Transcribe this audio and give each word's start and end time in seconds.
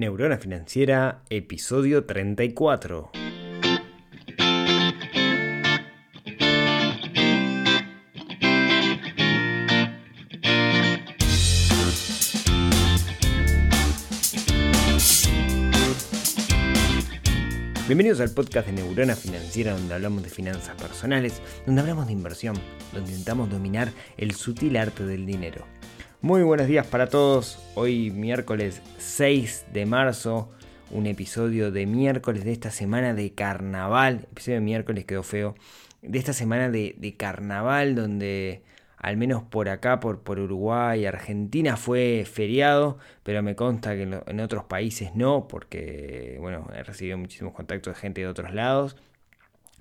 Neurona 0.00 0.38
Financiera, 0.38 1.24
episodio 1.28 2.06
34. 2.06 3.10
Bienvenidos 17.86 18.20
al 18.20 18.30
podcast 18.30 18.68
de 18.68 18.72
Neurona 18.72 19.14
Financiera 19.14 19.74
donde 19.74 19.92
hablamos 19.92 20.22
de 20.22 20.30
finanzas 20.30 20.80
personales, 20.80 21.42
donde 21.66 21.82
hablamos 21.82 22.06
de 22.06 22.14
inversión, 22.14 22.56
donde 22.94 23.10
intentamos 23.10 23.50
dominar 23.50 23.92
el 24.16 24.34
sutil 24.34 24.78
arte 24.78 25.04
del 25.04 25.26
dinero. 25.26 25.66
Muy 26.22 26.42
buenos 26.42 26.66
días 26.66 26.86
para 26.86 27.08
todos. 27.08 27.58
Hoy 27.74 28.10
miércoles 28.10 28.82
6 28.98 29.68
de 29.72 29.86
marzo, 29.86 30.50
un 30.90 31.06
episodio 31.06 31.72
de 31.72 31.86
miércoles 31.86 32.44
de 32.44 32.52
esta 32.52 32.70
semana 32.70 33.14
de 33.14 33.32
carnaval. 33.32 34.26
episodio 34.30 34.56
de 34.56 34.64
miércoles 34.64 35.06
quedó 35.06 35.22
feo. 35.22 35.54
De 36.02 36.18
esta 36.18 36.34
semana 36.34 36.68
de, 36.68 37.14
carnaval 37.16 37.94
donde 37.94 38.62
al 38.98 39.16
menos 39.16 39.44
por 39.44 39.70
acá, 39.70 39.98
por, 39.98 40.20
por 40.20 40.38
Uruguay, 40.38 41.06
Argentina 41.06 41.78
fue 41.78 42.26
feriado, 42.30 42.98
pero 43.22 43.42
me 43.42 43.56
consta 43.56 43.94
que 43.94 44.02
en, 44.02 44.20
en 44.26 44.40
otros 44.40 44.64
países 44.64 45.14
no, 45.14 45.48
porque 45.48 46.36
bueno, 46.38 46.68
he 46.76 46.82
recibido 46.82 47.16
muchísimos 47.16 47.54
contactos 47.54 47.94
de 47.94 47.98
gente 47.98 48.20
de 48.20 48.26
otros 48.26 48.52
lados 48.52 48.94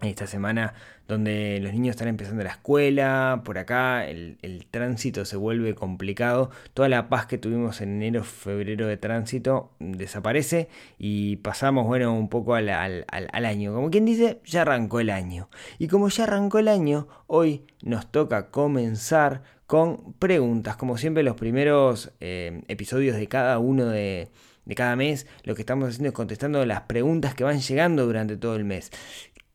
esta 0.01 0.27
semana 0.27 0.73
donde 1.09 1.59
los 1.59 1.73
niños 1.73 1.93
están 1.93 2.07
empezando 2.07 2.43
la 2.43 2.51
escuela, 2.51 3.41
por 3.43 3.57
acá 3.57 4.07
el, 4.07 4.37
tránsito 4.69 5.25
se 5.25 5.37
vuelve 5.37 5.73
complicado, 5.73 6.51
toda 6.75 6.87
la 6.87 7.09
paz 7.09 7.25
que 7.25 7.39
tuvimos 7.39 7.81
en 7.81 7.95
enero, 7.95 8.23
febrero 8.23 8.85
de 8.85 8.95
tránsito 8.95 9.71
desaparece 9.79 10.69
y 10.99 11.37
pasamos, 11.37 11.87
bueno, 11.87 12.13
un 12.13 12.29
poco 12.29 12.53
al, 12.53 12.69
año. 12.69 13.73
Como 13.73 13.89
quien 13.89 14.05
dice, 14.05 14.39
ya 14.45 14.61
arrancó 14.61 14.99
el 14.99 15.09
año. 15.09 15.49
Y 15.79 15.87
como 15.87 16.09
ya 16.09 16.25
arrancó 16.25 16.59
el 16.59 16.67
año, 16.67 17.07
hoy 17.25 17.65
nos 17.81 18.11
toca 18.11 18.51
comenzar 18.51 19.41
con 19.65 20.13
preguntas, 20.13 20.75
como 20.75 20.95
siempre 20.97 21.23
los 21.23 21.35
primeros 21.35 22.11
eh, 22.19 22.61
episodios 22.67 23.15
de 23.15 23.27
cada 23.27 23.57
uno 23.57 23.87
de 23.87 24.29
cada 24.75 24.95
mes, 24.95 25.25
lo 25.43 25.55
que 25.55 25.63
estamos 25.63 25.89
haciendo 25.89 26.09
es 26.09 26.13
contestando 26.13 26.63
las 26.67 26.81
preguntas 26.81 27.33
que 27.33 27.43
van 27.43 27.59
llegando 27.59 28.05
durante 28.05 28.37
todo 28.37 28.55
el 28.55 28.65
mes. 28.65 28.91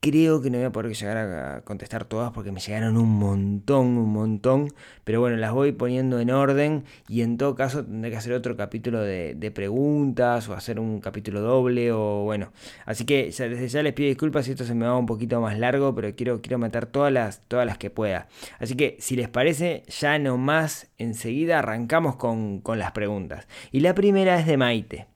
Creo 0.05 0.43
que 0.43 0.51
no 0.51 0.59
voy 0.59 0.67
a 0.67 0.71
poder 0.71 0.95
llegar 0.95 1.17
a 1.17 1.63
contestar 1.63 2.05
todas 2.05 2.31
porque 2.31 2.53
me 2.53 2.61
llegaron 2.61 2.99
un 2.99 3.09
montón, 3.09 3.97
un 3.97 4.13
montón. 4.13 4.71
Pero 5.03 5.21
bueno, 5.21 5.39
las 5.39 5.53
voy 5.53 5.73
poniendo 5.73 6.21
en 6.21 6.29
orden 6.29 6.85
y 7.09 7.23
en 7.23 7.39
todo 7.39 7.55
caso 7.55 7.87
tendré 7.87 8.11
que 8.11 8.19
hacer 8.19 8.35
otro 8.35 8.55
capítulo 8.55 9.01
de, 9.01 9.53
preguntas 9.55 10.47
o 10.51 10.53
hacer 10.53 10.79
un 10.79 11.01
capítulo 11.01 11.41
doble 11.41 11.91
o 11.91 12.23
bueno. 12.23 12.53
Así 12.85 13.07
que 13.07 13.33
desde 13.33 13.67
ya 13.67 13.83
les 13.83 13.95
pido 13.95 14.09
disculpas 14.11 14.45
si 14.45 14.51
esto 14.51 14.67
se 14.67 14.75
me 14.75 14.85
va 14.85 14.95
un 14.95 15.07
poquito 15.07 15.41
más 15.41 15.59
largo, 15.59 15.95
pero 15.95 16.15
quiero, 16.15 16.43
quiero 16.43 16.59
meter 16.59 16.85
todas 16.85 17.11
las, 17.11 17.41
todas 17.49 17.65
las 17.65 17.79
que 17.79 17.89
pueda. 17.89 18.29
Así 18.59 18.75
que 18.75 18.99
si 19.01 19.17
les 19.17 19.31
parece, 19.31 19.85
ya 19.89 20.19
nomás 20.19 20.87
enseguida 20.99 21.61
arrancamos 21.61 22.17
con, 22.17 22.61
con 22.61 22.79
las 22.79 22.93
preguntas. 22.93 23.49
Y 23.73 23.81
la 23.81 23.95
primera 23.95 24.39
es 24.39 24.45
de 24.45 24.59
Maite. 24.59 25.07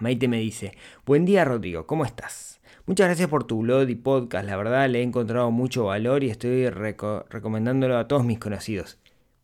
Maite 0.00 0.26
me 0.26 0.38
dice, 0.38 0.72
buen 1.06 1.24
día 1.24 1.44
Rodrigo, 1.44 1.86
¿cómo 1.86 2.04
estás? 2.04 2.51
Muchas 2.92 3.06
gracias 3.06 3.30
por 3.30 3.44
tu 3.44 3.60
blog 3.60 3.88
y 3.88 3.94
podcast, 3.94 4.44
la 4.44 4.54
verdad 4.54 4.86
le 4.86 5.00
he 5.00 5.02
encontrado 5.02 5.50
mucho 5.50 5.84
valor 5.84 6.22
y 6.22 6.28
estoy 6.28 6.68
recomendándolo 6.68 7.96
a 7.96 8.06
todos 8.06 8.22
mis 8.22 8.38
conocidos. 8.38 8.98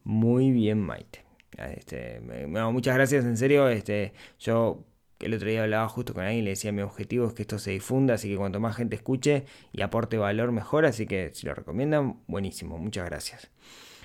Muy 0.05 0.51
bien, 0.51 0.79
Maite. 0.83 1.25
Este, 1.57 2.21
muchas 2.21 2.95
gracias, 2.95 3.25
en 3.25 3.39
serio. 3.39 3.71
Este, 3.71 4.13
yo 4.39 4.85
el 5.19 5.33
otro 5.33 5.49
día 5.49 5.63
hablaba 5.63 5.89
justo 5.89 6.13
con 6.13 6.25
alguien 6.25 6.41
y 6.41 6.45
le 6.45 6.51
decía 6.51 6.73
mi 6.73 6.83
objetivo 6.83 7.27
es 7.27 7.33
que 7.33 7.41
esto 7.41 7.59
se 7.59 7.71
difunda, 7.71 8.13
así 8.13 8.29
que 8.29 8.37
cuanto 8.37 8.61
más 8.61 8.77
gente 8.77 8.97
escuche 8.97 9.47
y 9.73 9.81
aporte 9.81 10.19
valor, 10.19 10.53
mejor. 10.53 10.85
Así 10.85 11.07
que 11.07 11.31
si 11.33 11.47
lo 11.47 11.55
recomiendan, 11.55 12.21
buenísimo. 12.27 12.77
Muchas 12.77 13.07
gracias. 13.07 13.51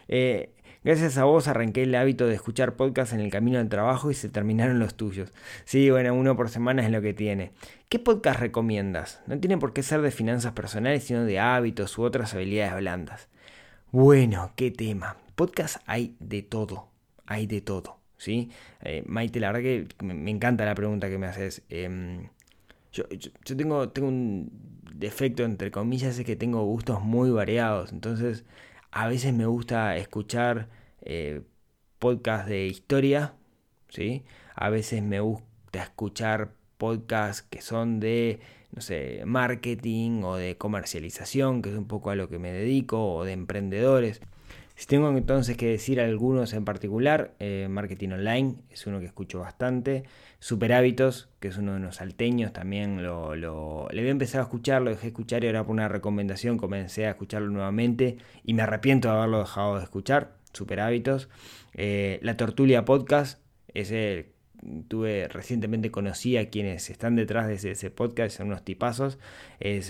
Eh, 0.07 0.53
Gracias 0.83 1.17
a 1.17 1.23
vos 1.23 1.47
arranqué 1.47 1.83
el 1.83 1.95
hábito 1.95 2.27
de 2.27 2.35
escuchar 2.35 2.75
podcasts 2.75 3.13
en 3.13 3.21
el 3.21 3.31
camino 3.31 3.57
al 3.59 3.69
trabajo 3.69 4.11
y 4.11 4.13
se 4.13 4.27
terminaron 4.27 4.79
los 4.79 4.95
tuyos. 4.95 5.31
Sí, 5.63 5.89
bueno, 5.89 6.13
uno 6.13 6.35
por 6.35 6.49
semana 6.49 6.83
es 6.83 6.91
lo 6.91 7.01
que 7.01 7.13
tiene. 7.13 7.51
¿Qué 7.87 7.99
podcast 7.99 8.39
recomiendas? 8.39 9.21
No 9.25 9.39
tiene 9.39 9.57
por 9.57 9.71
qué 9.71 9.81
ser 9.81 10.01
de 10.01 10.11
finanzas 10.11 10.51
personales, 10.51 11.05
sino 11.05 11.23
de 11.23 11.39
hábitos 11.39 11.97
u 11.97 12.03
otras 12.03 12.33
habilidades 12.33 12.75
blandas. 12.75 13.29
Bueno, 13.91 14.51
qué 14.57 14.71
tema. 14.71 15.15
Podcast 15.35 15.77
hay 15.85 16.17
de 16.19 16.41
todo. 16.41 16.89
Hay 17.25 17.47
de 17.47 17.61
todo. 17.61 18.03
¿sí? 18.17 18.49
Eh, 18.81 19.03
Maite, 19.05 19.39
la 19.39 19.51
verdad 19.51 19.61
que 19.61 19.87
me, 20.03 20.31
encanta 20.31 20.65
la 20.65 20.75
pregunta 20.75 21.09
que 21.09 21.17
me 21.17 21.27
haces. 21.27 21.61
Em, 21.69 22.29
yo, 22.91 23.05
tengo, 23.57 23.89
tengo 23.89 24.07
un 24.07 24.51
defecto, 24.93 25.43
entre 25.43 25.71
comillas, 25.71 26.17
es 26.19 26.25
que 26.25 26.35
tengo 26.35 26.63
gustos 26.65 27.01
muy 27.01 27.31
variados. 27.31 27.91
Entonces, 27.91 28.45
a 28.93 29.07
veces 29.07 29.33
me 29.33 29.45
gusta 29.45 29.97
escuchar 29.97 30.69
eh, 31.01 31.41
podcasts 31.99 32.47
de 32.49 32.67
historia, 32.67 33.33
¿sí? 33.89 34.23
A 34.55 34.69
veces 34.69 35.01
me 35.01 35.19
gusta 35.19 35.83
escuchar 35.83 36.53
podcasts 36.77 37.41
que 37.41 37.61
son 37.61 37.99
de, 37.99 38.39
no 38.71 38.81
sé, 38.81 39.23
marketing 39.25 40.23
o 40.23 40.35
de 40.35 40.57
comercialización, 40.57 41.61
que 41.61 41.71
es 41.71 41.77
un 41.77 41.87
poco 41.87 42.11
a 42.11 42.15
lo 42.15 42.29
que 42.29 42.39
me 42.39 42.51
dedico, 42.51 43.15
o 43.15 43.23
de 43.25 43.33
emprendedores. 43.33 44.21
Si 44.75 44.87
tengo 44.87 45.09
entonces 45.15 45.55
que 45.55 45.67
decir 45.67 46.01
algunos 46.01 46.53
en 46.53 46.65
particular, 46.65 47.35
eh, 47.39 47.67
Marketing 47.69 48.09
Online 48.09 48.55
es 48.69 48.87
uno 48.87 48.99
que 48.99 49.05
escucho 49.05 49.39
bastante. 49.39 50.03
Super 50.39 50.73
Hábitos, 50.73 51.29
que 51.39 51.49
es 51.49 51.57
uno 51.57 51.73
de 51.73 51.79
los 51.79 51.97
salteños, 51.97 52.53
también 52.53 53.03
lo, 53.03 53.35
le 53.35 53.99
había 53.99 54.11
empezado 54.11 54.43
a 54.43 54.45
escuchar, 54.47 54.81
lo 54.81 54.89
dejé 54.89 55.07
escuchar 55.07 55.43
y 55.43 55.47
ahora 55.47 55.63
por 55.63 55.73
una 55.73 55.87
recomendación 55.87 56.57
comencé 56.57 57.05
a 57.05 57.11
escucharlo 57.11 57.49
nuevamente 57.49 58.17
y 58.43 58.53
me 58.53 58.63
arrepiento 58.63 59.09
de 59.09 59.15
haberlo 59.15 59.39
dejado 59.39 59.77
de 59.77 59.83
escuchar. 59.83 60.35
Super 60.53 60.81
Hábitos. 60.81 61.29
Eh, 61.73 62.19
la 62.21 62.37
Tortulia 62.37 62.85
Podcast, 62.85 63.39
es 63.73 63.91
el 63.91 64.32
tuve 64.87 65.27
recientemente 65.27 65.91
conocí 65.91 66.37
a 66.37 66.49
quienes 66.49 66.89
están 66.89 67.15
detrás 67.15 67.47
de 67.47 67.71
ese, 67.71 67.89
podcast, 67.89 68.37
son 68.37 68.47
unos 68.47 68.63
tipazos, 68.63 69.17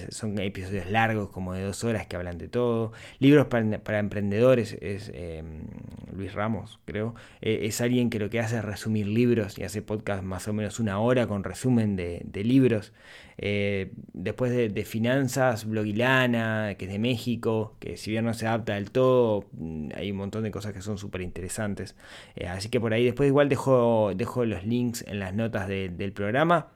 son 0.10 0.40
episodios 0.40 0.90
largos 0.90 1.30
como 1.30 1.54
de 1.54 1.64
dos 1.64 1.84
horas 1.84 2.08
que 2.08 2.16
hablan 2.16 2.38
de 2.38 2.48
todo, 2.48 2.92
libros 3.20 3.48
para, 3.48 4.00
emprendedores, 4.00 4.78
es 4.82 5.12
em, 5.14 5.62
Luis 6.16 6.34
Ramos 6.34 6.80
creo, 6.86 7.16
eh, 7.42 7.62
es 7.64 7.82
alguien 7.82 8.10
que 8.10 8.20
lo 8.20 8.30
que 8.30 8.40
hace 8.40 8.58
es 8.58 8.66
resumir 8.66 9.08
libros 9.08 9.58
y 9.58 9.64
hace 9.64 9.82
podcast 9.82 10.24
más 10.24 10.48
o 10.48 10.54
menos 10.54 10.80
una 10.80 11.00
hora 11.00 11.28
con 11.28 11.44
resumen 11.44 11.96
de, 11.96 12.44
libros, 12.44 12.94
eh, 13.38 13.92
después 14.14 14.52
de, 14.52 14.86
finanzas, 14.86 15.66
Blogilana, 15.66 16.76
que 16.78 16.86
es 16.86 16.92
de 16.92 17.00
México, 17.00 17.76
que 17.80 17.98
si 17.98 18.12
bien 18.12 18.26
no 18.26 18.34
se 18.34 18.48
adapta 18.48 18.76
del 18.76 18.92
todo, 18.92 19.46
hay 19.96 20.12
un 20.12 20.18
montón 20.18 20.44
de 20.44 20.52
cosas 20.52 20.74
que 20.74 20.82
son 20.82 20.98
súper 20.98 21.22
interesantes, 21.22 21.96
eh, 22.36 22.48
así 22.48 22.70
que 22.70 22.80
por 22.80 22.94
ahí 22.94 23.06
después 23.06 23.28
igual 23.28 23.50
dejo, 23.50 24.12
dejo 24.16 24.46
los 24.46 24.63
links 24.66 25.04
en 25.08 25.20
las 25.20 25.34
notas 25.34 25.68
del 25.68 26.14
programa. 26.14 26.68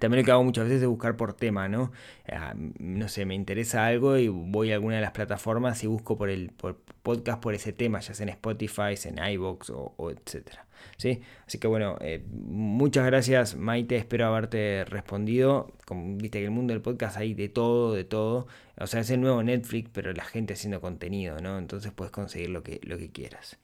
También 0.00 0.22
lo 0.22 0.26
que 0.26 0.30
hago 0.30 0.44
muchas 0.44 0.64
veces 0.64 0.82
es 0.82 0.88
buscar 0.88 1.16
por 1.16 1.32
tema, 1.32 1.66
¿no? 1.68 1.92
Ah, 2.30 2.54
no 2.54 3.08
sé, 3.08 3.24
me 3.24 3.34
interesa 3.34 3.86
algo 3.86 4.18
y 4.18 4.28
voy 4.28 4.70
a 4.70 4.74
alguna 4.74 4.96
de 4.96 5.00
las 5.00 5.12
plataformas 5.12 5.82
y 5.82 5.86
busco 5.86 6.16
por 6.16 6.28
el 6.28 6.52
podcast 7.02 7.40
por 7.40 7.54
ese 7.54 7.72
tema, 7.72 8.00
ya 8.00 8.14
sea 8.14 8.24
en 8.24 8.30
Spotify, 8.30 8.94
en 9.04 9.18
iVoox 9.32 9.70
o, 9.70 9.94
o 9.96 10.10
etcétera. 10.10 10.66
¿Sí? 10.96 11.22
Así 11.46 11.58
que 11.58 11.66
bueno, 11.66 11.96
eh, 12.00 12.24
muchas 12.30 13.04
gracias 13.06 13.56
Maite, 13.56 13.96
espero 13.96 14.26
haberte 14.26 14.84
respondido. 14.84 15.72
Como 15.86 16.16
viste 16.16 16.38
que 16.38 16.44
el 16.44 16.50
mundo 16.50 16.72
del 16.72 16.82
podcast 16.82 17.16
hay 17.16 17.34
de 17.34 17.48
todo, 17.48 17.94
de 17.94 18.04
todo. 18.04 18.46
O 18.76 18.86
sea, 18.86 19.00
es 19.00 19.10
el 19.10 19.20
nuevo 19.20 19.42
Netflix, 19.42 19.90
pero 19.92 20.12
la 20.12 20.24
gente 20.24 20.54
haciendo 20.54 20.80
contenido, 20.80 21.40
¿no? 21.40 21.58
Entonces 21.58 21.92
puedes 21.92 22.12
conseguir 22.12 22.50
lo 22.50 22.62
que, 22.62 22.80
lo 22.84 22.98
que 22.98 23.10
quieras. 23.10 23.58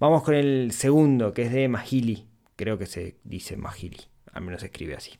Vamos 0.00 0.22
con 0.22 0.34
el 0.34 0.72
segundo, 0.72 1.32
que 1.34 1.42
es 1.42 1.52
de 1.52 1.68
Magili. 1.68 2.26
Creo 2.58 2.76
que 2.76 2.86
se 2.86 3.14
dice 3.22 3.56
Magili, 3.56 4.00
al 4.32 4.42
menos 4.42 4.62
se 4.62 4.66
escribe 4.66 4.96
así. 4.96 5.12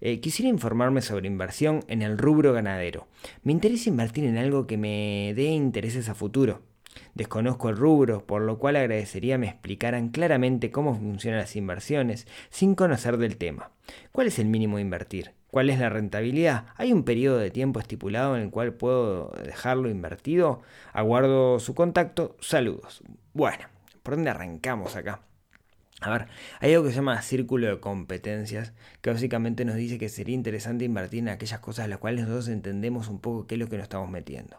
Eh, 0.00 0.18
quisiera 0.18 0.48
informarme 0.48 1.00
sobre 1.00 1.28
inversión 1.28 1.84
en 1.86 2.02
el 2.02 2.18
rubro 2.18 2.52
ganadero. 2.52 3.06
Me 3.44 3.52
interesa 3.52 3.88
invertir 3.88 4.24
en 4.24 4.36
algo 4.36 4.66
que 4.66 4.78
me 4.78 5.32
dé 5.36 5.44
intereses 5.44 6.08
a 6.08 6.16
futuro. 6.16 6.62
Desconozco 7.14 7.68
el 7.68 7.76
rubro, 7.76 8.26
por 8.26 8.42
lo 8.42 8.58
cual 8.58 8.74
agradecería 8.74 9.38
me 9.38 9.46
explicaran 9.46 10.08
claramente 10.08 10.72
cómo 10.72 10.96
funcionan 10.96 11.38
las 11.38 11.54
inversiones 11.54 12.26
sin 12.50 12.74
conocer 12.74 13.16
del 13.16 13.36
tema. 13.36 13.70
¿Cuál 14.10 14.26
es 14.26 14.40
el 14.40 14.46
mínimo 14.48 14.78
de 14.78 14.82
invertir? 14.82 15.34
¿Cuál 15.52 15.70
es 15.70 15.78
la 15.78 15.88
rentabilidad? 15.88 16.66
¿Hay 16.74 16.92
un 16.92 17.04
periodo 17.04 17.38
de 17.38 17.52
tiempo 17.52 17.78
estipulado 17.78 18.34
en 18.34 18.42
el 18.42 18.50
cual 18.50 18.74
puedo 18.74 19.32
dejarlo 19.44 19.88
invertido? 19.88 20.62
Aguardo 20.92 21.60
su 21.60 21.76
contacto. 21.76 22.36
Saludos. 22.40 23.04
Bueno, 23.34 23.66
¿por 24.02 24.16
dónde 24.16 24.30
arrancamos 24.30 24.96
acá? 24.96 25.20
A 26.02 26.10
ver, 26.10 26.26
hay 26.60 26.72
algo 26.72 26.84
que 26.84 26.90
se 26.90 26.96
llama 26.96 27.22
círculo 27.22 27.68
de 27.68 27.80
competencias, 27.80 28.72
que 29.00 29.10
básicamente 29.10 29.64
nos 29.64 29.76
dice 29.76 29.98
que 29.98 30.08
sería 30.08 30.34
interesante 30.34 30.84
invertir 30.84 31.20
en 31.20 31.28
aquellas 31.28 31.60
cosas 31.60 31.84
en 31.84 31.90
las 31.90 32.00
cuales 32.00 32.22
nosotros 32.22 32.48
entendemos 32.48 33.08
un 33.08 33.20
poco 33.20 33.46
qué 33.46 33.54
es 33.54 33.58
lo 33.60 33.68
que 33.68 33.76
nos 33.76 33.84
estamos 33.84 34.10
metiendo. 34.10 34.58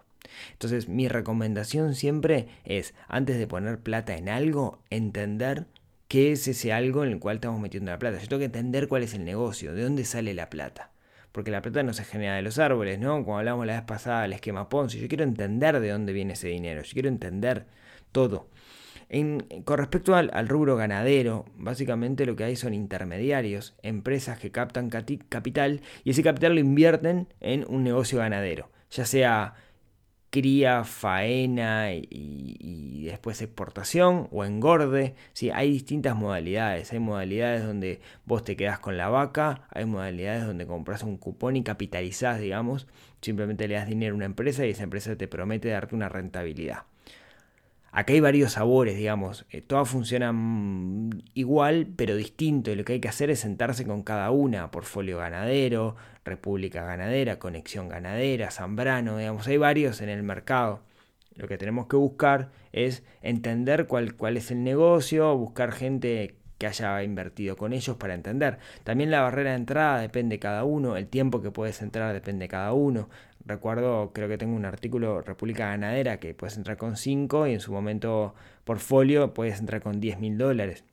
Entonces, 0.54 0.88
mi 0.88 1.08
recomendación 1.08 1.96
siempre 1.96 2.48
es, 2.64 2.94
antes 3.08 3.38
de 3.38 3.48
poner 3.48 3.80
plata 3.80 4.16
en 4.16 4.30
algo, 4.30 4.80
entender 4.90 5.66
qué 6.08 6.32
es 6.32 6.48
ese 6.48 6.72
algo 6.72 7.04
en 7.04 7.12
el 7.12 7.20
cual 7.20 7.36
estamos 7.36 7.60
metiendo 7.60 7.92
la 7.92 8.00
plata. 8.00 8.20
Yo 8.20 8.28
tengo 8.28 8.40
que 8.40 8.46
entender 8.46 8.88
cuál 8.88 9.04
es 9.04 9.14
el 9.14 9.26
negocio, 9.26 9.74
de 9.74 9.84
dónde 9.84 10.06
sale 10.06 10.34
la 10.34 10.50
plata. 10.50 10.92
Porque 11.32 11.52
la 11.52 11.62
plata 11.62 11.82
no 11.82 11.94
se 11.94 12.06
genera 12.06 12.36
de 12.36 12.44
los 12.44 12.60
árboles, 12.60 13.00
¿no? 13.00 13.24
Como 13.24 13.40
hablamos 13.40 13.66
la 13.66 13.74
vez 13.74 13.82
pasada 13.82 14.22
del 14.22 14.34
esquema 14.34 14.70
Ponzi. 14.70 15.00
Yo 15.00 15.08
quiero 15.08 15.24
entender 15.24 15.80
de 15.80 15.90
dónde 15.90 16.14
viene 16.14 16.34
ese 16.34 16.50
dinero. 16.50 16.84
Yo 16.84 16.94
quiero 16.94 17.10
entender 17.10 17.66
todo. 18.12 18.48
Con 19.64 19.78
respecto 19.78 20.16
al, 20.16 20.48
rubro 20.48 20.76
ganadero, 20.76 21.46
básicamente 21.56 22.26
lo 22.26 22.36
que 22.36 22.46
hay 22.46 22.56
son 22.56 22.74
intermediarios, 22.74 23.76
empresas 23.84 24.40
que 24.40 24.52
captan 24.52 24.90
capital 24.90 25.82
y 26.04 26.12
ese 26.12 26.24
capital 26.24 26.56
lo 26.56 26.60
invierten 26.60 27.28
en 27.40 27.66
un 27.68 27.84
negocio 27.84 28.20
ganadero, 28.20 28.72
ya 28.90 29.06
sea 29.06 29.54
cría, 30.34 30.84
faena 30.84 31.94
y, 31.94 33.04
después 33.06 33.40
exportación 33.44 34.30
o 34.32 34.44
engorde. 34.46 35.14
¿sí? 35.34 35.52
Hay 35.52 35.72
distintas 35.72 36.16
modalidades. 36.16 36.92
Hay 36.92 36.98
modalidades 37.00 37.64
donde 37.64 38.02
vos 38.26 38.44
te 38.44 38.56
quedás 38.56 38.80
con 38.80 38.98
la 38.98 39.10
vaca, 39.10 39.68
hay 39.70 39.86
modalidades 39.86 40.46
donde 40.46 40.66
compras 40.66 41.04
un 41.04 41.18
cupón 41.18 41.56
y 41.56 41.64
capitalizás, 41.64 42.40
digamos. 42.40 42.88
Simplemente 43.22 43.68
le 43.68 43.76
das 43.76 43.88
dinero 43.88 44.14
a 44.14 44.18
una 44.18 44.26
empresa 44.26 44.66
y 44.66 44.72
esa 44.72 44.84
empresa 44.84 45.16
te 45.16 45.28
promete 45.28 45.70
darte 45.70 45.94
una 45.94 46.10
rentabilidad. 46.10 46.86
Acá 47.96 48.14
hay 48.14 48.22
varios 48.22 48.54
sabores, 48.54 48.98
digamos, 48.98 49.46
eh, 49.52 49.62
todas 49.62 49.88
funcionan 49.88 51.24
igual 51.36 51.88
pero 51.96 52.16
distinto 52.16 52.72
y 52.72 52.76
lo 52.76 52.84
que 52.84 52.94
hay 52.94 53.00
que 53.00 53.08
hacer 53.08 53.30
es 53.30 53.42
sentarse 53.42 53.86
con 53.86 54.02
cada 54.02 54.32
una, 54.32 54.72
portfolio 54.72 55.20
ganadero, 55.20 55.96
República 56.26 56.84
Ganadera, 56.84 57.38
Conexión 57.38 57.90
Ganadera, 57.90 58.50
Zambrano, 58.50 59.20
digamos, 59.20 59.46
hay 59.48 59.58
varios 59.58 60.02
en 60.02 60.10
el 60.10 60.24
mercado. 60.24 60.82
Lo 61.36 61.48
que 61.48 61.60
tenemos 61.60 61.86
que 61.86 61.96
buscar 61.96 62.50
es 62.72 63.04
entender 63.22 63.86
cuál, 63.86 64.16
cuál 64.16 64.38
es 64.38 64.50
el 64.50 64.64
negocio, 64.64 65.38
buscar 65.38 65.72
gente 65.72 66.36
que 66.64 66.68
haya 66.68 67.04
invertido 67.04 67.58
con 67.58 67.74
ellos 67.74 67.98
para 67.98 68.14
entender. 68.14 68.58
También 68.86 69.12
la 69.12 69.20
barrera 69.22 69.50
de 69.50 69.58
entrada 69.58 70.00
depende 70.00 70.36
de 70.36 70.40
cada 70.40 70.64
uno, 70.64 70.96
el 70.96 71.08
tiempo 71.08 71.42
que 71.42 71.52
puedes 71.52 71.82
entrar 71.82 72.14
depende 72.14 72.46
de 72.46 72.50
cada 72.50 72.72
uno. 72.72 73.10
Recuerdo, 73.46 74.12
creo 74.14 74.30
que 74.30 74.38
tengo 74.38 74.56
un 74.56 74.64
artículo 74.64 75.20
República 75.22 75.68
Ganadera 75.68 76.22
que 76.22 76.34
puedes 76.34 76.56
entrar 76.56 76.78
con 76.78 76.96
5 76.96 77.48
y 77.48 77.54
en 77.54 77.60
su 77.60 77.74
momento 77.74 78.34
portfolio 78.64 79.34
puedes 79.34 79.60
entrar 79.60 79.82
con 79.82 80.00
10 80.00 80.20
mil 80.20 80.38
dólares. 80.38 80.86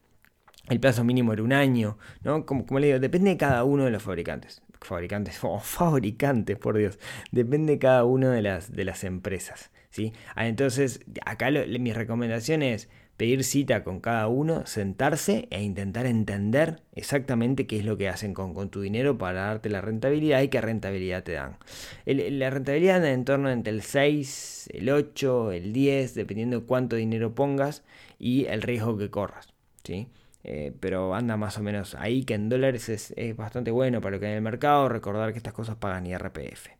El 0.68 0.80
plazo 0.80 1.04
mínimo 1.04 1.32
era 1.32 1.44
un 1.44 1.52
año, 1.52 1.98
¿no? 2.24 2.44
Como, 2.44 2.66
como 2.66 2.80
le 2.80 2.88
digo, 2.88 2.98
depende 2.98 3.30
de 3.30 3.36
cada 3.36 3.62
uno 3.62 3.84
de 3.84 3.92
los 3.92 4.02
fabricantes. 4.02 4.62
Fabricantes, 4.80 5.38
oh, 5.42 5.60
fabricantes, 5.60 6.58
por 6.58 6.76
Dios. 6.76 6.98
Depende 7.30 7.74
de 7.74 7.78
cada 7.78 8.02
una 8.04 8.32
de 8.32 8.42
las, 8.42 8.72
de 8.72 8.84
las 8.84 9.04
empresas, 9.04 9.70
¿sí? 9.90 10.12
Ah, 10.34 10.48
entonces, 10.48 11.00
acá 11.24 11.48
mi 11.50 11.92
recomendación 11.92 12.62
es 12.62 12.88
pedir 13.20 13.44
cita 13.44 13.84
con 13.84 14.00
cada 14.00 14.28
uno, 14.28 14.64
sentarse 14.64 15.46
e 15.50 15.62
intentar 15.62 16.06
entender 16.06 16.80
exactamente 16.94 17.66
qué 17.66 17.78
es 17.78 17.84
lo 17.84 17.98
que 17.98 18.08
hacen 18.08 18.32
con, 18.32 18.70
tu 18.70 18.80
dinero 18.80 19.18
para 19.18 19.42
darte 19.42 19.68
la 19.68 19.82
rentabilidad 19.82 20.40
y 20.40 20.48
qué 20.48 20.62
rentabilidad 20.62 21.22
te 21.22 21.32
dan. 21.32 21.58
la 22.06 22.48
rentabilidad 22.48 22.96
anda 22.96 23.10
en 23.10 23.26
torno 23.26 23.50
entre 23.50 23.74
el 23.74 23.82
6, 23.82 24.70
el 24.72 24.88
8, 24.88 25.52
el 25.52 25.74
10, 25.74 26.14
dependiendo 26.14 26.60
de 26.60 26.66
cuánto 26.66 26.96
dinero 26.96 27.34
pongas 27.34 27.84
y 28.18 28.46
el 28.46 28.62
riesgo 28.62 28.96
que 28.96 29.10
corras. 29.10 29.52
¿sí? 29.84 30.08
Eh, 30.42 30.72
pero 30.80 31.14
anda 31.14 31.36
más 31.36 31.58
o 31.58 31.62
menos 31.62 31.94
ahí, 31.96 32.24
que 32.24 32.32
en 32.32 32.48
dólares 32.48 32.88
es, 32.88 33.12
es 33.18 33.36
bastante 33.36 33.70
bueno 33.70 34.00
para 34.00 34.16
lo 34.16 34.20
que 34.20 34.28
hay 34.28 34.32
en 34.32 34.38
el 34.38 34.42
mercado. 34.42 34.88
Recordar 34.88 35.32
que 35.32 35.36
estas 35.36 35.52
cosas 35.52 35.76
pagan 35.76 36.06
IRPF. 36.06 36.79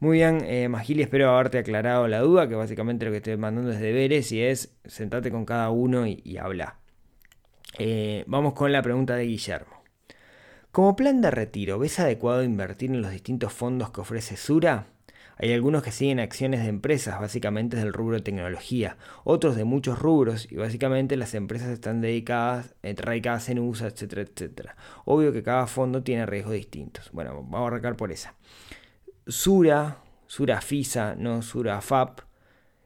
Muy 0.00 0.18
bien, 0.18 0.44
eh, 0.44 0.68
Magili, 0.68 1.02
espero 1.02 1.30
haberte 1.30 1.58
aclarado 1.58 2.06
la 2.06 2.20
duda, 2.20 2.48
que 2.48 2.54
básicamente 2.54 3.04
lo 3.04 3.10
que 3.10 3.16
estoy 3.16 3.36
mandando 3.36 3.72
es 3.72 3.80
deberes 3.80 4.30
y 4.30 4.40
es 4.40 4.76
sentarte 4.84 5.32
con 5.32 5.44
cada 5.44 5.70
uno 5.70 6.06
y, 6.06 6.36
habla. 6.36 6.78
Eh, 7.80 8.22
vamos 8.28 8.52
con 8.52 8.70
la 8.70 8.80
pregunta 8.80 9.16
de 9.16 9.24
Guillermo. 9.24 9.82
Como 10.70 10.94
plan 10.94 11.20
de 11.20 11.32
retiro, 11.32 11.80
¿ves 11.80 11.98
adecuado 11.98 12.44
invertir 12.44 12.90
en 12.92 13.02
los 13.02 13.10
distintos 13.10 13.52
fondos 13.52 13.90
que 13.90 14.00
ofrece 14.00 14.36
Sura? 14.36 14.86
Hay 15.36 15.52
algunos 15.52 15.82
que 15.82 15.90
siguen 15.90 16.20
acciones 16.20 16.62
de 16.62 16.68
empresas, 16.68 17.18
básicamente 17.20 17.76
del 17.76 17.92
rubro 17.92 18.16
de 18.16 18.22
tecnología, 18.22 18.98
otros 19.24 19.56
de 19.56 19.64
muchos 19.64 19.98
rubros 19.98 20.46
y 20.50 20.54
básicamente 20.54 21.16
las 21.16 21.34
empresas 21.34 21.70
están 21.70 22.00
dedicadas, 22.00 22.76
eh, 22.84 22.94
radicadas 22.96 23.48
en 23.48 23.58
USA, 23.58 23.88
etcétera, 23.88 24.22
etcétera. 24.22 24.76
Obvio 25.04 25.32
que 25.32 25.42
cada 25.42 25.66
fondo 25.66 26.04
tiene 26.04 26.24
riesgos 26.24 26.54
distintos. 26.54 27.10
Bueno, 27.10 27.34
vamos 27.34 27.62
a 27.62 27.66
arrancar 27.66 27.96
por 27.96 28.12
esa. 28.12 28.34
Sura, 29.28 29.98
Sura 30.26 30.60
FISA, 30.60 31.14
no 31.14 31.42
Sura 31.42 31.80
FAP, 31.80 32.20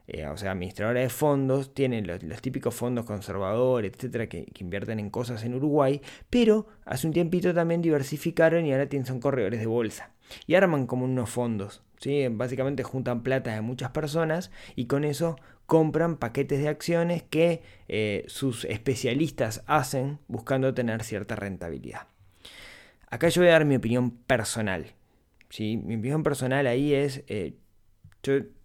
eh, 0.09 0.27
o 0.27 0.37
sea, 0.37 0.50
administradora 0.50 1.00
de 1.00 1.09
fondos, 1.09 1.73
tienen 1.73 2.06
los, 2.06 2.21
típicos 2.43 2.75
fondos 2.75 3.05
conservadores, 3.05 3.93
etcétera, 3.94 4.27
que, 4.27 4.47
invierten 4.59 4.99
en 4.99 5.11
cosas 5.11 5.44
en 5.44 5.55
Uruguay, 5.55 6.03
pero 6.29 6.67
hace 6.85 7.06
un 7.06 7.12
tiempito 7.12 7.55
también 7.55 7.81
diversificaron 7.81 8.67
y 8.67 8.73
ahora 8.73 8.89
tienen, 8.89 9.06
son 9.06 9.21
corredores 9.21 9.61
de 9.61 9.67
bolsa. 9.67 10.11
Y 10.47 10.55
arman 10.55 10.87
como 10.87 11.05
unos 11.05 11.31
fondos, 11.31 11.83
¿sí? 11.99 12.27
básicamente 12.29 12.83
juntan 12.83 13.23
plata 13.23 13.55
de 13.55 13.61
muchas 13.61 13.91
personas 13.91 14.50
y 14.75 14.87
con 14.87 15.05
eso 15.05 15.37
compran 15.67 16.17
paquetes 16.17 16.61
de 16.61 16.69
acciones 16.69 17.23
que 17.23 17.62
eh, 17.88 18.25
sus 18.27 18.65
especialistas 18.65 19.62
hacen 19.67 20.19
buscando 20.27 20.75
tener 20.75 21.05
cierta 21.05 21.37
rentabilidad. 21.37 22.09
Acá 23.09 23.29
yo 23.29 23.43
voy 23.43 23.50
a 23.50 23.53
dar 23.53 23.65
mi 23.65 23.77
opinión 23.77 24.11
personal. 24.11 24.95
Mi 25.58 25.96
opinión 25.96 26.22
personal 26.22 26.66
ahí 26.66 26.94
es, 26.94 27.25
eh, 27.28 27.54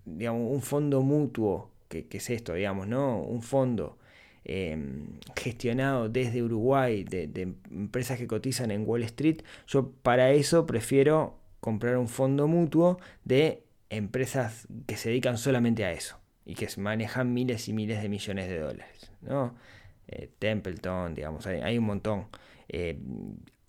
digamos, 0.06 0.52
un 0.52 0.62
fondo 0.62 1.02
mutuo, 1.02 1.72
que, 1.90 2.08
es 2.10 2.30
esto, 2.30 2.54
digamos, 2.54 2.88
¿no? 2.88 3.22
Un 3.22 3.42
fondo 3.42 3.98
em, 4.46 5.20
gestionado 5.36 6.08
desde 6.10 6.42
Uruguay, 6.42 7.04
de, 7.04 7.56
empresas 7.72 8.18
que 8.18 8.28
cotizan 8.28 8.72
en 8.72 8.88
Wall 8.88 9.04
Street, 9.04 9.42
yo 9.68 9.92
para 10.02 10.32
eso 10.32 10.66
prefiero 10.66 11.40
comprar 11.60 11.98
un 11.98 12.08
fondo 12.08 12.48
mutuo 12.48 13.00
de 13.26 13.64
empresas 13.90 14.68
que 14.86 14.96
se 14.96 15.10
dedican 15.10 15.38
solamente 15.38 15.84
a 15.84 15.92
eso 15.92 16.18
y 16.46 16.56
que 16.56 16.68
manejan 16.78 17.34
miles 17.34 17.68
y 17.68 17.74
miles 17.74 18.02
de 18.02 18.10
millones 18.10 18.48
de 18.48 18.60
dólares, 18.60 19.12
¿no? 19.22 19.56
Eh, 20.08 20.30
Templeton, 20.40 21.14
digamos, 21.14 21.46
hay, 21.48 21.78
un 21.78 21.86
montón. 21.86 22.28
Eh, 22.70 22.98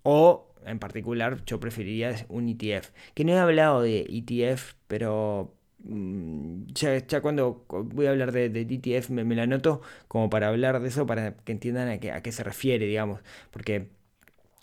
o 0.05 0.48
en 0.67 0.79
particular 0.79 1.45
yo 1.45 1.61
preferiría 1.61 2.27
un 2.29 2.49
ETF. 2.49 2.91
Que 3.15 3.25
no 3.25 3.33
he 3.33 3.39
hablado 3.39 3.83
de 3.83 4.01
ETF, 4.09 4.75
pero 4.87 5.55
mm, 5.81 6.67
ya, 6.75 7.21
cuando 7.21 7.65
voy 7.69 8.07
a 8.07 8.11
hablar 8.11 8.33
de, 8.33 8.47
ETF 8.47 9.11
me, 9.11 9.25
la 9.35 9.45
anoto 9.45 9.81
como 10.09 10.31
para 10.31 10.49
hablar 10.49 10.81
de 10.81 10.89
eso, 10.89 11.07
para 11.07 11.37
que 11.37 11.53
entiendan 11.53 11.89
a 11.89 11.99
qué, 11.99 12.13
a 12.13 12.23
qué 12.23 12.33
se 12.33 12.45
refiere, 12.45 12.87
digamos. 12.87 13.21
Porque 13.51 13.89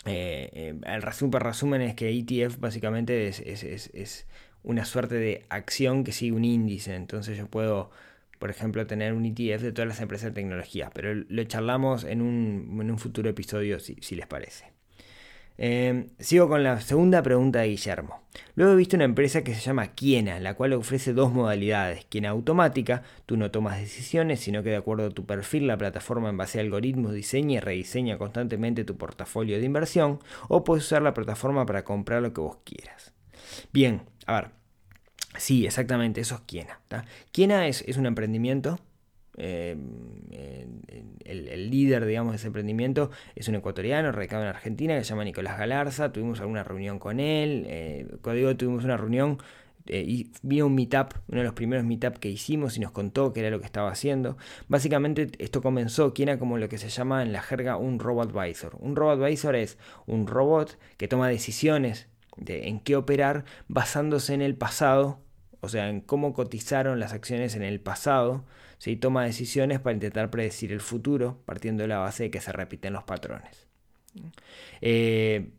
eh, 0.06 0.50
eh, 0.54 0.80
el 0.86 1.02
resumen, 1.02 1.42
resumen 1.42 1.82
es 1.82 1.96
que 1.96 2.10
ETF 2.10 2.60
básicamente 2.60 3.28
es, 3.28 3.40
es, 3.42 4.28
una 4.64 4.86
suerte 4.86 5.16
de 5.16 5.46
acción 5.50 6.04
que 6.04 6.12
sigue 6.12 6.34
un 6.34 6.46
índice. 6.46 6.96
Entonces 6.96 7.38
yo 7.38 7.48
puedo 7.48 7.92
por 8.40 8.50
ejemplo, 8.50 8.86
tener 8.86 9.14
un 9.14 9.26
ETF 9.26 9.62
de 9.62 9.72
todas 9.72 9.88
las 9.88 10.02
empresas 10.02 10.32
de 10.32 10.36
tecnología, 10.36 10.92
pero 10.94 11.14
lo 11.16 11.44
charlamos 11.46 12.04
en 12.04 12.22
un, 12.22 12.80
en 12.82 12.92
un 12.92 13.00
futuro 13.00 13.30
episodio 13.30 13.80
si 13.80 14.16
les 14.16 14.28
parece. 14.28 14.75
Em, 15.58 16.10
sigo 16.20 16.50
con 16.50 16.64
la 16.64 16.82
segunda 16.82 17.22
pregunta 17.24 17.60
de 17.60 17.70
Guillermo. 17.70 18.22
Luego 18.56 18.74
he 18.74 18.76
visto 18.76 18.98
una 18.98 19.06
empresa 19.06 19.44
que 19.44 19.54
se 19.56 19.62
llama 19.62 19.88
Kiena, 19.88 20.40
la 20.40 20.56
cual 20.56 20.74
ofrece 20.74 21.14
dos 21.14 21.32
modalidades. 21.32 22.06
Kiena 22.06 22.30
automática, 22.30 23.04
tú 23.26 23.38
no 23.38 23.52
tomas 23.52 23.80
decisiones, 23.80 24.42
sino 24.42 24.64
que 24.64 24.72
de 24.72 24.76
acuerdo 24.76 25.08
a 25.08 25.10
tu 25.12 25.26
perfil 25.26 25.68
la 25.68 25.78
plataforma 25.78 26.30
en 26.30 26.38
base 26.38 26.60
a 26.60 26.62
algoritmos 26.62 27.14
diseña 27.14 27.58
y 27.58 27.60
rediseña 27.60 28.18
constantemente 28.18 28.84
tu 28.84 28.98
portafolio 28.98 29.58
de 29.58 29.66
inversión, 29.66 30.20
o 30.50 30.64
puedes 30.64 30.86
usar 30.86 31.02
la 31.02 31.14
plataforma 31.14 31.66
para 31.66 31.86
comprar 31.86 32.22
lo 32.22 32.34
que 32.34 32.42
vos 32.42 32.58
quieras. 32.64 33.14
Bien, 33.72 34.02
a 34.26 34.42
ver. 34.42 34.50
Sí, 35.38 35.66
exactamente, 35.66 36.22
eso 36.22 36.36
es 36.36 36.42
Kiena. 36.42 36.80
Kiena 37.32 37.68
es, 37.68 37.84
es 37.88 37.98
un 37.98 38.06
emprendimiento 38.06 38.80
eh, 39.38 39.78
el, 41.26 41.70
líder, 41.70 42.06
digamos, 42.06 42.34
de 42.34 42.38
ese 42.38 42.48
emprendimiento 42.48 43.12
es 43.36 43.48
un 43.48 43.56
ecuatoriano 43.56 44.12
radicado 44.12 44.44
en 44.44 44.50
Argentina 44.50 44.96
que 44.98 45.04
se 45.04 45.10
llama 45.10 45.24
Nicolás 45.24 45.58
Galarza. 45.58 46.12
Tuvimos 46.12 46.40
alguna 46.40 46.64
reunión 46.64 47.00
con 47.00 47.20
él. 47.20 47.66
Eh, 47.68 48.08
tuvimos 48.58 48.84
una 48.84 48.98
reunión, 48.98 49.38
eh, 49.88 50.04
y 50.06 50.32
vio 50.42 50.66
un 50.66 50.76
meetup, 50.76 51.14
uno 51.28 51.40
de 51.40 51.44
los 51.44 51.54
primeros 51.54 51.86
meetup 51.86 52.18
que 52.18 52.30
hicimos 52.30 52.76
y 52.76 52.80
nos 52.80 52.92
contó 52.92 53.34
qué 53.34 53.42
era 53.42 53.52
lo 53.52 53.60
que 53.60 53.66
estaba 53.66 53.92
haciendo. 53.92 54.38
Básicamente 54.68 55.30
esto 55.38 55.62
comenzó, 55.62 56.14
que 56.14 56.24
era 56.24 56.40
como 56.40 56.58
lo 56.58 56.70
que 56.70 56.78
se 56.78 56.90
llama 56.90 57.22
en 57.22 57.32
la 57.32 57.42
jerga 57.42 57.78
un 57.78 58.00
robot 58.00 58.36
advisor. 58.36 58.76
Un 58.80 58.96
robot 58.96 59.22
advisor 59.22 59.56
es 59.56 59.78
un 60.08 60.26
robot 60.28 60.78
que 60.98 61.08
toma 61.08 61.30
decisiones 61.30 62.08
de 62.38 62.68
en 62.68 62.80
qué 62.80 62.96
operar 62.96 63.46
basándose 63.68 64.34
en 64.34 64.42
el 64.42 64.56
pasado, 64.56 65.20
o 65.62 65.70
sea, 65.70 65.90
en 65.90 66.02
cómo 66.02 66.34
cotizaron 66.34 67.00
las 67.00 67.14
acciones 67.14 67.56
en 67.56 67.64
el 67.64 67.80
pasado 67.80 68.44
¿sí? 68.78 68.96
toma 68.96 69.26
decisiones 69.26 69.80
para 69.80 69.94
intentar 69.94 70.30
predecir 70.30 70.72
el 70.72 70.82
futuro, 70.82 71.42
partiendo 71.46 71.84
de 71.84 71.88
la 71.88 72.00
base 72.00 72.24
de 72.24 72.32
que 72.32 72.42
se 72.42 72.52
repiten 72.52 72.94
los 72.94 73.04
patrones. 73.04 73.68
Eh, 74.82 75.50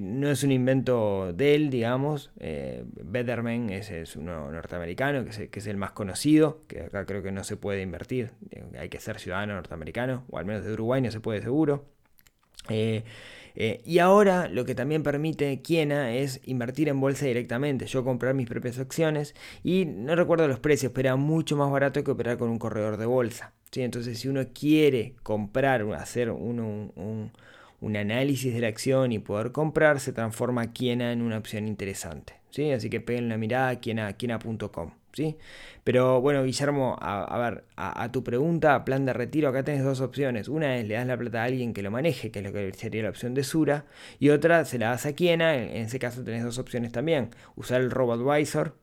no 0.00 0.30
es 0.30 0.42
un 0.42 0.52
invento 0.52 1.32
de 1.32 1.54
él, 1.54 1.70
digamos. 1.70 2.30
Eh, 2.38 2.84
Betterman 2.86 3.70
es, 3.70 3.90
es, 3.90 4.16
uno 4.16 4.50
norteamericano, 4.50 5.24
que 5.24 5.30
es, 5.30 5.50
que 5.50 5.58
es, 5.58 5.66
el 5.66 5.76
más 5.76 5.92
conocido, 5.92 6.62
que 6.68 6.82
acá 6.82 7.06
creo 7.06 7.22
que 7.22 7.32
no 7.32 7.44
se 7.44 7.56
puede 7.56 7.82
invertir, 7.82 8.32
hay 8.78 8.88
que 8.88 9.00
ser 9.00 9.18
ciudadano 9.18 9.54
norteamericano, 9.54 10.24
o 10.30 10.38
al 10.38 10.44
menos 10.44 10.64
de 10.64 10.72
Uruguay 10.72 11.00
no 11.00 11.10
se 11.10 11.20
puede 11.20 11.42
seguro. 11.42 11.86
Eh, 12.68 13.04
eh, 13.54 13.80
y 13.84 13.98
ahora 13.98 14.48
lo 14.48 14.64
que 14.64 14.74
también 14.74 15.02
permite 15.02 15.60
Kiena 15.62 16.14
es 16.14 16.40
invertir 16.44 16.88
en 16.88 17.00
bolsa 17.00 17.26
directamente, 17.26 17.86
yo 17.86 18.04
comprar 18.04 18.34
mis 18.34 18.48
propias 18.48 18.78
acciones 18.78 19.34
y 19.62 19.84
no 19.84 20.16
recuerdo 20.16 20.48
los 20.48 20.58
precios, 20.58 20.92
pero 20.92 21.08
era 21.08 21.16
mucho 21.16 21.56
más 21.56 21.70
barato 21.70 22.02
que 22.02 22.10
operar 22.10 22.36
con 22.36 22.50
un 22.50 22.58
corredor 22.58 22.96
de 22.96 23.06
bolsa. 23.06 23.52
¿sí? 23.70 23.82
Entonces 23.82 24.18
si 24.18 24.28
uno 24.28 24.42
quiere 24.52 25.14
comprar, 25.22 25.82
hacer 25.94 26.30
un, 26.30 27.30
análisis 27.82 28.52
de 28.52 28.60
la 28.60 28.68
acción 28.68 29.12
y 29.12 29.18
poder 29.18 29.52
comprar, 29.52 30.00
se 30.00 30.12
transforma 30.12 30.72
Kiena 30.72 31.12
en 31.12 31.22
una 31.22 31.38
opción 31.38 31.68
interesante. 31.68 32.34
¿sí? 32.50 32.72
Así 32.72 32.90
que 32.90 33.00
peguen 33.00 33.26
una 33.26 33.38
mirada 33.38 33.68
a 33.68 33.80
kiena.com. 33.80 35.03
¿sí? 35.14 35.36
Pero 35.84 36.20
bueno, 36.20 36.42
Guillermo, 36.44 36.96
a, 37.00 37.38
ver, 37.38 37.64
a, 37.76 38.10
tu 38.12 38.24
pregunta, 38.24 38.84
plan 38.84 39.04
de 39.04 39.12
retiro, 39.12 39.48
acá 39.48 39.62
tenés 39.64 39.84
dos 39.84 40.00
opciones. 40.00 40.48
Una 40.48 40.78
es 40.78 40.86
le 40.86 40.94
das 40.94 41.06
la 41.06 41.16
plata 41.16 41.42
a 41.42 41.44
alguien 41.44 41.74
que 41.74 41.82
lo 41.82 41.90
maneje, 41.90 42.30
que 42.30 42.40
es 42.40 42.44
lo 42.44 42.52
que 42.52 42.72
sería 42.74 43.02
la 43.02 43.10
opción 43.10 43.34
de 43.34 43.44
Sura, 43.44 43.86
y 44.18 44.30
otra 44.30 44.64
se 44.64 44.78
la 44.78 44.90
das 44.90 45.06
a 45.06 45.14
Kiena, 45.14 45.54
en, 45.56 45.76
ese 45.76 45.98
caso 45.98 46.24
tenés 46.24 46.44
dos 46.44 46.58
opciones 46.58 46.92
también. 46.92 47.30
Usar 47.56 47.80
el 47.80 47.90
RoboAdvisor, 47.90 48.76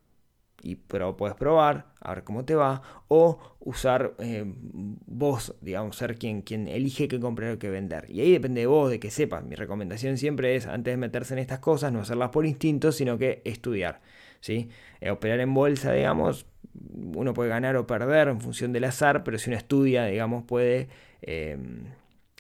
y 0.64 0.76
pero 0.76 1.18
puedes 1.18 1.36
probar, 1.36 1.88
a 2.00 2.14
ver 2.14 2.24
cómo 2.24 2.46
te 2.46 2.56
va, 2.56 2.82
o 3.08 3.40
usar 3.60 4.14
eh, 4.20 4.44
vos, 4.46 5.56
digamos, 5.62 5.96
ser 5.98 6.18
quien, 6.18 6.44
quien 6.44 6.68
elige 6.68 7.08
qué 7.08 7.20
comprar 7.20 7.54
o 7.54 7.60
qué 7.60 7.70
vender. 7.70 8.06
Y 8.10 8.22
ahí 8.22 8.32
depende 8.32 8.62
de 8.62 8.68
vos, 8.68 8.92
de 8.92 9.00
que 9.00 9.10
sepas. 9.10 9.44
Mi 9.44 9.56
recomendación 9.56 10.18
siempre 10.18 10.56
es, 10.56 10.68
antes 10.68 10.94
de 10.94 10.98
meterse 10.98 11.34
en 11.34 11.40
estas 11.40 11.60
cosas, 11.60 11.92
no 11.92 12.02
hacerlas 12.02 12.30
por 12.30 12.46
instinto, 12.46 12.92
sino 12.92 13.18
que 13.18 13.42
estudiar. 13.46 14.02
¿Sí? 14.42 14.70
Eh, 15.00 15.12
operar 15.12 15.40
en 15.40 15.54
bolsa, 15.54 15.94
digamos, 15.94 16.46
uno 16.94 17.34
puede 17.34 17.50
ganar 17.50 17.76
o 17.78 17.88
perder 17.88 18.28
en 18.28 18.42
función 18.42 18.74
del 18.74 18.84
azar, 18.84 19.24
pero 19.24 19.38
si 19.38 19.50
uno 19.50 19.58
estudia, 19.58 20.06
digamos, 20.06 20.44
puede 20.44 20.90
eh, 21.22 21.58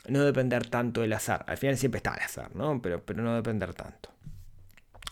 no 0.07 0.25
depender 0.25 0.67
tanto 0.67 1.01
del 1.01 1.13
azar. 1.13 1.45
Al 1.47 1.57
final 1.57 1.77
siempre 1.77 1.97
está 1.97 2.13
el 2.13 2.21
azar, 2.21 2.55
¿no? 2.55 2.81
Pero, 2.81 3.03
pero 3.03 3.23
no 3.23 3.35
depender 3.35 3.73
tanto. 3.73 4.09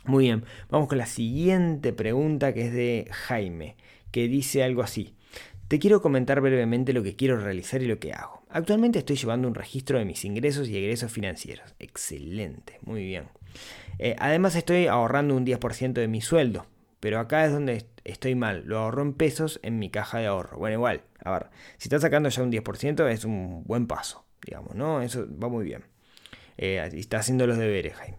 Muy 0.05 0.25
bien, 0.25 0.43
vamos 0.69 0.88
con 0.88 0.98
la 0.98 1.05
siguiente 1.05 1.93
pregunta 1.93 2.53
que 2.53 2.67
es 2.67 2.74
de 2.74 3.08
Jaime, 3.12 3.75
que 4.12 4.27
dice 4.27 4.63
algo 4.63 4.81
así. 4.81 5.13
Te 5.67 5.77
quiero 5.77 6.01
comentar 6.01 6.41
brevemente 6.41 6.93
lo 6.93 7.03
que 7.03 7.15
quiero 7.15 7.38
realizar 7.38 7.84
y 7.84 7.86
lo 7.86 8.00
que 8.00 8.13
hago. 8.13 8.41
Actualmente 8.50 8.98
estoy 8.98 9.17
llevando 9.17 9.48
un 9.48 9.53
registro 9.53 10.00
de 10.00 10.05
mis 10.05 10.25
ingresos 10.25 10.67
y 10.67 10.75
egresos 10.75 11.12
financieros. 11.12 11.75
Excelente, 11.77 12.79
muy 12.81 13.03
bien. 13.03 13.25
Eh, 14.00 14.15
además 14.17 14.55
estoy 14.55 14.88
ahorrando 14.88 15.36
un 15.36 15.46
10% 15.46 15.93
de 15.93 16.08
mi 16.08 16.22
sueldo. 16.22 16.65
Pero 16.99 17.19
acá 17.19 17.45
es 17.45 17.51
donde 17.51 17.85
estoy 18.03 18.35
mal. 18.35 18.63
Lo 18.65 18.79
ahorro 18.79 19.01
en 19.01 19.13
pesos 19.13 19.59
en 19.63 19.79
mi 19.79 19.89
caja 19.89 20.19
de 20.19 20.27
ahorro. 20.27 20.57
Bueno, 20.57 20.75
igual, 20.75 21.01
a 21.23 21.31
ver, 21.31 21.49
si 21.77 21.87
estás 21.87 22.01
sacando 22.01 22.29
ya 22.29 22.43
un 22.43 22.51
10% 22.51 23.07
es 23.09 23.25
un 23.25 23.63
buen 23.63 23.87
paso, 23.87 24.25
digamos, 24.45 24.75
¿no? 24.75 25.01
Eso 25.01 25.27
va 25.41 25.49
muy 25.49 25.63
bien. 25.65 25.83
Eh, 26.57 26.89
está 26.93 27.19
haciendo 27.19 27.47
los 27.47 27.57
deberes, 27.57 27.93
Jaime. 27.95 28.17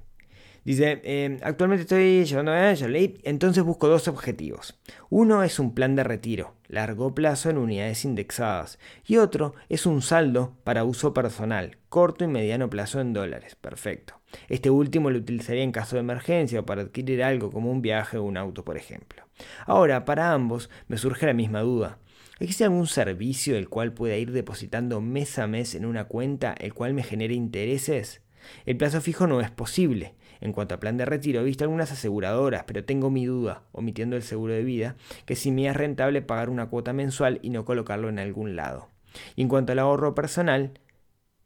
Dice, 0.65 1.01
em, 1.05 1.39
actualmente 1.43 1.83
estoy 1.83 2.25
llevando 2.25 2.53
a 2.53 2.73
ley, 2.75 3.19
entonces 3.25 3.63
busco 3.65 3.89
dos 3.89 4.09
objetivos. 4.09 4.79
Uno 5.09 5.43
es 5.43 5.59
un 5.59 5.75
plan 5.75 5.97
de 5.97 6.05
retiro, 6.05 6.55
largo 6.69 7.15
plazo 7.15 7.49
en 7.49 7.57
unidades 7.57 8.05
indexadas, 8.05 8.79
y 9.07 9.17
otro 9.17 9.55
es 9.71 9.87
un 9.87 10.03
saldo 10.03 10.57
para 10.65 10.85
uso 10.85 11.15
personal, 11.15 11.79
corto 11.89 12.25
y 12.25 12.29
mediano 12.29 12.69
plazo 12.69 13.01
en 13.01 13.15
dólares. 13.15 13.57
Perfecto. 13.57 14.20
Este 14.49 14.71
último 14.71 15.11
lo 15.11 15.19
utilizaría 15.19 15.63
en 15.63 15.73
caso 15.73 15.97
de 15.97 16.01
emergencia 16.01 16.61
o 16.61 16.67
para 16.67 16.83
adquirir 16.83 17.23
algo 17.23 17.51
como 17.51 17.71
un 17.71 17.83
viaje 17.83 18.19
o 18.19 18.25
un 18.25 18.37
auto, 18.37 18.65
por 18.65 18.77
ejemplo. 18.77 19.25
Ahora, 19.67 20.05
para 20.05 20.33
ambos 20.33 20.71
me 20.89 20.99
surge 20.99 21.27
la 21.27 21.35
misma 21.35 21.61
duda. 21.61 21.99
¿Existe 22.39 22.65
algún 22.65 22.87
servicio 22.87 23.57
el 23.57 23.69
cual 23.69 23.93
pueda 23.93 24.17
ir 24.17 24.33
depositando 24.33 25.01
mes 25.01 25.39
a 25.39 25.47
mes 25.47 25.75
en 25.75 25.85
una 25.85 26.05
cuenta 26.05 26.55
el 26.59 26.73
cual 26.73 26.95
me 26.95 27.03
genere 27.03 27.35
intereses? 27.35 28.23
El 28.65 28.77
plazo 28.77 29.01
fijo 29.01 29.27
no 29.27 29.41
es 29.41 29.51
posible. 29.51 30.15
En 30.41 30.53
cuanto 30.53 30.75
a 30.75 30.81
plan 30.81 30.97
de 30.97 31.05
retiro, 31.05 31.41
he 31.41 31.45
visto 31.45 31.65
algunas 31.65 31.93
aseguradoras, 31.93 32.65
pero 32.65 32.85
tengo 32.85 33.11
mi 33.11 33.27
duda, 33.27 33.65
omitiendo 33.73 34.17
el 34.17 34.23
seguro 34.23 34.55
de 34.55 34.65
vida, 34.65 34.97
que 35.27 35.37
si 35.37 35.51
me 35.51 35.67
es 35.67 35.77
rentable 35.77 36.23
pagar 36.23 36.49
una 36.49 36.71
cuota 36.71 36.95
mensual 36.95 37.41
y 37.43 37.51
no 37.51 37.67
colocarlo 37.67 38.09
en 38.09 38.19
algún 38.19 38.57
lado. 38.57 38.89
Y 39.37 39.43
en 39.43 39.49
cuanto 39.49 39.73
al 39.73 39.79
ahorro 39.79 40.15
personal, 40.15 40.73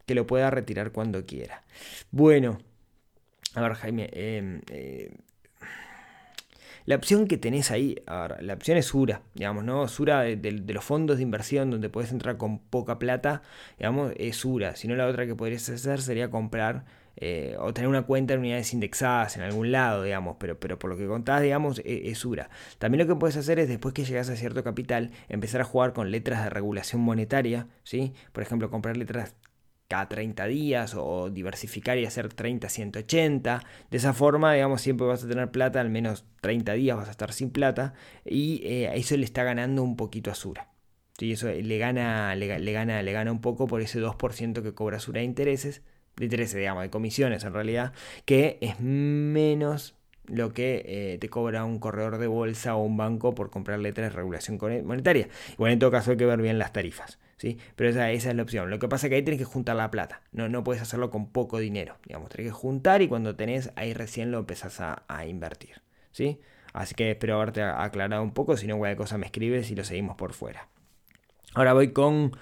que 0.06 0.14
lo 0.14 0.26
pueda 0.26 0.50
retirar 0.50 0.92
cuando 0.92 1.26
quiera. 1.26 1.64
Bueno, 2.12 2.58
a 3.54 3.60
ver 3.60 3.74
Jaime, 3.74 4.10
em, 4.12 4.60
eh, 4.70 5.10
la 6.86 6.96
opción 6.96 7.26
que 7.26 7.38
tenés 7.38 7.70
ahí, 7.70 7.96
la 8.06 8.52
opción 8.52 8.76
es 8.76 8.86
Sura, 8.86 9.22
digamos, 9.34 9.64
¿no? 9.64 9.88
Sura 9.88 10.20
de, 10.20 10.52
los 10.52 10.84
fondos 10.84 11.16
de 11.16 11.22
inversión 11.22 11.70
donde 11.70 11.88
puedes 11.88 12.12
entrar 12.12 12.36
con 12.36 12.58
poca 12.58 12.98
plata, 12.98 13.40
digamos, 13.78 14.12
es 14.16 14.36
Sura. 14.36 14.76
Si 14.76 14.86
no, 14.86 14.94
la 14.94 15.06
otra 15.06 15.24
que 15.24 15.34
podrías 15.34 15.66
hacer 15.70 16.02
sería 16.02 16.30
comprar 16.30 16.84
eh, 17.16 17.56
o 17.58 17.72
tener 17.72 17.88
una 17.88 18.02
cuenta 18.02 18.34
en 18.34 18.40
unidades 18.40 18.74
indexadas 18.74 19.36
en 19.36 19.44
algún 19.44 19.72
lado, 19.72 20.02
digamos, 20.02 20.36
pero, 20.38 20.58
pero 20.60 20.78
por 20.78 20.90
lo 20.90 20.96
que 20.98 21.06
contás, 21.06 21.40
digamos, 21.40 21.78
e, 21.84 22.10
es, 22.10 22.18
Sura. 22.18 22.50
También 22.78 23.06
lo 23.06 23.14
que 23.14 23.18
puedes 23.18 23.38
hacer 23.38 23.58
es, 23.60 23.68
después 23.68 23.94
que 23.94 24.04
llegas 24.04 24.28
a 24.28 24.36
cierto 24.36 24.62
capital, 24.62 25.10
empezar 25.30 25.62
a 25.62 25.64
jugar 25.64 25.94
con 25.94 26.10
letras 26.10 26.44
de 26.44 26.50
regulación 26.50 27.00
monetaria, 27.00 27.66
¿sí? 27.82 28.12
Por 28.32 28.42
ejemplo, 28.42 28.68
comprar 28.68 28.98
letras 28.98 29.34
cada 29.88 30.08
30 30.08 30.46
días 30.46 30.94
o 30.96 31.30
diversificar 31.30 31.98
y 31.98 32.06
hacer 32.06 32.32
30, 32.32 32.68
180. 32.68 33.62
De 33.90 33.96
esa 33.96 34.12
forma, 34.12 34.54
digamos, 34.54 34.80
siempre 34.82 35.06
vas 35.06 35.24
a 35.24 35.28
tener 35.28 35.50
plata, 35.50 35.80
al 35.80 35.90
menos 35.90 36.24
30 36.40 36.72
días 36.74 36.96
vas 36.96 37.08
a 37.08 37.10
estar 37.10 37.32
sin 37.32 37.50
plata 37.50 37.94
y 38.24 38.62
eh, 38.64 38.90
eso 38.94 39.16
le 39.16 39.24
está 39.24 39.44
ganando 39.44 39.82
un 39.82 39.96
poquito 39.96 40.30
a 40.30 40.34
Sura. 40.34 40.70
¿Sí? 41.18 41.32
Eso 41.32 41.48
le 41.48 41.78
gana, 41.78 42.34
le, 42.34 42.46
gana, 42.46 43.02
le 43.02 43.12
gana 43.12 43.30
un 43.30 43.40
poco 43.40 43.66
por 43.66 43.80
ese 43.82 44.00
2% 44.00 44.62
que 44.62 44.74
cobra 44.74 44.98
Sura 44.98 45.20
de 45.20 45.26
intereses, 45.26 45.82
de 46.16 46.24
intereses, 46.24 46.56
digamos, 46.56 46.82
de 46.82 46.90
comisiones 46.90 47.44
en 47.44 47.52
realidad, 47.52 47.92
que 48.24 48.58
es 48.60 48.80
menos 48.80 49.94
lo 50.26 50.52
que 50.52 50.82
eh, 50.86 51.18
te 51.18 51.28
cobra 51.28 51.64
un 51.64 51.78
corredor 51.78 52.18
de 52.18 52.26
bolsa 52.26 52.74
o 52.76 52.82
un 52.82 52.96
banco 52.96 53.34
por 53.34 53.50
comprar 53.50 53.78
letras 53.78 54.10
de 54.10 54.16
regulación 54.16 54.58
monetaria. 54.84 55.28
Igual 55.52 55.72
en 55.72 55.78
todo 55.78 55.90
caso 55.90 56.12
hay 56.12 56.16
que 56.16 56.26
ver 56.26 56.40
bien 56.40 56.58
las 56.58 56.72
tarifas. 56.72 57.18
¿Sí? 57.36 57.58
Pero 57.76 57.90
esa, 57.90 58.10
esa, 58.10 58.30
es 58.30 58.36
la 58.36 58.42
opción. 58.42 58.70
Lo 58.70 58.78
que 58.78 58.88
pasa 58.88 59.06
es 59.06 59.10
que 59.10 59.16
ahí 59.16 59.22
tienes 59.22 59.38
que 59.38 59.44
juntar 59.44 59.76
la 59.76 59.90
plata. 59.90 60.22
No, 60.32 60.48
no 60.48 60.64
puedes 60.64 60.82
hacerlo 60.82 61.10
con 61.10 61.30
poco 61.30 61.58
dinero. 61.58 61.96
Digamos, 62.06 62.30
tienes 62.30 62.52
que 62.52 62.58
juntar 62.58 63.02
y 63.02 63.08
cuando 63.08 63.36
tenés, 63.36 63.72
ahí 63.76 63.94
recién 63.94 64.30
lo 64.30 64.38
empezás 64.38 64.80
a, 64.80 65.26
invertir. 65.26 65.82
¿sí? 66.10 66.40
Así 66.72 66.94
que 66.94 67.10
espero 67.10 67.36
haberte 67.36 67.62
aclarado 67.62 68.22
un 68.22 68.32
poco. 68.32 68.56
Si 68.56 68.66
no, 68.66 68.78
cualquier 68.78 68.98
cosa 68.98 69.18
me 69.18 69.26
escribes 69.26 69.70
y 69.70 69.74
lo 69.74 69.84
seguimos 69.84 70.16
por 70.16 70.32
fuera. 70.32 70.68
Ahora 71.54 71.72
voy 71.72 71.92
con 71.92 72.32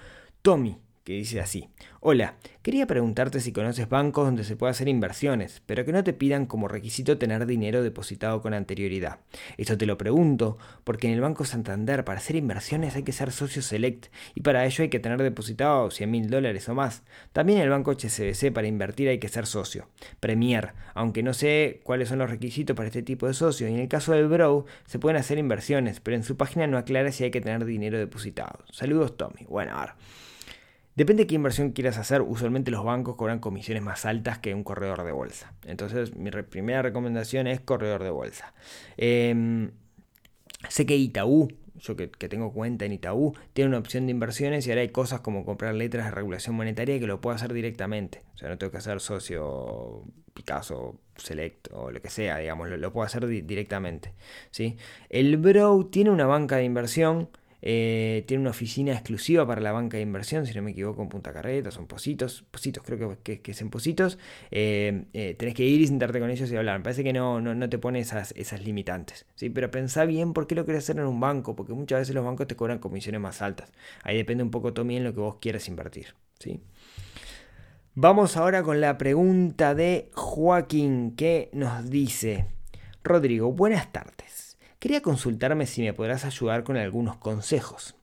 Tommy 0.41 0.82
que 1.03 1.13
dice 1.13 1.41
así. 1.41 1.69
Hola, 1.99 2.35
quería 2.61 2.87
preguntarte 2.87 3.39
si 3.39 3.51
conoces 3.51 3.89
bancos 3.89 4.25
donde 4.25 4.43
se 4.43 4.55
pueda 4.55 4.71
hacer 4.71 4.87
inversiones, 4.87 5.61
pero 5.65 5.83
que 5.83 5.91
no 5.91 6.03
te 6.03 6.13
pidan 6.13 6.45
como 6.45 6.67
requisito 6.67 7.17
tener 7.17 7.45
dinero 7.45 7.83
depositado 7.83 8.41
con 8.41 8.53
anterioridad. 8.53 9.19
Esto 9.57 9.77
te 9.77 9.85
lo 9.85 9.97
pregunto 9.97 10.57
porque 10.83 11.07
en 11.07 11.13
el 11.13 11.21
Banco 11.21 11.43
Santander 11.45 12.05
para 12.05 12.19
hacer 12.19 12.35
inversiones 12.37 12.95
hay 12.95 13.03
que 13.03 13.11
ser 13.11 13.31
socio 13.31 13.61
select 13.61 14.07
y 14.33 14.41
para 14.41 14.65
ello 14.65 14.83
hay 14.83 14.89
que 14.89 14.99
tener 14.99 15.21
depositado 15.21 15.91
100 15.91 16.09
mil 16.09 16.29
dólares 16.29 16.69
o 16.69 16.73
más. 16.73 17.03
También 17.33 17.59
en 17.59 17.65
el 17.65 17.69
Banco 17.69 17.91
HSBC 17.91 18.53
para 18.53 18.67
invertir 18.67 19.09
hay 19.09 19.19
que 19.19 19.29
ser 19.29 19.45
socio. 19.45 19.89
Premier, 20.19 20.73
aunque 20.93 21.23
no 21.23 21.33
sé 21.33 21.81
cuáles 21.83 22.09
son 22.09 22.19
los 22.19 22.29
requisitos 22.29 22.75
para 22.75 22.87
este 22.87 23.03
tipo 23.03 23.27
de 23.27 23.33
socio, 23.33 23.67
y 23.67 23.73
en 23.73 23.79
el 23.79 23.87
caso 23.87 24.13
del 24.13 24.27
Bro 24.27 24.65
se 24.85 24.99
pueden 24.99 25.17
hacer 25.17 25.37
inversiones, 25.37 25.99
pero 25.99 26.15
en 26.15 26.23
su 26.23 26.37
página 26.37 26.67
no 26.67 26.77
aclara 26.77 27.11
si 27.11 27.25
hay 27.25 27.31
que 27.31 27.41
tener 27.41 27.65
dinero 27.65 27.97
depositado. 27.97 28.59
Saludos 28.71 29.17
Tommy. 29.17 29.45
Bueno, 29.47 29.77
a 29.77 29.81
ver. 29.81 29.93
Depende 30.95 31.23
de 31.23 31.27
qué 31.27 31.35
inversión 31.35 31.71
quieras 31.71 31.97
hacer, 31.97 32.21
usualmente 32.21 32.69
los 32.69 32.83
bancos 32.83 33.15
cobran 33.15 33.39
comisiones 33.39 33.81
más 33.81 34.05
altas 34.05 34.37
que 34.37 34.53
un 34.53 34.63
corredor 34.63 35.03
de 35.03 35.11
bolsa. 35.11 35.53
Entonces, 35.65 36.15
mi 36.15 36.29
primera 36.29 36.81
recomendación 36.83 37.47
es 37.47 37.59
corredor 37.59 38.03
de 38.03 38.11
bolsa. 38.11 38.53
Em, 38.97 39.71
sé 40.69 40.85
que 40.85 40.95
Itaú, 40.95 41.49
yo 41.79 41.95
que, 41.95 42.07
tengo 42.07 42.53
cuenta 42.53 42.85
en 42.85 42.93
Itaú, 42.93 43.33
tiene 43.53 43.69
una 43.69 43.79
opción 43.79 44.05
de 44.05 44.11
inversiones 44.11 44.67
y 44.67 44.69
ahora 44.69 44.81
hay 44.81 44.89
cosas 44.89 45.21
como 45.21 45.45
comprar 45.45 45.73
letras 45.73 46.05
de 46.05 46.11
regulación 46.11 46.55
monetaria 46.55 46.99
que 46.99 47.07
lo 47.07 47.19
puedo 47.21 47.35
hacer 47.35 47.53
directamente. 47.53 48.23
O 48.35 48.37
sea, 48.37 48.49
no 48.49 48.57
tengo 48.57 48.71
que 48.71 48.77
hacer 48.77 48.99
socio 48.99 50.03
Picasso, 50.33 50.99
Select 51.17 51.69
o 51.71 51.91
lo 51.91 52.01
que 52.01 52.09
sea, 52.09 52.37
digamos, 52.37 52.69
lo, 52.69 52.93
puedo 52.93 53.05
hacer 53.05 53.25
directamente. 53.27 54.13
¿sí? 54.51 54.77
El 55.09 55.37
Bro 55.37 55.87
tiene 55.91 56.11
una 56.11 56.25
banca 56.25 56.57
de 56.57 56.65
inversión 56.65 57.29
eh, 57.65 58.25
tiene 58.27 58.41
una 58.41 58.49
oficina 58.49 58.91
exclusiva 58.91 59.47
para 59.47 59.61
la 59.61 59.71
banca 59.71 59.95
de 59.95 60.03
inversión, 60.03 60.45
si 60.45 60.53
no 60.53 60.61
me 60.61 60.71
equivoco, 60.71 61.01
en 61.01 61.07
Punta 61.07 61.31
Carreta, 61.31 61.71
son 61.71 61.87
Positos, 61.87 62.43
Positos, 62.51 62.83
creo 62.85 63.17
que, 63.23 63.39
que, 63.39 63.51
es 63.51 63.61
en 63.61 63.69
Positos. 63.69 64.19
Eh, 64.51 65.05
eh, 65.13 65.33
tenés 65.39 65.55
que 65.55 65.63
ir 65.63 65.79
y 65.79 65.87
sentarte 65.87 66.19
con 66.19 66.29
ellos 66.29 66.51
y 66.51 66.57
hablar. 66.57 66.79
Me 66.79 66.83
parece 66.83 67.05
que 67.05 67.13
no, 67.13 67.39
no, 67.39 67.69
te 67.69 67.77
pone 67.77 67.99
esas, 67.99 68.33
esas 68.35 68.61
limitantes. 68.65 69.25
¿sí? 69.35 69.49
Pero 69.49 69.71
pensá 69.71 70.03
bien 70.03 70.33
por 70.33 70.45
qué 70.45 70.55
lo 70.55 70.65
querés 70.65 70.83
hacer 70.83 70.97
en 70.97 71.05
un 71.05 71.21
banco, 71.21 71.55
porque 71.55 71.71
muchas 71.71 71.99
veces 71.99 72.13
los 72.13 72.25
bancos 72.25 72.47
te 72.47 72.57
cobran 72.57 72.79
comisiones 72.79 73.21
más 73.21 73.41
altas. 73.41 73.71
Ahí 74.03 74.17
depende 74.17 74.43
un 74.43 74.51
poco 74.51 74.73
también 74.73 75.05
lo 75.05 75.13
que 75.13 75.21
vos 75.21 75.37
quieras 75.39 75.69
invertir. 75.69 76.15
¿sí? 76.39 76.59
Vamos 77.95 78.35
ahora 78.35 78.61
con 78.63 78.81
la 78.81 78.97
pregunta 78.97 79.73
de 79.73 80.11
Joaquín 80.13 81.15
que 81.15 81.49
nos 81.53 81.89
dice, 81.89 82.47
Rodrigo, 83.05 83.53
buenas 83.53 83.89
tardes. 83.93 84.42
Quería 84.83 85.01
consultarme 85.01 85.65
si 85.65 85.81
me 85.81 85.93
podrás 85.93 86.25
ayudar 86.25 86.65
con 86.65 86.75
algunos 86.75 87.15
consejos. 87.15 87.95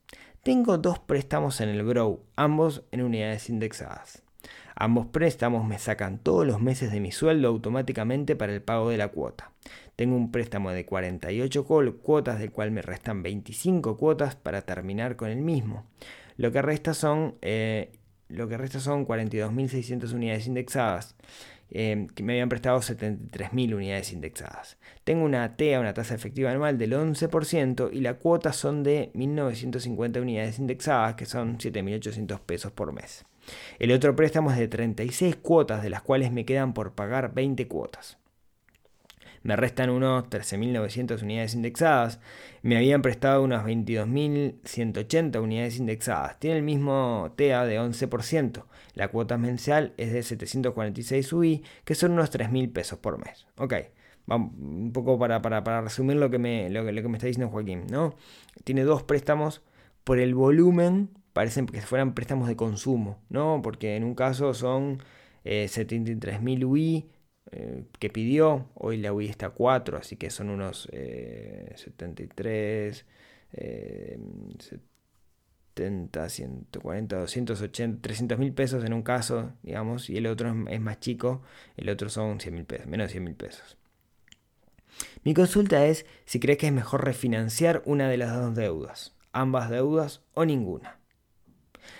Tengo 0.43 0.79
dos 0.79 0.99
préstamos 0.99 1.61
en 1.61 1.69
el 1.69 1.83
Brow, 1.83 2.25
ambos 2.37 2.85
en 2.91 3.03
unidades 3.03 3.51
indexadas. 3.51 4.23
Ambos 4.77 5.09
préstamos 5.09 5.67
me 5.67 5.79
sacan 5.79 6.17
todos 6.17 6.47
los 6.47 6.59
meses 6.59 6.91
de 6.91 7.01
mi 7.01 7.13
sueldo 7.13 7.49
automáticamente 7.49 8.35
para 8.35 8.55
el 8.55 8.63
pago 8.63 8.89
de 8.89 8.97
la 8.97 9.09
cuota. 9.09 9.53
Tengo 9.95 10.17
un 10.17 10.33
préstamo 10.33 10.71
de 10.71 10.87
48 10.87 11.67
cuotas, 12.03 12.39
del 12.39 12.51
cual 12.51 12.71
me 12.71 12.81
restan 12.81 13.23
25 13.23 13.99
cuotas 13.99 14.35
para 14.35 14.63
terminar 14.63 15.17
con 15.17 15.29
el 15.29 15.43
mismo. 15.43 15.85
Lo 16.39 16.51
que 16.51 16.63
resta 16.63 16.95
son, 16.95 17.35
eh, 17.43 17.93
lo 18.29 18.49
que 18.49 18.57
resta 18.57 18.81
son 18.81 19.07
42.600 19.07 20.15
unidades 20.15 20.47
indexadas. 20.47 21.15
Eh, 21.73 22.09
que 22.15 22.23
me 22.25 22.33
habían 22.33 22.49
prestado 22.49 22.79
73.000 22.81 23.75
unidades 23.75 24.13
indexadas. 24.13 24.77
Tengo 25.05 25.25
una 25.25 25.57
TEA, 25.57 25.81
una 25.81 25.95
tasa 25.95 26.15
efectiva 26.15 26.51
anual 26.51 26.79
del 26.79 26.93
11% 26.93 27.91
y 27.93 28.01
la 28.01 28.15
cuota 28.15 28.53
son 28.53 28.83
de 28.83 29.13
1.950 29.15 30.21
unidades 30.21 30.59
indexadas, 30.59 31.15
que 31.15 31.27
son 31.27 31.59
7.800 31.59 32.41
pesos 32.41 32.73
por 32.73 32.93
mes. 32.93 33.25
El 33.79 33.93
otro 33.93 34.17
préstamo 34.17 34.51
es 34.51 34.59
de 34.59 34.69
36 34.69 35.37
cuotas, 35.37 35.83
de 35.83 35.91
las 35.91 36.03
cuales 36.03 36.33
me 36.33 36.45
quedan 36.45 36.75
por 36.75 36.93
pagar 36.95 37.35
20 37.35 37.67
cuotas. 37.69 38.20
Me 39.43 39.57
restan 39.57 39.91
unos 39.91 40.25
13.900 40.25 41.23
unidades 41.23 41.55
indexadas. 41.55 42.21
Me 42.63 42.77
habían 42.77 43.03
prestado 43.03 43.43
unas 43.43 43.65
22.180 43.65 45.41
unidades 45.41 45.79
indexadas. 45.79 46.39
Tiene 46.39 46.59
el 46.59 46.63
mismo 46.63 47.33
TEA 47.37 47.65
de 47.65 47.81
11%. 47.81 48.65
La 48.95 49.09
cuota 49.09 49.39
mensual 49.39 49.95
es 49.97 50.13
de 50.13 50.23
746 50.23 51.33
UI, 51.33 51.65
que 51.85 51.95
son 51.95 52.13
unos 52.13 52.31
3.000 52.31 52.73
pesos 52.73 52.99
por 52.99 53.19
mes. 53.19 53.47
Ok, 53.57 53.75
un 54.29 54.93
poco 54.93 55.19
para, 55.19 55.41
para, 55.43 55.81
resumir 55.81 56.17
lo 56.17 56.31
que, 56.31 56.39
me, 56.39 56.69
lo, 56.71 56.85
que, 56.85 56.93
me 56.93 57.17
está 57.17 57.27
diciendo 57.27 57.51
Joaquín. 57.51 57.87
¿no? 57.91 58.15
Tiene 58.65 58.83
dos 58.83 59.03
préstamos 59.03 59.63
por 60.05 60.19
el 60.19 60.35
volumen 60.35 61.11
parecen 61.33 61.67
que 61.67 61.81
fueran 61.81 62.15
préstamos 62.15 62.49
de 62.49 62.57
consumo, 62.57 63.19
¿no? 63.29 63.61
Porque 63.63 63.97
en 63.97 64.05
un 64.05 64.15
caso 64.15 64.55
son 64.55 65.03
eh, 65.45 65.67
73.000 65.71 66.65
UI 66.65 67.09
eh, 67.53 67.85
que 67.99 68.11
pidió, 68.11 68.69
hoy 68.75 68.99
la 68.99 69.13
UI 69.13 69.29
está 69.29 69.47
a 69.47 69.51
4, 69.51 69.99
así 69.99 70.17
que 70.17 70.31
son 70.31 70.51
unos 70.51 70.89
73, 70.91 73.07
70, 75.75 76.29
140, 76.29 77.17
280, 77.17 78.03
300 78.03 78.39
mil 78.39 78.53
pesos 78.53 78.85
en 78.85 78.93
un 78.93 79.03
caso, 79.03 79.53
digamos, 79.63 80.11
y 80.11 80.17
el 80.17 80.27
otro 80.27 80.55
es, 80.69 80.81
más 80.81 81.01
chico, 81.01 81.43
el 81.77 81.89
otro 81.89 82.09
son 82.09 82.41
100 82.41 82.55
mil 82.55 82.65
pesos, 82.65 82.87
menos 82.87 83.09
de 83.09 83.13
100 83.13 83.25
mil 83.25 83.35
pesos. 83.35 83.77
Mi 85.25 85.35
consulta 85.35 85.87
es 85.87 86.05
si 86.25 86.41
crees 86.41 86.59
que 86.59 86.67
es 86.67 86.73
mejor 86.73 87.05
refinanciar 87.05 87.83
una 87.87 88.09
de 88.09 88.17
las 88.17 88.35
dos 88.35 88.55
deudas, 88.55 89.17
ambas 89.33 89.71
deudas 89.71 90.23
o 90.35 90.45
ninguna. 90.45 90.99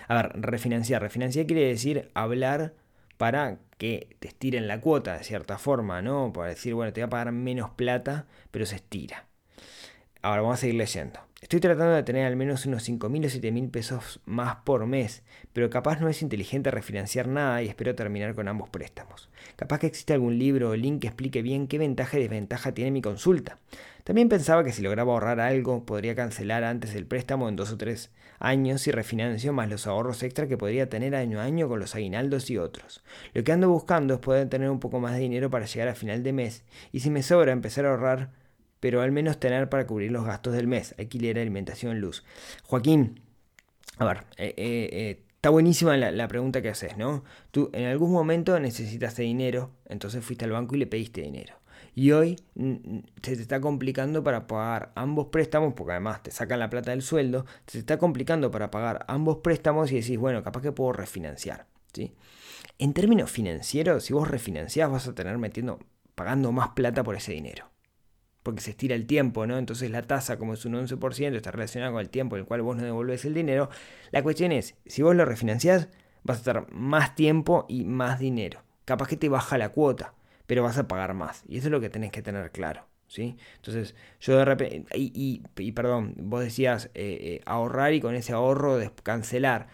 A 0.07 0.15
ver, 0.15 0.31
refinanciar. 0.35 1.01
Refinanciar 1.01 1.45
quiere 1.45 1.67
decir 1.67 2.11
hablar 2.13 2.75
para 3.21 3.59
que 3.77 4.17
te 4.17 4.29
estiren 4.29 4.67
la 4.67 4.81
cuota 4.81 5.15
de 5.15 5.23
cierta 5.23 5.59
forma, 5.59 6.01
¿no? 6.01 6.33
Para 6.33 6.49
decir, 6.49 6.73
bueno, 6.73 6.91
te 6.91 7.01
voy 7.01 7.05
a 7.05 7.09
pagar 7.11 7.31
menos 7.31 7.69
plata, 7.69 8.25
pero 8.49 8.65
se 8.65 8.77
estira. 8.77 9.27
Ahora 10.23 10.41
vamos 10.41 10.55
a 10.55 10.61
seguir 10.61 10.73
leyendo. 10.73 11.19
Estoy 11.41 11.59
tratando 11.59 11.95
de 11.95 12.03
tener 12.03 12.27
al 12.27 12.35
menos 12.35 12.67
unos 12.67 12.87
5.000 12.87 13.25
o 13.25 13.27
7.000 13.27 13.71
pesos 13.71 14.21
más 14.25 14.57
por 14.57 14.85
mes, 14.85 15.23
pero 15.53 15.71
capaz 15.71 15.99
no 15.99 16.07
es 16.07 16.21
inteligente 16.21 16.69
refinanciar 16.69 17.27
nada 17.27 17.63
y 17.63 17.67
espero 17.67 17.95
terminar 17.95 18.35
con 18.35 18.47
ambos 18.47 18.69
préstamos. 18.69 19.27
Capaz 19.55 19.79
que 19.79 19.87
existe 19.87 20.13
algún 20.13 20.37
libro 20.37 20.69
o 20.69 20.75
link 20.75 21.01
que 21.01 21.07
explique 21.07 21.41
bien 21.41 21.67
qué 21.67 21.79
ventaja 21.79 22.19
y 22.19 22.21
desventaja 22.21 22.75
tiene 22.75 22.91
mi 22.91 23.01
consulta. 23.01 23.57
También 24.03 24.29
pensaba 24.29 24.63
que 24.63 24.71
si 24.71 24.83
lograba 24.83 25.13
ahorrar 25.13 25.39
algo, 25.39 25.83
podría 25.83 26.13
cancelar 26.13 26.63
antes 26.63 26.93
el 26.93 27.07
préstamo 27.07 27.49
en 27.49 27.55
dos 27.55 27.71
o 27.71 27.77
tres 27.77 28.11
años 28.37 28.85
y 28.85 28.91
refinancio 28.91 29.51
más 29.51 29.67
los 29.67 29.87
ahorros 29.87 30.21
extra 30.21 30.47
que 30.47 30.57
podría 30.57 30.89
tener 30.89 31.15
año 31.15 31.39
a 31.39 31.43
año 31.43 31.67
con 31.67 31.79
los 31.79 31.95
aguinaldos 31.95 32.51
y 32.51 32.59
otros. 32.59 33.03
Lo 33.33 33.43
que 33.43 33.51
ando 33.51 33.67
buscando 33.67 34.13
es 34.13 34.19
poder 34.19 34.47
tener 34.47 34.69
un 34.69 34.79
poco 34.79 34.99
más 34.99 35.15
de 35.15 35.21
dinero 35.21 35.49
para 35.49 35.65
llegar 35.65 35.87
a 35.87 35.95
final 35.95 36.21
de 36.21 36.33
mes 36.33 36.63
y 36.91 36.99
si 36.99 37.09
me 37.09 37.23
sobra 37.23 37.51
empezar 37.51 37.87
a 37.87 37.89
ahorrar 37.89 38.40
pero 38.81 39.01
al 39.01 39.13
menos 39.13 39.39
tener 39.39 39.69
para 39.69 39.87
cubrir 39.87 40.11
los 40.11 40.25
gastos 40.25 40.53
del 40.53 40.67
mes, 40.67 40.93
alquiler, 40.97 41.39
alimentación, 41.39 42.01
luz. 42.01 42.25
Joaquín, 42.63 43.21
a 43.97 44.05
ver, 44.05 44.25
eh, 44.37 44.53
eh, 44.57 44.89
eh, 44.91 45.23
está 45.35 45.49
buenísima 45.51 45.95
la, 45.95 46.27
pregunta 46.27 46.61
que 46.61 46.69
haces, 46.69 46.97
¿no? 46.97 47.23
Tú 47.51 47.69
en 47.73 47.85
algún 47.85 48.11
momento 48.11 48.59
necesitaste 48.59 49.21
dinero, 49.21 49.71
entonces 49.87 50.25
fuiste 50.25 50.45
al 50.45 50.51
banco 50.51 50.75
y 50.75 50.79
le 50.79 50.87
pediste 50.87 51.21
dinero. 51.21 51.55
Y 51.93 52.11
hoy 52.11 52.37
se 52.55 53.35
te 53.35 53.41
está 53.41 53.61
complicando 53.61 54.23
para 54.23 54.47
pagar 54.47 54.91
ambos 54.95 55.27
préstamos, 55.27 55.73
porque 55.75 55.91
además 55.91 56.23
te 56.23 56.31
sacan 56.31 56.59
la 56.59 56.69
plata 56.69 56.91
del 56.91 57.03
sueldo, 57.03 57.45
se 57.67 57.73
te 57.73 57.79
está 57.79 57.97
complicando 57.99 58.49
para 58.49 58.71
pagar 58.71 59.05
ambos 59.07 59.37
préstamos 59.37 59.91
y 59.91 59.95
decís, 59.95 60.17
bueno, 60.17 60.41
capaz 60.41 60.61
que 60.61 60.71
puedo 60.71 60.93
refinanciar. 60.93 61.67
¿sí? 61.93 62.15
En 62.79 62.93
términos 62.93 63.29
financieros, 63.29 64.05
si 64.05 64.13
vos 64.13 64.27
refinanciás 64.27 64.89
vas 64.89 65.07
a 65.07 65.13
tener 65.13 65.37
metiendo, 65.37 65.79
pagando 66.15 66.51
más 66.51 66.69
plata 66.69 67.03
por 67.03 67.15
ese 67.15 67.33
dinero 67.33 67.70
porque 68.43 68.61
se 68.61 68.71
estira 68.71 68.95
el 68.95 69.05
tiempo, 69.05 69.45
¿no? 69.45 69.57
Entonces 69.57 69.91
la 69.91 70.01
tasa, 70.01 70.37
como 70.37 70.53
es 70.53 70.65
un 70.65 70.73
11%, 70.73 71.35
está 71.35 71.51
relacionada 71.51 71.91
con 71.91 72.01
el 72.01 72.09
tiempo 72.09 72.35
en 72.35 72.41
el 72.41 72.47
cual 72.47 72.61
vos 72.61 72.77
no 72.77 72.83
devolvés 72.83 73.25
el 73.25 73.33
dinero. 73.33 73.69
La 74.11 74.23
cuestión 74.23 74.51
es, 74.51 74.75
si 74.85 75.01
vos 75.01 75.15
lo 75.15 75.25
refinanciás, 75.25 75.89
vas 76.23 76.37
a 76.37 76.39
estar 76.39 76.71
más 76.71 77.15
tiempo 77.15 77.65
y 77.69 77.85
más 77.85 78.19
dinero. 78.19 78.63
Capaz 78.85 79.07
que 79.07 79.17
te 79.17 79.29
baja 79.29 79.57
la 79.57 79.69
cuota, 79.69 80.13
pero 80.47 80.63
vas 80.63 80.77
a 80.77 80.87
pagar 80.87 81.13
más. 81.13 81.43
Y 81.47 81.57
eso 81.57 81.67
es 81.67 81.71
lo 81.71 81.79
que 81.79 81.89
tenés 81.89 82.11
que 82.11 82.21
tener 82.21 82.51
claro. 82.51 82.85
¿Sí? 83.07 83.35
Entonces, 83.57 83.93
yo 84.21 84.37
de 84.37 84.45
repente, 84.45 84.87
y, 84.95 85.41
perdón, 85.73 86.13
vos 86.17 86.41
decías 86.41 86.85
eh, 86.93 87.17
eh, 87.21 87.41
ahorrar 87.45 87.93
y 87.93 87.99
con 87.99 88.15
ese 88.15 88.31
ahorro 88.31 88.79
cancelar. 89.03 89.67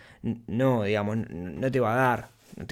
No, 0.48 0.84
digamos, 0.84 1.18
no 1.30 1.72
te 1.72 1.80
va 1.80 1.94
a 1.94 1.96
dar. 1.96 2.30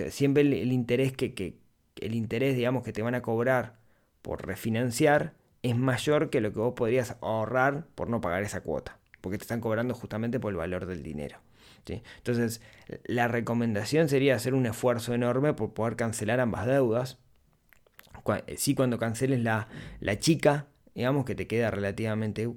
Siempre 0.09 0.41
el, 0.41 0.71
interés 0.71 1.11
que, 1.11 1.35
que, 1.35 1.59
el 2.01 2.15
interés, 2.15 2.55
digamos, 2.55 2.83
que 2.83 2.93
te 2.93 3.03
van 3.03 3.13
a 3.13 3.21
cobrar 3.21 3.77
por 4.23 4.47
refinanciar 4.47 5.33
es 5.69 5.75
mayor 5.75 6.29
que 6.29 6.41
lo 6.41 6.53
que 6.53 6.59
vos 6.59 6.73
podrías 6.75 7.17
ahorrar 7.21 7.87
por 7.95 8.09
no 8.09 8.21
pagar 8.21 8.43
esa 8.43 8.61
cuota, 8.61 8.99
porque 9.21 9.37
te 9.37 9.43
están 9.43 9.61
cobrando 9.61 9.93
justamente 9.93 10.39
por 10.39 10.51
el 10.51 10.57
valor 10.57 10.85
del 10.85 11.03
dinero. 11.03 11.39
Entonces, 11.87 12.61
la 13.05 13.27
recomendación 13.27 14.09
sería 14.09 14.35
hacer 14.35 14.53
un 14.53 14.65
esfuerzo 14.65 15.13
enorme 15.13 15.53
por 15.53 15.73
poder 15.73 15.95
cancelar 15.95 16.39
ambas 16.39 16.65
deudas. 16.65 17.19
Sí, 18.57 18.73
cuando 18.73 18.97
canceles 18.97 19.41
la, 19.41 19.67
la 19.99 20.17
chica, 20.17 20.67
digamos 20.95 21.25
que 21.25 21.35
te 21.35 21.45
queda 21.45 21.69
relativamente 21.69 22.49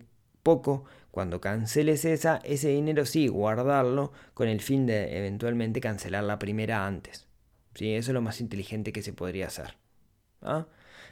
poco, 0.42 0.84
cuando 1.10 1.40
canceles 1.40 2.04
esa, 2.04 2.36
ese 2.44 2.68
dinero 2.68 3.04
sí, 3.04 3.28
guardarlo 3.28 4.12
con 4.34 4.48
el 4.48 4.60
fin 4.60 4.86
de 4.86 5.18
eventualmente 5.18 5.80
cancelar 5.80 6.24
la 6.24 6.38
primera 6.38 6.86
antes. 6.86 7.26
¿sí? 7.74 7.94
Eso 7.94 8.12
es 8.12 8.14
lo 8.14 8.22
más 8.22 8.40
inteligente 8.40 8.92
que 8.92 9.02
se 9.02 9.12
podría 9.12 9.48
hacer. 9.48 9.76
¿ah? 10.40 10.66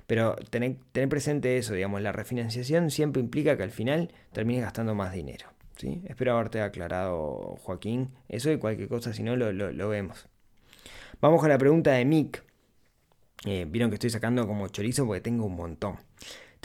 Pero 0.06 0.36
tener, 0.50 0.76
presente 1.08 1.58
eso, 1.58 1.74
digamos, 1.74 2.00
la 2.00 2.12
refinanciación 2.12 2.90
siempre 2.90 3.20
implica 3.20 3.56
que 3.56 3.64
al 3.64 3.70
final 3.70 4.12
termines 4.32 4.62
gastando 4.62 4.94
más 4.94 5.12
dinero. 5.12 5.48
¿sí? 5.76 6.02
Espero 6.06 6.34
haberte 6.34 6.60
aclarado, 6.60 7.56
Joaquín, 7.62 8.10
eso 8.28 8.52
y 8.52 8.58
cualquier 8.58 8.88
cosa, 8.88 9.12
si 9.12 9.22
no, 9.22 9.36
lo, 9.36 9.88
vemos. 9.88 10.26
Vamos 11.20 11.40
con 11.40 11.48
la 11.48 11.58
pregunta 11.58 11.92
de 11.92 12.04
Mick. 12.04 12.44
Eh, 13.44 13.66
vieron 13.68 13.90
que 13.90 13.94
estoy 13.94 14.10
sacando 14.10 14.46
como 14.46 14.68
chorizo 14.68 15.06
porque 15.06 15.20
tengo 15.20 15.44
un 15.44 15.56
montón. 15.56 15.96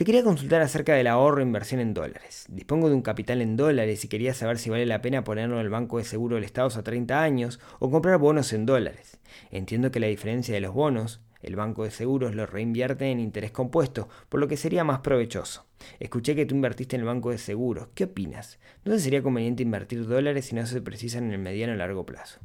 Te 0.02 0.06
quería 0.06 0.24
consultar 0.24 0.64
acerca 0.64 0.96
del 0.96 1.06
ahorro 1.06 1.42
e 1.42 1.44
inversión 1.44 1.80
en 1.80 1.94
dólares. 1.94 2.48
Dispongo 2.50 2.90
de 2.90 2.96
un 2.96 3.04
capital 3.04 3.40
en 3.40 3.56
dólares 3.56 4.04
y 4.04 4.08
quería 4.08 4.34
saber 4.34 4.58
si 4.58 4.72
vale 4.72 4.88
la 4.88 5.00
pena 5.00 5.24
ponerlo 5.24 5.60
en 5.60 5.62
el 5.62 5.70
Banco 5.70 6.00
de 6.00 6.06
Seguro 6.06 6.38
del 6.38 6.44
Estado 6.44 6.72
a 6.76 6.82
30 6.82 7.22
años 7.22 7.60
o 7.78 7.92
comprar 7.92 8.18
bonos 8.18 8.52
en 8.52 8.66
dólares. 8.66 9.20
Entiendo 9.52 9.92
que 9.92 10.00
la 10.00 10.08
diferencia 10.08 10.56
de 10.56 10.62
los 10.62 10.74
bonos 10.74 11.22
el 11.44 11.56
banco 11.56 11.84
de 11.84 11.92
seguros 11.92 12.34
lo 12.34 12.48
reinvierte 12.48 13.12
en 13.12 13.20
interés 13.20 13.52
compuesto, 13.52 14.10
por 14.28 14.40
lo 14.40 14.48
que 14.48 14.58
sería 14.58 14.84
más 14.84 15.02
provechoso. 15.02 15.68
Escuché 16.00 16.36
que 16.36 16.48
tú 16.48 16.56
invertiste 16.56 16.96
en 16.96 17.02
el 17.02 17.08
banco 17.08 17.30
de 17.30 17.38
seguros. 17.38 17.90
¿Qué 17.94 18.06
opinas? 18.06 18.58
¿No 18.84 18.98
sería 18.98 19.22
conveniente 19.22 19.62
invertir 19.62 20.08
dólares 20.08 20.46
si 20.46 20.56
no 20.56 20.66
se 20.66 20.82
precisan 20.82 21.26
en 21.26 21.34
el 21.34 21.38
mediano 21.38 21.74
o 21.74 21.76
largo 21.76 22.08
plazo? 22.08 22.40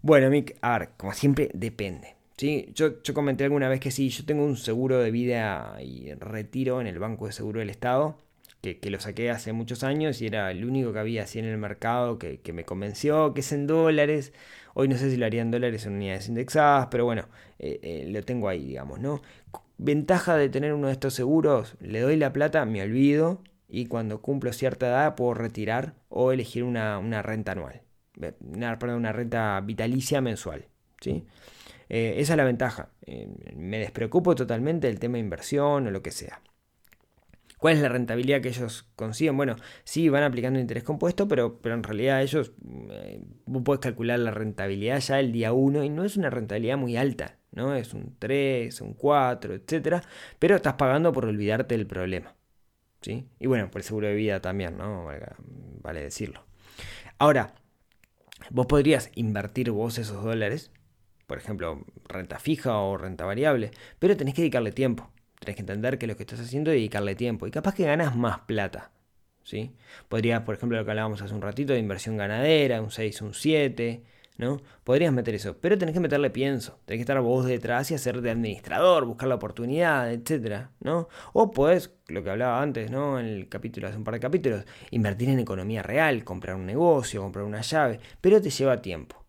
Bueno, 0.00 0.30
Mick, 0.30 0.56
a 0.62 0.86
como 0.96 1.12
siempre, 1.12 1.50
depende. 1.52 2.23
¿Sí? 2.36 2.70
Yo, 2.74 3.02
yo 3.02 3.14
comenté 3.14 3.44
alguna 3.44 3.68
vez 3.68 3.80
que 3.80 3.90
sí, 3.90 4.08
yo 4.10 4.24
tengo 4.24 4.44
un 4.44 4.56
seguro 4.56 4.98
de 5.00 5.10
vida 5.10 5.76
y 5.82 6.12
retiro 6.14 6.80
en 6.80 6.86
el 6.86 6.98
Banco 6.98 7.26
de 7.26 7.32
Seguro 7.32 7.60
del 7.60 7.70
Estado, 7.70 8.18
que, 8.72 8.90
lo 8.90 8.98
saqué 9.00 9.30
hace 9.30 9.52
muchos 9.52 9.84
años 9.84 10.22
y 10.22 10.26
era 10.26 10.50
el 10.50 10.64
único 10.64 10.92
que 10.92 10.98
había 10.98 11.24
así 11.24 11.38
en 11.38 11.44
el 11.44 11.58
mercado 11.58 12.18
que, 12.18 12.40
que 12.40 12.52
me 12.52 12.64
convenció, 12.64 13.34
que 13.34 13.40
es 13.40 13.52
en 13.52 13.66
dólares. 13.66 14.32
Hoy 14.74 14.88
no 14.88 14.96
sé 14.96 15.10
si 15.10 15.16
lo 15.16 15.26
haría 15.26 15.42
en 15.42 15.50
dólares 15.50 15.84
o 15.84 15.88
en 15.88 15.96
unidades 15.96 16.28
indexadas, 16.28 16.88
pero 16.90 17.04
bueno, 17.04 17.28
eh, 17.58 17.78
eh, 17.82 18.06
lo 18.10 18.22
tengo 18.22 18.48
ahí, 18.48 18.64
digamos, 18.64 19.00
¿no? 19.00 19.22
Ventaja 19.76 20.36
de 20.36 20.48
tener 20.48 20.72
uno 20.72 20.86
de 20.86 20.94
estos 20.94 21.14
seguros, 21.14 21.76
le 21.80 22.00
doy 22.00 22.16
la 22.16 22.32
plata, 22.32 22.64
me 22.64 22.82
olvido 22.82 23.42
y 23.68 23.86
cuando 23.86 24.20
cumplo 24.22 24.52
cierta 24.52 24.86
edad 24.86 25.14
puedo 25.14 25.34
retirar 25.34 25.94
o 26.08 26.32
elegir 26.32 26.64
una, 26.64 27.22
renta 27.22 27.52
anual, 27.52 27.82
una, 28.40 28.78
perdón, 28.78 28.98
una 28.98 29.12
renta 29.12 29.60
vitalicia 29.60 30.20
mensual, 30.20 30.66
¿sí? 31.00 31.24
Eh, 31.96 32.20
esa 32.20 32.32
es 32.32 32.36
la 32.36 32.44
ventaja. 32.44 32.88
Eh, 33.06 33.28
me 33.54 33.78
despreocupo 33.78 34.34
totalmente 34.34 34.88
del 34.88 34.98
tema 34.98 35.14
de 35.14 35.20
inversión 35.20 35.86
o 35.86 35.90
lo 35.92 36.02
que 36.02 36.10
sea. 36.10 36.40
¿Cuál 37.56 37.74
es 37.74 37.82
la 37.82 37.88
rentabilidad 37.88 38.40
que 38.40 38.48
ellos 38.48 38.88
consiguen? 38.96 39.36
Bueno, 39.36 39.54
sí, 39.84 40.08
van 40.08 40.24
aplicando 40.24 40.58
interés 40.58 40.82
compuesto, 40.82 41.28
pero, 41.28 41.60
pero 41.60 41.76
en 41.76 41.84
realidad 41.84 42.20
ellos, 42.20 42.50
eh, 42.90 43.22
vos 43.46 43.62
podés 43.62 43.78
calcular 43.78 44.18
la 44.18 44.32
rentabilidad 44.32 44.98
ya 44.98 45.20
el 45.20 45.30
día 45.30 45.52
1 45.52 45.84
y 45.84 45.88
no 45.88 46.02
es 46.02 46.16
una 46.16 46.30
rentabilidad 46.30 46.76
muy 46.78 46.96
alta, 46.96 47.38
¿no? 47.52 47.76
Es 47.76 47.94
un 47.94 48.16
3, 48.18 48.80
un 48.80 48.94
4, 48.94 49.54
etcétera, 49.54 50.02
pero 50.40 50.56
estás 50.56 50.74
pagando 50.74 51.12
por 51.12 51.26
olvidarte 51.26 51.76
del 51.76 51.86
problema, 51.86 52.34
¿sí? 53.02 53.28
Y 53.38 53.46
bueno, 53.46 53.70
por 53.70 53.82
el 53.82 53.84
seguro 53.84 54.08
de 54.08 54.16
vida 54.16 54.40
también, 54.40 54.76
¿no? 54.76 55.06
Vale 55.80 56.02
decirlo. 56.02 56.44
Ahora, 57.18 57.54
vos 58.50 58.66
podrías 58.66 59.12
invertir 59.14 59.70
vos 59.70 59.98
esos 59.98 60.24
dólares, 60.24 60.72
por 61.26 61.38
ejemplo, 61.38 61.84
renta 62.08 62.38
fija 62.38 62.78
o 62.78 62.96
renta 62.96 63.24
variable, 63.24 63.70
pero 63.98 64.16
tenés 64.16 64.34
que 64.34 64.42
dedicarle 64.42 64.72
tiempo. 64.72 65.10
Tenés 65.40 65.56
que 65.56 65.62
entender 65.62 65.98
que 65.98 66.06
lo 66.06 66.16
que 66.16 66.22
estás 66.22 66.40
haciendo 66.40 66.70
es 66.70 66.76
dedicarle 66.76 67.14
tiempo. 67.14 67.46
Y 67.46 67.50
capaz 67.50 67.74
que 67.74 67.84
ganas 67.84 68.16
más 68.16 68.40
plata. 68.40 68.92
¿sí? 69.42 69.74
Podrías, 70.08 70.42
por 70.42 70.54
ejemplo, 70.54 70.78
lo 70.78 70.84
que 70.84 70.90
hablábamos 70.90 71.22
hace 71.22 71.34
un 71.34 71.42
ratito 71.42 71.72
de 71.72 71.78
inversión 71.78 72.16
ganadera, 72.16 72.80
un 72.80 72.90
6, 72.90 73.22
un 73.22 73.34
7. 73.34 74.04
¿no? 74.36 74.60
Podrías 74.82 75.12
meter 75.12 75.34
eso, 75.34 75.56
pero 75.60 75.78
tenés 75.78 75.94
que 75.94 76.00
meterle 76.00 76.30
pienso, 76.30 76.80
tenés 76.84 76.98
que 76.98 77.02
estar 77.02 77.20
vos 77.20 77.46
detrás 77.46 77.90
y 77.90 77.94
hacer 77.94 78.20
de 78.20 78.30
administrador, 78.30 79.04
buscar 79.04 79.28
la 79.28 79.36
oportunidad, 79.36 80.12
etcétera, 80.12 80.72
¿no? 80.80 81.08
O 81.32 81.50
podés, 81.52 81.92
lo 82.08 82.22
que 82.24 82.30
hablaba 82.30 82.60
antes, 82.60 82.90
¿no? 82.90 83.20
En 83.20 83.26
el 83.26 83.48
capítulo, 83.48 83.86
hace 83.86 83.96
un 83.96 84.04
par 84.04 84.14
de 84.14 84.20
capítulos, 84.20 84.64
invertir 84.90 85.28
en 85.28 85.38
economía 85.38 85.82
real, 85.82 86.24
comprar 86.24 86.56
un 86.56 86.66
negocio, 86.66 87.22
comprar 87.22 87.44
una 87.44 87.60
llave, 87.60 88.00
pero 88.20 88.40
te 88.42 88.50
lleva 88.50 88.82
tiempo. 88.82 89.23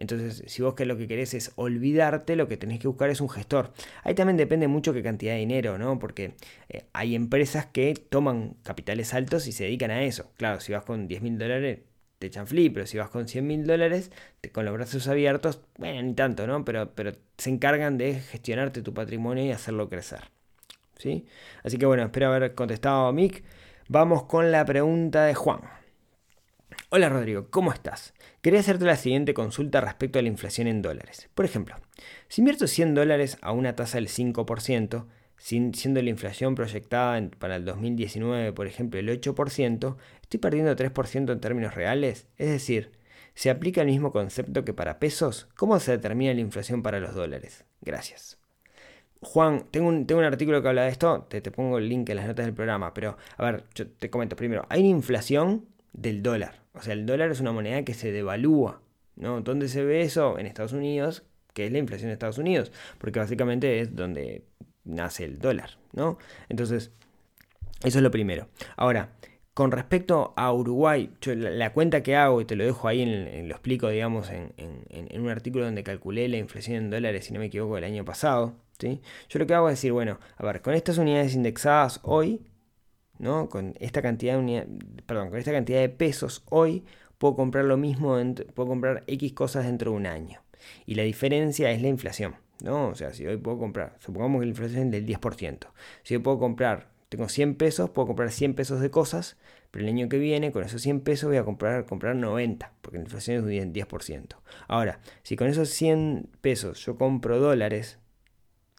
Entonces, 0.00 0.42
si 0.46 0.62
vos 0.62 0.74
que 0.74 0.86
lo 0.86 0.96
que 0.96 1.06
querés 1.06 1.34
es 1.34 1.52
olvidarte, 1.56 2.34
lo 2.34 2.48
que 2.48 2.56
tenés 2.56 2.80
que 2.80 2.88
buscar 2.88 3.10
es 3.10 3.20
un 3.20 3.28
gestor. 3.28 3.72
Ahí 4.02 4.14
también 4.14 4.38
depende 4.38 4.66
mucho 4.66 4.94
qué 4.94 5.02
cantidad 5.02 5.34
de 5.34 5.40
dinero, 5.40 5.76
¿no? 5.76 5.98
Porque 5.98 6.34
eh, 6.70 6.86
hay 6.94 7.14
empresas 7.14 7.66
que 7.66 7.94
toman 7.94 8.56
capitales 8.62 9.12
altos 9.12 9.46
y 9.46 9.52
se 9.52 9.64
dedican 9.64 9.90
a 9.90 10.02
eso. 10.02 10.32
Claro, 10.38 10.60
si 10.60 10.72
vas 10.72 10.84
con 10.84 11.06
10 11.06 11.20
mil 11.20 11.38
dólares, 11.38 11.80
te 12.18 12.28
echan 12.28 12.46
flip, 12.46 12.72
pero 12.72 12.86
si 12.86 12.96
vas 12.96 13.10
con 13.10 13.28
100 13.28 13.46
mil 13.46 13.66
dólares, 13.66 14.10
con 14.52 14.64
los 14.64 14.72
brazos 14.72 15.06
abiertos, 15.06 15.60
bueno, 15.76 16.02
ni 16.02 16.14
tanto, 16.14 16.46
¿no? 16.46 16.64
Pero, 16.64 16.94
pero 16.94 17.12
se 17.36 17.50
encargan 17.50 17.98
de 17.98 18.14
gestionarte 18.20 18.80
tu 18.80 18.94
patrimonio 18.94 19.44
y 19.44 19.52
hacerlo 19.52 19.90
crecer. 19.90 20.20
¿Sí? 20.96 21.26
Así 21.62 21.76
que 21.76 21.86
bueno, 21.86 22.04
espero 22.04 22.28
haber 22.28 22.54
contestado 22.54 23.06
a 23.06 23.12
Mick. 23.12 23.44
Vamos 23.88 24.24
con 24.24 24.50
la 24.50 24.64
pregunta 24.64 25.24
de 25.24 25.34
Juan. 25.34 25.60
Hola 26.92 27.08
Rodrigo, 27.08 27.46
¿cómo 27.50 27.72
estás? 27.72 28.14
Quería 28.42 28.58
hacerte 28.58 28.84
la 28.84 28.96
siguiente 28.96 29.32
consulta 29.32 29.80
respecto 29.80 30.18
a 30.18 30.22
la 30.22 30.28
inflación 30.28 30.66
en 30.66 30.82
dólares. 30.82 31.28
Por 31.36 31.44
ejemplo, 31.44 31.76
si 32.26 32.40
invierto 32.40 32.66
100 32.66 32.96
dólares 32.96 33.38
a 33.42 33.52
una 33.52 33.76
tasa 33.76 33.98
del 33.98 34.08
5%, 34.08 35.06
siendo 35.36 36.02
la 36.02 36.10
inflación 36.10 36.56
proyectada 36.56 37.30
para 37.38 37.54
el 37.54 37.64
2019, 37.64 38.52
por 38.52 38.66
ejemplo, 38.66 38.98
el 38.98 39.08
8%, 39.08 39.96
estoy 40.20 40.40
perdiendo 40.40 40.74
3% 40.74 41.32
en 41.32 41.38
términos 41.40 41.76
reales. 41.76 42.26
Es 42.38 42.50
decir, 42.50 42.90
¿se 43.34 43.50
aplica 43.50 43.82
el 43.82 43.86
mismo 43.86 44.10
concepto 44.10 44.64
que 44.64 44.74
para 44.74 44.98
pesos? 44.98 45.46
¿Cómo 45.54 45.78
se 45.78 45.92
determina 45.92 46.34
la 46.34 46.40
inflación 46.40 46.82
para 46.82 46.98
los 46.98 47.14
dólares? 47.14 47.66
Gracias. 47.82 48.36
Juan, 49.20 49.66
tengo 49.70 49.86
un, 49.86 50.08
tengo 50.08 50.18
un 50.18 50.26
artículo 50.26 50.60
que 50.60 50.66
habla 50.66 50.82
de 50.82 50.90
esto, 50.90 51.28
te, 51.30 51.40
te 51.40 51.52
pongo 51.52 51.78
el 51.78 51.88
link 51.88 52.08
en 52.08 52.16
las 52.16 52.26
notas 52.26 52.46
del 52.46 52.54
programa, 52.56 52.92
pero 52.92 53.16
a 53.36 53.44
ver, 53.44 53.62
yo 53.76 53.86
te 53.86 54.10
comento 54.10 54.34
primero, 54.34 54.66
hay 54.68 54.80
una 54.80 54.88
inflación 54.88 55.66
del 55.92 56.20
dólar. 56.24 56.59
O 56.74 56.82
sea, 56.82 56.92
el 56.92 57.06
dólar 57.06 57.30
es 57.30 57.40
una 57.40 57.52
moneda 57.52 57.84
que 57.84 57.94
se 57.94 58.12
devalúa. 58.12 58.82
¿no? 59.16 59.40
¿Dónde 59.42 59.68
se 59.68 59.84
ve 59.84 60.02
eso? 60.02 60.38
En 60.38 60.46
Estados 60.46 60.72
Unidos, 60.72 61.24
que 61.52 61.66
es 61.66 61.72
la 61.72 61.78
inflación 61.78 62.08
de 62.08 62.14
Estados 62.14 62.38
Unidos, 62.38 62.72
porque 62.98 63.18
básicamente 63.18 63.80
es 63.80 63.94
donde 63.94 64.44
nace 64.84 65.24
el 65.24 65.38
dólar, 65.38 65.78
¿no? 65.92 66.18
Entonces, 66.48 66.90
eso 67.84 67.98
es 67.98 68.02
lo 68.02 68.10
primero. 68.10 68.48
Ahora, 68.76 69.12
con 69.52 69.72
respecto 69.72 70.32
a 70.36 70.52
Uruguay, 70.52 71.10
la, 71.26 71.72
cuenta 71.72 72.02
que 72.02 72.16
hago, 72.16 72.40
y 72.40 72.44
te 72.44 72.56
lo 72.56 72.64
dejo 72.64 72.88
ahí, 72.88 73.02
en, 73.02 73.48
lo 73.48 73.54
explico, 73.54 73.88
digamos, 73.88 74.30
en, 74.30 74.52
en, 74.56 75.20
un 75.20 75.28
artículo 75.28 75.64
donde 75.64 75.82
calculé 75.82 76.28
la 76.28 76.38
inflación 76.38 76.76
en 76.76 76.90
dólares, 76.90 77.26
si 77.26 77.34
no 77.34 77.40
me 77.40 77.46
equivoco, 77.46 77.76
el 77.76 77.84
año 77.84 78.04
pasado, 78.04 78.54
¿sí? 78.78 79.00
Yo 79.28 79.38
lo 79.38 79.46
que 79.46 79.54
hago 79.54 79.68
es 79.68 79.74
decir, 79.74 79.92
bueno, 79.92 80.18
a 80.36 80.44
ver, 80.44 80.62
con 80.62 80.74
estas 80.74 80.98
unidades 80.98 81.34
indexadas 81.34 82.00
hoy, 82.04 82.40
¿no? 83.20 83.48
Con 83.48 83.74
esta 83.78 84.02
cantidad 84.02 84.40
de 84.40 85.88
pesos 85.88 86.42
hoy 86.48 86.84
puedo 87.18 87.36
comprar 87.36 87.66
lo 87.66 87.76
mismo, 87.76 88.16
puedo 88.54 88.68
comprar 88.68 89.04
X 89.06 89.32
cosas 89.34 89.66
dentro 89.66 89.92
de 89.92 89.96
un 89.98 90.06
año. 90.06 90.40
Y 90.86 90.94
la 90.94 91.02
diferencia 91.02 91.70
es 91.70 91.82
la 91.82 91.88
inflación, 91.88 92.36
¿no? 92.62 92.88
O 92.88 92.94
sea, 92.94 93.12
si 93.12 93.26
hoy 93.26 93.36
puedo 93.36 93.58
comprar, 93.58 93.96
supongamos 94.00 94.40
que 94.40 94.46
la 94.46 94.50
inflación 94.50 94.86
es 94.86 94.90
del 94.90 95.06
10%. 95.06 95.68
Si 96.02 96.16
hoy 96.16 96.22
puedo 96.22 96.38
comprar, 96.38 96.88
tengo 97.10 97.28
100 97.28 97.56
pesos, 97.56 97.90
puedo 97.90 98.06
comprar 98.06 98.30
100 98.30 98.54
pesos 98.54 98.80
de 98.80 98.90
cosas, 98.90 99.36
pero 99.70 99.84
el 99.84 99.90
año 99.90 100.08
que 100.08 100.18
viene 100.18 100.50
con 100.50 100.64
esos 100.64 100.80
100 100.82 101.00
pesos 101.00 101.28
voy 101.28 101.36
a 101.36 101.44
comprar, 101.44 101.84
comprar 101.84 102.16
90, 102.16 102.72
porque 102.80 102.98
la 102.98 103.04
inflación 103.04 103.36
es 103.50 103.64
un 103.64 103.72
10%. 103.72 104.36
Ahora, 104.66 105.00
si 105.22 105.36
con 105.36 105.48
esos 105.48 105.68
100 105.68 106.28
pesos 106.40 106.84
yo 106.84 106.96
compro 106.96 107.38
dólares, 107.38 107.98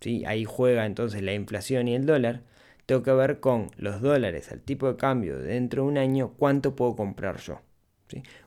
¿sí? 0.01 0.23
ahí 0.25 0.45
juega 0.45 0.85
entonces 0.85 1.21
la 1.21 1.33
inflación 1.33 1.87
y 1.87 1.95
el 1.95 2.05
dólar, 2.05 2.43
tengo 2.91 3.03
que 3.03 3.13
ver 3.13 3.39
con 3.39 3.71
los 3.77 4.01
dólares 4.01 4.51
al 4.51 4.59
tipo 4.59 4.85
de 4.85 4.97
cambio 4.97 5.39
dentro 5.39 5.83
de 5.83 5.87
un 5.87 5.97
año, 5.97 6.33
cuánto 6.37 6.75
puedo 6.75 6.97
comprar 6.97 7.37
yo. 7.37 7.61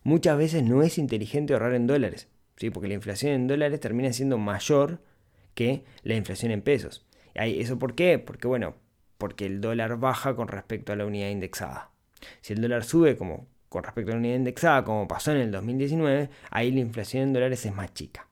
Muchas 0.03 0.37
veces 0.37 0.63
no 0.63 0.83
es 0.83 0.99
inteligente 0.99 1.55
ahorrar 1.55 1.73
en 1.73 1.87
dólares, 1.87 2.29
¿sí? 2.59 2.69
porque 2.69 2.89
la 2.89 2.93
inflación 2.93 3.33
en 3.33 3.47
dólares 3.47 3.81
termina 3.81 4.13
siendo 4.13 4.37
mayor 4.37 5.01
que 5.55 5.85
la 6.03 6.15
inflación 6.15 6.53
en 6.53 6.61
pesos. 6.61 7.07
¿Eso 7.33 7.79
por 7.79 7.95
qué? 7.95 8.19
Porque 8.19 8.47
bueno, 8.47 8.75
porque 9.17 9.47
el 9.47 9.63
dólar 9.63 9.99
baja 9.99 10.37
con 10.37 10.49
respecto 10.49 10.93
a 10.93 10.97
la 10.97 11.07
unidad 11.07 11.31
indexada. 11.31 11.93
Si 12.43 12.53
el 12.53 12.61
dólar 12.61 12.85
sube 12.85 13.17
como 13.17 13.47
con 13.71 13.83
respecto 13.83 14.11
a 14.11 14.17
la 14.17 14.19
unidad 14.19 14.37
indexada, 14.37 14.85
como 14.85 15.09
pasó 15.09 15.33
en 15.33 15.39
el 15.39 15.53
2019, 15.53 16.29
ahí 16.51 16.71
la 16.71 16.81
inflación 16.81 17.23
en 17.23 17.33
dólares 17.33 17.65
es 17.65 17.75
más 17.75 17.95
chica. 17.95 18.29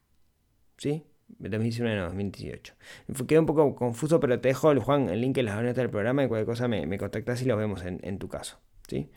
¿Sí? 0.76 1.04
2019 1.38 1.96
no, 1.96 2.04
2018. 2.04 2.74
Quedó 3.26 3.40
un 3.40 3.46
poco 3.46 3.74
confuso, 3.74 4.20
pero 4.20 4.40
te 4.40 4.48
dejo, 4.48 4.74
Juan, 4.80 5.08
el 5.08 5.20
link 5.20 5.38
en 5.38 5.46
las 5.46 5.56
notas 5.56 5.76
del 5.76 5.90
programa 5.90 6.24
y 6.24 6.28
cualquier 6.28 6.46
cosa 6.46 6.68
me, 6.68 6.86
me 6.86 6.98
contactas 6.98 7.42
y 7.42 7.44
lo 7.46 7.56
vemos 7.56 7.82
en, 7.84 8.18
tu 8.18 8.28
caso. 8.28 8.58
¿sí? 8.88 9.10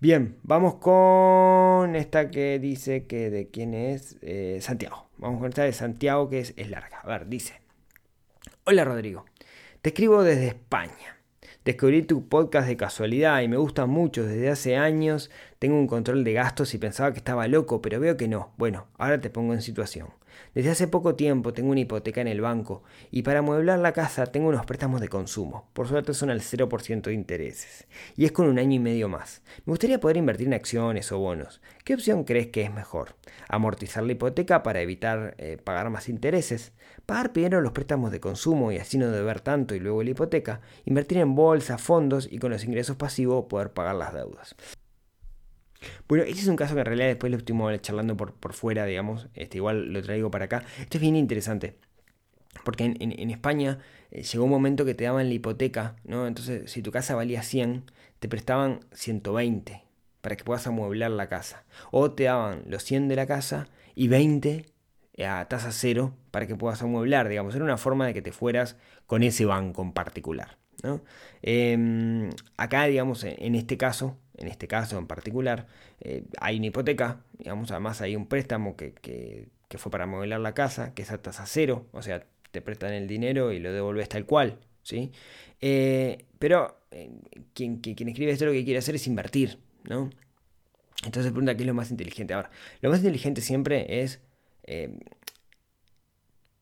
Bien, 0.00 0.36
vamos 0.42 0.76
con 0.76 1.94
esta 1.96 2.30
que 2.30 2.58
dice 2.58 3.06
que 3.06 3.30
de 3.30 3.48
quién 3.48 3.74
es 3.74 4.16
eh, 4.22 4.58
Santiago. 4.60 5.08
Vamos 5.18 5.40
con 5.40 5.48
esta 5.48 5.64
de 5.64 5.72
Santiago 5.72 6.28
que 6.30 6.40
es, 6.40 6.54
es 6.56 6.70
larga. 6.70 7.00
A 7.00 7.08
ver, 7.08 7.28
dice. 7.28 7.60
Hola 8.64 8.84
Rodrigo, 8.84 9.24
te 9.82 9.90
escribo 9.90 10.22
desde 10.22 10.48
España. 10.48 11.20
Descubrí 11.64 12.02
tu 12.02 12.26
podcast 12.26 12.66
de 12.66 12.76
casualidad 12.78 13.42
y 13.42 13.48
me 13.48 13.58
gusta 13.58 13.84
mucho 13.84 14.24
desde 14.24 14.48
hace 14.48 14.76
años. 14.76 15.30
Tengo 15.58 15.76
un 15.76 15.86
control 15.86 16.24
de 16.24 16.32
gastos 16.32 16.72
y 16.72 16.78
pensaba 16.78 17.12
que 17.12 17.18
estaba 17.18 17.48
loco, 17.48 17.82
pero 17.82 18.00
veo 18.00 18.16
que 18.16 18.28
no. 18.28 18.54
Bueno, 18.56 18.86
ahora 18.96 19.20
te 19.20 19.28
pongo 19.28 19.52
en 19.52 19.60
situación. 19.60 20.08
Desde 20.54 20.70
hace 20.70 20.88
poco 20.88 21.14
tiempo 21.14 21.52
tengo 21.52 21.70
una 21.70 21.80
hipoteca 21.80 22.20
en 22.20 22.28
el 22.28 22.40
banco 22.40 22.82
y 23.10 23.22
para 23.22 23.40
amueblar 23.40 23.78
la 23.78 23.92
casa 23.92 24.26
tengo 24.26 24.48
unos 24.48 24.66
préstamos 24.66 25.00
de 25.00 25.08
consumo. 25.08 25.68
Por 25.72 25.88
suerte 25.88 26.14
son 26.14 26.30
al 26.30 26.40
0% 26.40 27.02
de 27.02 27.14
intereses. 27.14 27.86
Y 28.16 28.24
es 28.24 28.32
con 28.32 28.46
un 28.46 28.58
año 28.58 28.74
y 28.74 28.78
medio 28.78 29.08
más. 29.08 29.42
Me 29.64 29.72
gustaría 29.72 30.00
poder 30.00 30.16
invertir 30.16 30.46
en 30.46 30.54
acciones 30.54 31.12
o 31.12 31.18
bonos. 31.18 31.60
¿Qué 31.84 31.94
opción 31.94 32.24
crees 32.24 32.48
que 32.48 32.62
es 32.62 32.72
mejor? 32.72 33.14
¿Amortizar 33.48 34.02
la 34.02 34.12
hipoteca 34.12 34.62
para 34.62 34.80
evitar 34.80 35.34
eh, 35.38 35.58
pagar 35.62 35.90
más 35.90 36.08
intereses? 36.08 36.72
¿Pagar 37.06 37.32
primero 37.32 37.60
los 37.60 37.72
préstamos 37.72 38.10
de 38.12 38.20
consumo 38.20 38.72
y 38.72 38.78
así 38.78 38.98
no 38.98 39.10
deber 39.10 39.40
tanto 39.40 39.74
y 39.74 39.80
luego 39.80 40.02
la 40.02 40.10
hipoteca? 40.10 40.60
¿Invertir 40.84 41.18
en 41.18 41.34
bolsa, 41.34 41.78
fondos 41.78 42.28
y 42.30 42.38
con 42.38 42.50
los 42.50 42.64
ingresos 42.64 42.96
pasivos 42.96 43.46
poder 43.46 43.72
pagar 43.72 43.96
las 43.96 44.14
deudas? 44.14 44.56
Bueno, 46.08 46.24
este 46.24 46.40
es 46.40 46.48
un 46.48 46.56
caso 46.56 46.74
que 46.74 46.80
en 46.80 46.86
realidad 46.86 47.08
después 47.08 47.30
lo 47.30 47.38
estuvimos 47.38 47.80
charlando 47.80 48.16
por, 48.16 48.34
por 48.34 48.52
fuera, 48.52 48.84
digamos. 48.84 49.28
Este, 49.34 49.58
igual 49.58 49.92
lo 49.92 50.02
traigo 50.02 50.30
para 50.30 50.46
acá. 50.46 50.64
Esto 50.78 50.98
es 50.98 51.00
bien 51.00 51.16
interesante. 51.16 51.76
Porque 52.64 52.84
en, 52.84 53.30
España 53.30 53.78
eh, 54.10 54.22
llegó 54.22 54.44
un 54.44 54.50
momento 54.50 54.84
que 54.84 54.94
te 54.94 55.04
daban 55.04 55.28
la 55.28 55.34
hipoteca, 55.34 55.96
¿no? 56.04 56.26
Entonces, 56.26 56.70
si 56.70 56.82
tu 56.82 56.90
casa 56.90 57.14
valía 57.14 57.42
100, 57.42 57.84
te 58.18 58.28
prestaban 58.28 58.80
120 58.92 59.84
para 60.20 60.36
que 60.36 60.44
puedas 60.44 60.66
amueblar 60.66 61.12
la 61.12 61.28
casa. 61.28 61.64
O 61.90 62.10
te 62.12 62.24
daban 62.24 62.64
los 62.66 62.82
100 62.82 63.08
de 63.08 63.16
la 63.16 63.26
casa 63.26 63.68
y 63.94 64.08
20 64.08 64.66
a 65.24 65.46
tasa 65.48 65.72
cero 65.72 66.14
para 66.30 66.46
que 66.46 66.56
puedas 66.56 66.82
amueblar, 66.82 67.28
digamos. 67.28 67.54
Era 67.54 67.64
una 67.64 67.78
forma 67.78 68.06
de 68.06 68.14
que 68.14 68.22
te 68.22 68.32
fueras 68.32 68.76
con 69.06 69.22
ese 69.22 69.44
banco 69.44 69.82
en 69.82 69.92
particular. 69.92 70.58
¿No? 70.82 71.02
Em, 71.42 72.30
acá, 72.56 72.86
digamos, 72.86 73.24
en 73.24 73.54
este 73.54 73.76
caso, 73.76 74.16
en 74.40 74.48
este 74.48 74.66
caso 74.66 74.98
en 74.98 75.06
particular, 75.06 75.66
eh, 76.00 76.24
hay 76.40 76.56
una 76.56 76.66
hipoteca, 76.66 77.22
digamos, 77.38 77.70
además 77.70 78.00
hay 78.00 78.16
un 78.16 78.26
préstamo 78.26 78.76
que, 78.76 79.48
fue 79.76 79.92
para 79.92 80.06
modelar 80.06 80.40
la 80.40 80.54
casa, 80.54 80.94
que 80.94 81.02
es 81.02 81.10
a 81.10 81.22
tasa 81.22 81.44
cero, 81.46 81.86
o 81.92 82.02
sea, 82.02 82.24
te 82.50 82.60
prestan 82.60 82.92
el 82.92 83.06
dinero 83.06 83.52
y 83.52 83.60
lo 83.60 83.72
devuelves 83.72 84.08
tal 84.08 84.26
cual, 84.26 84.58
¿sí? 84.82 85.12
Eh, 85.60 86.24
pero 86.38 86.80
eh, 86.90 87.10
quien, 87.54 87.76
quien, 87.78 88.08
escribe 88.08 88.32
esto 88.32 88.46
lo 88.46 88.52
que 88.52 88.64
quiere 88.64 88.78
hacer 88.78 88.94
es 88.96 89.06
invertir, 89.06 89.58
¿no? 89.84 90.10
Entonces 91.04 91.32
pregunta 91.32 91.54
qué 91.54 91.62
es 91.62 91.66
lo 91.66 91.74
más 91.74 91.90
inteligente. 91.90 92.34
Ahora, 92.34 92.50
lo 92.80 92.90
más 92.90 92.98
inteligente 92.98 93.40
siempre 93.40 94.02
es 94.02 94.20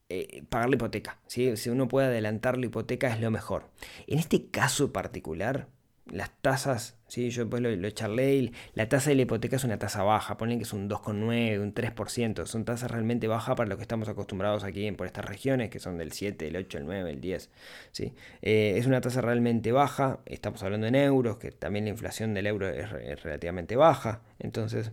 eh, 0.08 0.42
pagar 0.48 0.70
la 0.70 0.76
hipoteca. 0.76 1.18
Si 1.26 1.68
uno 1.68 1.88
puede 1.88 2.08
adelantar 2.08 2.58
la 2.58 2.66
hipoteca 2.66 3.12
es 3.12 3.20
lo 3.20 3.30
mejor. 3.30 3.68
En 4.06 4.18
este 4.18 4.46
caso 4.46 4.92
particular, 4.92 5.68
las 6.10 6.30
tasas, 6.40 6.96
¿sí? 7.06 7.30
yo 7.30 7.42
después 7.42 7.62
lo, 7.62 7.74
lo 7.74 7.90
charlé, 7.90 8.52
la 8.74 8.88
tasa 8.88 9.10
de 9.10 9.16
la 9.16 9.22
hipoteca 9.22 9.56
es 9.56 9.64
una 9.64 9.78
tasa 9.78 10.02
baja, 10.02 10.36
ponen 10.36 10.58
que 10.58 10.64
es 10.64 10.72
un 10.72 10.88
2,9, 10.88 11.60
un 11.60 11.74
3%, 11.74 12.46
son 12.46 12.64
tasas 12.64 12.90
realmente 12.90 13.28
bajas 13.28 13.56
para 13.56 13.68
lo 13.68 13.76
que 13.76 13.82
estamos 13.82 14.08
acostumbrados 14.08 14.64
aquí 14.64 14.86
en, 14.86 14.96
por 14.96 15.06
estas 15.06 15.24
regiones, 15.24 15.70
que 15.70 15.78
son 15.78 15.98
del 15.98 16.12
7, 16.12 16.48
el 16.48 16.56
8, 16.56 16.78
el 16.78 16.86
9, 16.86 17.10
el 17.10 17.20
10. 17.20 17.50
¿sí? 17.92 18.14
Eh, 18.42 18.74
es 18.76 18.86
una 18.86 19.00
tasa 19.00 19.20
realmente 19.20 19.72
baja, 19.72 20.20
estamos 20.26 20.62
hablando 20.62 20.86
en 20.86 20.94
euros, 20.94 21.38
que 21.38 21.50
también 21.50 21.84
la 21.84 21.90
inflación 21.90 22.34
del 22.34 22.46
euro 22.46 22.68
es, 22.68 22.90
relativamente 23.22 23.76
baja, 23.76 24.22
entonces, 24.38 24.92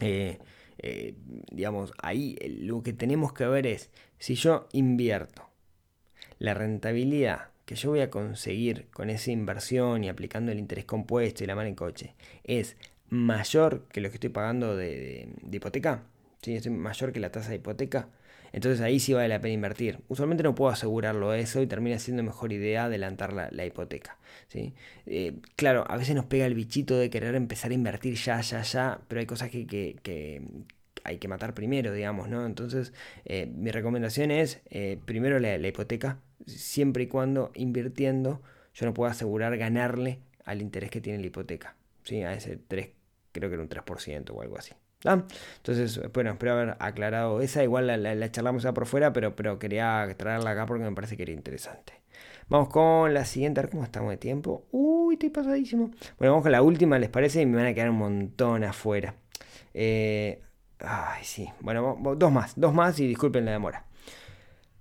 eh, 0.00 0.38
eh, 0.78 1.14
digamos, 1.50 1.92
ahí 2.02 2.36
lo 2.60 2.82
que 2.82 2.92
tenemos 2.92 3.32
que 3.32 3.46
ver 3.46 3.66
es, 3.66 3.90
si 4.18 4.34
yo 4.34 4.68
invierto, 4.72 5.48
la 6.38 6.54
rentabilidad 6.54 7.50
que 7.64 7.74
yo 7.74 7.90
voy 7.90 8.00
a 8.00 8.10
conseguir 8.10 8.88
con 8.92 9.10
esa 9.10 9.30
inversión 9.30 10.04
y 10.04 10.08
aplicando 10.08 10.52
el 10.52 10.58
interés 10.58 10.84
compuesto 10.84 11.44
y 11.44 11.46
la 11.46 11.54
mano 11.54 11.68
en 11.68 11.74
coche 11.74 12.14
es 12.44 12.76
mayor 13.10 13.86
que 13.88 14.00
lo 14.00 14.08
que 14.08 14.14
estoy 14.14 14.30
pagando 14.30 14.76
de, 14.76 15.28
hipoteca, 15.50 16.04
¿sí? 16.40 16.54
es 16.54 16.70
mayor 16.70 17.12
que 17.12 17.20
la 17.20 17.30
tasa 17.30 17.50
de 17.50 17.56
hipoteca, 17.56 18.08
entonces 18.52 18.80
ahí 18.80 19.00
sí 19.00 19.12
vale 19.12 19.28
la 19.28 19.40
pena 19.40 19.54
invertir. 19.54 20.00
Usualmente 20.08 20.42
no 20.42 20.54
puedo 20.54 20.70
asegurarlo 20.70 21.34
eso 21.34 21.62
y 21.62 21.66
termina 21.66 21.98
siendo 21.98 22.22
mejor 22.22 22.52
idea 22.52 22.84
adelantar 22.84 23.32
la, 23.32 23.66
hipoteca. 23.66 24.18
¿sí? 24.48 24.74
Eh, 25.06 25.34
claro, 25.56 25.84
a 25.88 25.96
veces 25.96 26.14
nos 26.14 26.24
pega 26.26 26.46
el 26.46 26.54
bichito 26.54 26.98
de 26.98 27.10
querer 27.10 27.34
empezar 27.34 27.70
a 27.70 27.74
invertir 27.74 28.14
ya, 28.14 28.40
ya, 28.40 28.62
ya, 28.62 29.00
pero 29.08 29.20
hay 29.20 29.26
cosas 29.26 29.50
que, 29.50 29.96
hay 31.04 31.18
que 31.18 31.28
matar 31.28 31.54
primero, 31.54 31.92
digamos, 31.92 32.28
¿no? 32.28 32.44
Entonces, 32.46 32.92
eh, 33.24 33.46
mi 33.46 33.70
recomendación 33.70 34.30
es 34.30 34.60
eh, 34.70 34.98
primero 35.04 35.38
la, 35.38 35.56
hipoteca, 35.56 36.20
siempre 36.46 37.04
y 37.04 37.06
cuando 37.06 37.50
invirtiendo 37.54 38.42
yo 38.74 38.86
no 38.86 38.94
puedo 38.94 39.10
asegurar 39.10 39.56
ganarle 39.56 40.20
al 40.44 40.62
interés 40.62 40.90
que 40.90 41.00
tiene 41.00 41.18
la 41.18 41.26
hipoteca. 41.26 41.76
¿sí? 42.04 42.22
A 42.22 42.32
ese 42.32 42.56
3, 42.56 42.90
creo 43.32 43.50
que 43.50 43.54
era 43.54 43.62
un 43.62 43.68
3% 43.68 44.30
o 44.30 44.42
algo 44.42 44.56
así. 44.56 44.72
Entonces, 45.04 46.00
bueno, 46.12 46.30
espero 46.32 46.52
haber 46.52 46.76
aclarado 46.80 47.40
esa. 47.40 47.62
Igual 47.62 47.86
la, 47.86 48.32
charlamos 48.32 48.62
ya 48.62 48.72
por 48.72 48.86
fuera, 48.86 49.12
pero, 49.12 49.36
pero 49.36 49.58
quería 49.58 50.06
traerla 50.16 50.50
acá 50.50 50.66
porque 50.66 50.84
me 50.84 50.92
parece 50.92 51.16
que 51.16 51.22
era 51.22 51.32
interesante. 51.32 51.92
Vamos 52.48 52.68
con 52.70 53.12
la 53.12 53.24
siguiente, 53.24 53.60
a 53.60 53.62
ver 53.64 53.70
cómo 53.70 53.84
estamos 53.84 54.10
de 54.10 54.16
tiempo. 54.16 54.66
Uy, 54.72 55.14
estoy 55.14 55.30
pasadísimo. 55.30 55.90
Bueno, 56.18 56.32
vamos 56.32 56.42
con 56.42 56.52
la 56.52 56.62
última, 56.62 56.98
¿les 56.98 57.10
parece? 57.10 57.42
Y 57.42 57.46
me 57.46 57.56
van 57.56 57.66
a 57.66 57.74
quedar 57.74 57.90
un 57.90 57.98
montón 57.98 58.64
afuera. 58.64 59.14
Eh, 59.74 60.42
ay, 60.80 61.24
sí. 61.24 61.48
Bueno, 61.60 61.98
dos 62.16 62.32
más, 62.32 62.58
dos 62.58 62.74
más 62.74 62.98
y 63.00 63.06
disculpen 63.06 63.44
la 63.44 63.52
demora. 63.52 63.87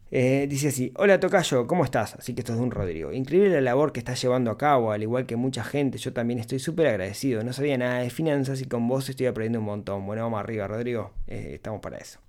Eh, 0.10 0.48
dice 0.50 0.70
así, 0.70 0.94
hola 0.96 1.20
Tocayo, 1.20 1.68
¿cómo 1.68 1.84
estás? 1.84 2.16
Así 2.16 2.34
que 2.34 2.40
esto 2.40 2.54
es 2.54 2.60
de 2.60 2.64
un 2.64 2.72
Rodrigo. 2.72 3.12
Increíble 3.12 3.50
la 3.50 3.60
labor 3.60 3.92
que 3.92 4.00
estás 4.00 4.22
llevando 4.22 4.52
a 4.52 4.58
cabo, 4.58 4.92
al 4.94 5.04
igual 5.04 5.26
que 5.26 5.36
mucha 5.36 5.64
gente, 5.64 5.98
yo 5.98 6.14
también 6.14 6.40
estoy 6.40 6.60
súper 6.60 6.88
agradecido. 6.88 7.44
No 7.44 7.52
sabía 7.52 7.78
nada 7.78 8.00
de 8.00 8.10
finanzas 8.10 8.62
y 8.62 8.66
con 8.66 8.88
vos 8.88 9.10
estoy 9.10 9.26
aprendiendo 9.26 9.60
un 9.60 9.66
montón. 9.66 10.06
Bueno, 10.06 10.24
vamos 10.24 10.40
arriba, 10.40 10.68
Rodrigo, 10.68 11.12
eh, 11.28 11.52
estamos 11.56 11.82
para 11.82 11.98
eso. 11.98 12.20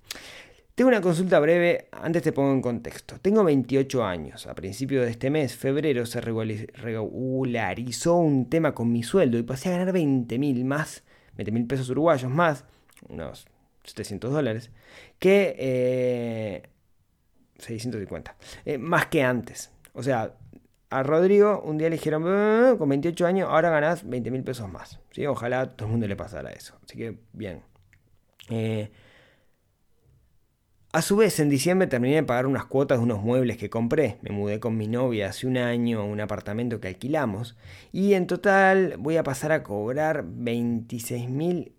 Tengo 0.75 0.89
una 0.89 1.01
consulta 1.01 1.39
breve, 1.39 1.87
antes 1.91 2.23
te 2.23 2.31
pongo 2.33 2.51
en 2.51 2.61
contexto. 2.61 3.15
Tengo 3.21 3.43
28 3.43 4.03
años. 4.03 4.47
A 4.47 4.55
principios 4.55 5.05
de 5.05 5.11
este 5.11 5.29
mes, 5.29 5.55
febrero, 5.55 6.05
se 6.05 6.21
regularizó 6.21 8.15
un 8.15 8.49
tema 8.49 8.73
con 8.73 8.91
mi 8.91 9.03
sueldo 9.03 9.37
y 9.37 9.43
pasé 9.43 9.69
a 9.69 9.77
ganar 9.77 9.93
20 9.93 10.37
mil 10.37 10.65
más, 10.65 11.03
20 11.35 11.51
mil 11.51 11.65
pesos 11.65 11.89
uruguayos 11.89 12.31
más, 12.31 12.65
unos 13.07 13.47
700 13.85 14.33
dólares, 14.33 14.69
que... 15.17 15.55
Eh, 15.57 16.63
650. 17.59 18.35
Eh, 18.65 18.77
más 18.77 19.07
que 19.07 19.23
antes. 19.23 19.71
O 19.93 20.03
sea, 20.03 20.33
a 20.89 21.03
Rodrigo 21.03 21.61
un 21.63 21.77
día 21.77 21.89
le 21.89 21.97
dijeron, 21.97 22.77
con 22.77 22.89
28 22.89 23.25
años, 23.25 23.49
ahora 23.49 23.69
ganás 23.69 24.07
20 24.07 24.31
mil 24.31 24.43
pesos 24.43 24.69
más. 24.71 24.99
¿Sí? 25.11 25.25
Ojalá 25.25 25.61
a 25.61 25.69
todo 25.69 25.87
el 25.87 25.91
mundo 25.91 26.07
le 26.07 26.15
pasara 26.15 26.51
eso. 26.51 26.77
Así 26.83 26.97
que, 26.97 27.19
bien. 27.33 27.63
Eh, 28.49 28.91
a 30.91 31.03
su 31.03 31.17
vez, 31.17 31.39
en 31.39 31.49
diciembre 31.49 31.87
terminé 31.87 32.15
de 32.15 32.23
pagar 32.23 32.47
unas 32.47 32.65
cuotas 32.65 32.97
de 32.97 33.03
unos 33.03 33.21
muebles 33.21 33.57
que 33.57 33.69
compré. 33.69 34.17
Me 34.23 34.31
mudé 34.31 34.59
con 34.59 34.75
mi 34.75 34.87
novia 34.87 35.29
hace 35.29 35.45
un 35.45 35.57
año 35.57 35.99
a 35.99 36.03
un 36.03 36.19
apartamento 36.19 36.79
que 36.79 36.87
alquilamos. 36.87 37.55
Y 37.91 38.13
en 38.15 38.25
total 38.25 38.95
voy 38.97 39.17
a 39.17 39.23
pasar 39.23 39.51
a 39.51 39.61
cobrar 39.61 40.25
26 40.27 41.29
mil 41.29 41.73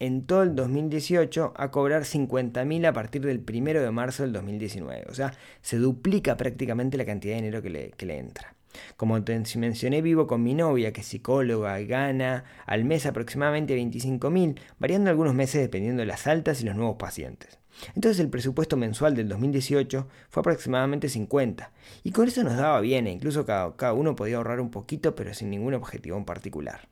en 0.00 0.26
todo 0.26 0.42
el 0.42 0.54
2018 0.56 1.52
a 1.54 1.70
cobrar 1.70 2.02
50.000 2.02 2.86
a 2.86 2.92
partir 2.92 3.22
del 3.22 3.44
1 3.46 3.80
de 3.80 3.90
marzo 3.90 4.22
del 4.22 4.32
2019. 4.32 5.06
O 5.10 5.14
sea, 5.14 5.34
se 5.60 5.76
duplica 5.76 6.36
prácticamente 6.36 6.96
la 6.96 7.04
cantidad 7.04 7.34
de 7.34 7.42
dinero 7.42 7.62
que 7.62 7.70
le, 7.70 7.90
que 7.92 8.06
le 8.06 8.18
entra. 8.18 8.54
Como 8.96 9.22
te 9.22 9.38
mencioné, 9.56 10.00
vivo 10.00 10.26
con 10.26 10.42
mi 10.42 10.54
novia, 10.54 10.92
que 10.92 11.02
es 11.02 11.06
psicóloga, 11.06 11.78
gana 11.80 12.44
al 12.66 12.84
mes 12.84 13.04
aproximadamente 13.04 13.76
25.000, 13.76 14.58
variando 14.78 15.10
algunos 15.10 15.34
meses 15.34 15.60
dependiendo 15.60 16.00
de 16.00 16.06
las 16.06 16.26
altas 16.26 16.62
y 16.62 16.64
los 16.64 16.76
nuevos 16.76 16.96
pacientes. 16.96 17.58
Entonces 17.94 18.20
el 18.20 18.30
presupuesto 18.30 18.76
mensual 18.76 19.14
del 19.14 19.28
2018 19.28 20.06
fue 20.28 20.40
aproximadamente 20.40 21.08
50, 21.08 21.72
y 22.04 22.12
con 22.12 22.28
eso 22.28 22.42
nos 22.44 22.56
daba 22.56 22.80
bien, 22.80 23.06
e 23.06 23.12
incluso 23.12 23.44
cada, 23.44 23.76
cada 23.76 23.92
uno 23.92 24.16
podía 24.16 24.36
ahorrar 24.36 24.60
un 24.60 24.70
poquito, 24.70 25.14
pero 25.14 25.34
sin 25.34 25.50
ningún 25.50 25.74
objetivo 25.74 26.16
en 26.16 26.24
particular. 26.24 26.89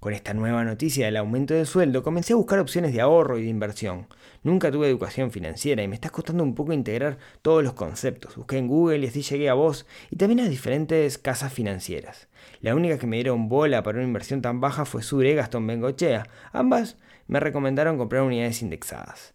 Con 0.00 0.12
esta 0.12 0.32
nueva 0.32 0.62
noticia 0.62 1.06
del 1.06 1.16
aumento 1.16 1.54
de 1.54 1.66
sueldo, 1.66 2.04
comencé 2.04 2.32
a 2.32 2.36
buscar 2.36 2.60
opciones 2.60 2.92
de 2.92 3.00
ahorro 3.00 3.36
y 3.36 3.42
de 3.42 3.48
inversión. 3.48 4.06
Nunca 4.44 4.70
tuve 4.70 4.88
educación 4.88 5.32
financiera 5.32 5.82
y 5.82 5.88
me 5.88 5.96
está 5.96 6.10
costando 6.10 6.44
un 6.44 6.54
poco 6.54 6.72
integrar 6.72 7.18
todos 7.42 7.64
los 7.64 7.72
conceptos. 7.72 8.36
Busqué 8.36 8.58
en 8.58 8.68
Google 8.68 8.98
y 8.98 9.08
así 9.08 9.22
llegué 9.22 9.48
a 9.48 9.54
vos 9.54 9.86
y 10.10 10.16
también 10.16 10.38
a 10.38 10.48
diferentes 10.48 11.18
casas 11.18 11.52
financieras. 11.52 12.28
La 12.60 12.76
única 12.76 12.96
que 12.96 13.08
me 13.08 13.16
dieron 13.16 13.48
bola 13.48 13.82
para 13.82 13.98
una 13.98 14.06
inversión 14.06 14.40
tan 14.40 14.60
baja 14.60 14.84
fue 14.84 15.02
Sure 15.02 15.34
Gastón 15.34 15.66
Bengochea. 15.66 16.28
Ambas 16.52 16.96
me 17.26 17.40
recomendaron 17.40 17.98
comprar 17.98 18.22
unidades 18.22 18.62
indexadas. 18.62 19.34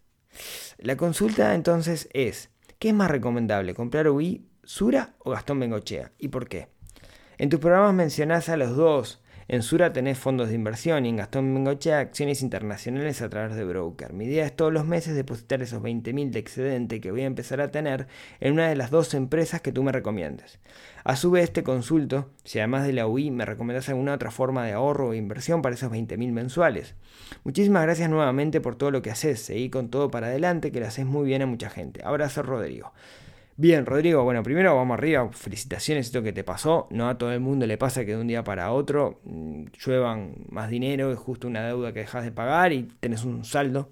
La 0.78 0.96
consulta 0.96 1.54
entonces 1.54 2.08
es, 2.14 2.48
¿qué 2.78 2.88
es 2.88 2.94
más 2.94 3.10
recomendable, 3.10 3.74
comprar 3.74 4.08
UI, 4.08 4.48
Sura 4.62 5.14
o 5.18 5.32
Gastón 5.32 5.60
Bengochea? 5.60 6.12
¿Y 6.18 6.28
por 6.28 6.48
qué? 6.48 6.68
En 7.36 7.50
tus 7.50 7.60
programas 7.60 7.92
mencionás 7.92 8.48
a 8.48 8.56
los 8.56 8.76
dos, 8.76 9.20
en 9.48 9.62
Sura 9.62 9.92
tenés 9.92 10.18
fondos 10.18 10.48
de 10.48 10.54
inversión 10.54 11.04
y 11.04 11.10
en 11.10 11.16
Gastón 11.16 11.66
acciones 11.66 12.42
internacionales 12.42 13.22
a 13.22 13.28
través 13.28 13.56
de 13.56 13.64
broker. 13.64 14.12
Mi 14.12 14.24
idea 14.24 14.46
es 14.46 14.56
todos 14.56 14.72
los 14.72 14.86
meses 14.86 15.14
depositar 15.14 15.62
esos 15.62 15.82
20.000 15.82 16.30
de 16.30 16.38
excedente 16.38 17.00
que 17.00 17.10
voy 17.10 17.22
a 17.22 17.26
empezar 17.26 17.60
a 17.60 17.70
tener 17.70 18.06
en 18.40 18.54
una 18.54 18.68
de 18.68 18.76
las 18.76 18.90
dos 18.90 19.14
empresas 19.14 19.60
que 19.60 19.72
tú 19.72 19.82
me 19.82 19.92
recomiendes. 19.92 20.58
A 21.04 21.16
su 21.16 21.30
vez 21.30 21.52
te 21.52 21.62
consulto 21.62 22.30
si 22.44 22.58
además 22.58 22.86
de 22.86 22.94
la 22.94 23.06
UI 23.06 23.30
me 23.30 23.44
recomiendas 23.44 23.88
alguna 23.88 24.14
otra 24.14 24.30
forma 24.30 24.64
de 24.64 24.72
ahorro 24.72 25.08
o 25.08 25.14
inversión 25.14 25.62
para 25.62 25.74
esos 25.74 25.92
20.000 25.92 26.32
mensuales. 26.32 26.94
Muchísimas 27.44 27.82
gracias 27.82 28.08
nuevamente 28.08 28.60
por 28.60 28.76
todo 28.76 28.90
lo 28.90 29.02
que 29.02 29.10
haces. 29.10 29.40
Seguí 29.40 29.68
con 29.68 29.90
todo 29.90 30.10
para 30.10 30.28
adelante 30.28 30.72
que 30.72 30.80
le 30.80 30.86
haces 30.86 31.04
muy 31.04 31.26
bien 31.26 31.42
a 31.42 31.46
mucha 31.46 31.68
gente. 31.68 32.02
Abrazo 32.04 32.42
Rodrigo. 32.42 32.92
Bien, 33.56 33.86
Rodrigo, 33.86 34.24
bueno, 34.24 34.42
primero 34.42 34.74
vamos 34.74 34.98
arriba, 34.98 35.30
felicitaciones, 35.32 36.06
esto 36.06 36.24
que 36.24 36.32
te 36.32 36.42
pasó, 36.42 36.88
no 36.90 37.08
a 37.08 37.18
todo 37.18 37.32
el 37.32 37.38
mundo 37.38 37.68
le 37.68 37.78
pasa 37.78 38.04
que 38.04 38.10
de 38.12 38.20
un 38.20 38.26
día 38.26 38.42
para 38.42 38.72
otro 38.72 39.20
mm, 39.22 39.66
lluevan 39.78 40.34
más 40.48 40.70
dinero, 40.70 41.12
es 41.12 41.18
justo 41.20 41.46
una 41.46 41.64
deuda 41.64 41.92
que 41.92 42.00
dejas 42.00 42.24
de 42.24 42.32
pagar 42.32 42.72
y 42.72 42.88
tenés 42.98 43.22
un 43.22 43.44
saldo. 43.44 43.90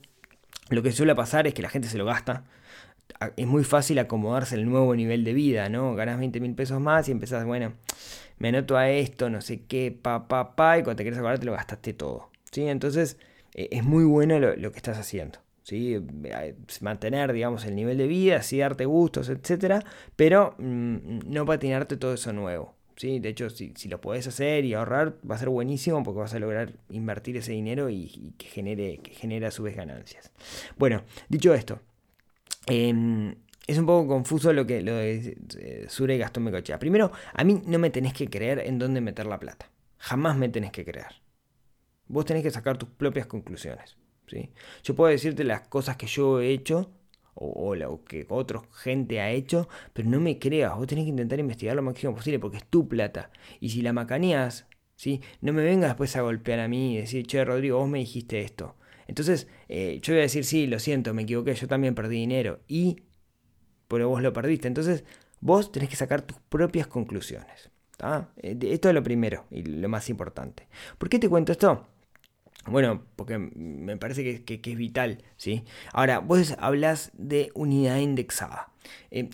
Lo 0.70 0.83
que 0.83 0.90
suele 0.90 1.14
pasar 1.14 1.46
es 1.46 1.55
que 1.55 1.62
la 1.62 1.68
gente 1.70 1.88
se 1.88 1.96
lo 1.96 2.05
gasta, 2.05 2.44
es 3.37 3.46
muy 3.46 3.64
fácil 3.64 3.98
acomodarse 4.01 4.57
el 4.57 4.66
nuevo 4.68 4.96
nivel 4.96 5.25
de 5.25 5.33
vida, 5.35 5.68
¿no? 5.68 5.94
Ganas 5.94 6.18
20 6.18 6.40
mil 6.40 6.55
pesos 6.55 6.81
más 6.81 7.09
y 7.09 7.12
empezás, 7.12 7.44
bueno, 7.44 7.75
me 8.38 8.48
anoto 8.48 8.77
a 8.77 8.90
esto, 8.90 9.31
no 9.31 9.40
sé 9.42 9.64
qué, 9.66 9.92
pa, 9.92 10.29
pa, 10.29 10.57
pa, 10.57 10.79
y 10.79 10.83
cuando 10.83 10.96
te 10.98 11.05
quieres 11.05 11.18
acordar 11.18 11.38
te 11.38 11.46
lo 11.46 11.53
gastaste 11.53 11.92
todo, 11.94 12.31
¿sí? 12.51 12.62
Entonces, 12.66 13.18
e, 13.55 13.68
es 13.72 13.85
muy 13.85 14.05
bueno 14.05 14.40
lo 14.40 14.72
que 14.72 14.79
estás 14.79 14.98
haciendo. 14.98 15.42
¿Sí? 15.62 15.98
mantener, 16.81 17.33
digamos, 17.33 17.64
el 17.64 17.75
nivel 17.75 17.98
de 17.98 18.07
vida, 18.07 18.42
sí 18.42 18.59
darte 18.59 18.85
gustos, 18.85 19.29
etcétera, 19.29 19.85
pero 20.16 20.55
mm, 20.59 21.20
no 21.27 21.46
patinarte 21.46 21.96
todo 21.96 22.14
eso 22.14 22.33
nuevo. 22.33 22.75
¿sí? 22.96 23.18
De 23.18 23.31
hecho, 23.31 23.51
si, 23.51 23.72
lo 23.88 24.01
puedes 24.01 24.27
hacer 24.27 24.64
y 24.64 24.75
ahorrar, 24.75 25.16
va 25.29 25.37
a 25.37 25.38
ser 25.38 25.48
buenísimo 25.48 26.03
porque 26.03 26.20
vas 26.20 26.35
a 26.35 26.38
lograr 26.38 26.72
invertir 26.90 27.37
ese 27.37 27.53
dinero 27.53 27.90
y, 27.90 28.35
que, 28.38 28.46
genere, 28.46 28.98
que 28.98 29.46
a 29.46 29.51
su 29.51 29.62
vez 29.62 29.77
ganancias. 29.77 30.31
Bueno, 30.77 31.03
dicho 31.29 31.55
esto, 31.55 31.81
em, 32.66 33.35
es 33.66 33.79
un 33.79 33.87
poco 33.87 34.09
confuso 34.09 34.53
lo 34.53 34.66
que 34.66 34.83
lo 34.83 34.94
de 34.94 35.37
eh, 35.59 35.87
Sure 35.88 36.14
y 36.14 36.18
Gastón 36.18 36.44
Mecochea. 36.44 36.79
Primero, 36.79 37.12
a 37.33 37.44
mí 37.44 37.62
no 37.66 37.79
me 37.79 37.90
tenés 37.90 38.12
que 38.12 38.29
creer 38.29 38.61
en 38.61 38.79
dónde 38.79 39.01
meter 39.01 39.27
la 39.27 39.38
plata. 39.38 39.70
Jamás 39.98 40.37
me 40.37 40.48
tenés 40.48 40.72
que 40.72 40.85
creer. 40.85 41.22
Vos 42.09 42.25
tenés 42.25 42.42
que 42.42 42.51
sacar 42.51 42.77
tus 42.77 42.88
propias 42.88 43.27
conclusiones. 43.27 43.96
Yo 44.83 44.95
puedo 44.95 45.11
decirte 45.11 45.45
las 45.45 45.62
cosas 45.68 45.97
que 45.97 46.07
yo 46.07 46.40
he 46.40 46.51
hecho 46.51 46.90
o, 47.35 47.75
lo 47.75 48.05
que 48.05 48.27
otra 48.29 48.61
gente 48.73 49.21
ha 49.21 49.31
hecho, 49.31 49.68
pero 49.92 50.09
no 50.09 50.21
me 50.21 50.38
creas, 50.38 50.77
vos 50.77 50.87
tenés 50.87 51.05
que 51.05 51.11
intentar 51.11 51.40
investigar 51.40 51.75
lo 51.75 51.83
máximo 51.83 52.14
posible 52.14 52.38
porque 52.38 52.59
es 52.59 52.66
tu 52.66 52.88
plata. 52.88 53.31
Y 53.61 53.71
si 53.71 53.83
la 53.83 53.92
macaneas, 53.92 54.66
¿sí? 54.97 55.23
no 55.40 55.53
me 55.53 55.64
vengas 55.64 55.90
después 55.90 56.14
a 56.16 56.23
golpear 56.23 56.61
a 56.61 56.68
mí 56.68 56.95
y 56.95 56.99
decir, 56.99 57.27
che, 57.27 57.45
Rodrigo, 57.45 57.79
vos 57.79 57.88
me 57.88 57.99
dijiste 57.99 58.42
esto. 58.42 58.77
Entonces, 59.09 59.49
eh, 59.68 59.99
yo 60.03 60.12
voy 60.12 60.21
a 60.21 60.23
decir, 60.23 60.45
sí, 60.45 60.66
lo 60.66 60.79
siento, 60.79 61.14
me 61.14 61.23
equivoqué, 61.23 61.55
yo 61.55 61.66
también 61.66 61.95
perdí 61.95 62.16
dinero. 62.16 62.61
Y 62.68 62.99
pero 63.92 64.09
vos 64.09 64.23
lo 64.23 64.33
perdiste. 64.33 64.68
Entonces 64.68 65.05
vos 65.40 65.71
tenés 65.71 65.90
que 65.90 65.97
sacar 65.97 66.23
tus 66.23 66.38
propias 66.49 66.87
conclusiones. 66.87 67.71
Eh, 68.38 68.59
esto 68.62 68.88
es 68.88 68.95
lo 68.95 69.03
primero 69.03 69.45
y 69.51 69.62
lo 69.62 69.88
más 69.90 70.09
importante. 70.09 70.66
¿Por 70.97 71.11
qué 71.11 71.18
te 71.18 71.29
cuento 71.29 71.53
esto? 71.53 71.87
Bueno, 72.66 73.03
porque 73.16 73.38
me 73.38 73.96
parece 73.96 74.44
que, 74.44 74.61
es 74.62 74.77
vital, 74.77 75.22
¿sí? 75.37 75.64
Ahora, 75.92 76.20
vos 76.20 76.55
hablas 76.59 77.11
de 77.14 77.51
unidad 77.55 77.98
indexada. 77.98 78.68
Eh, 79.11 79.31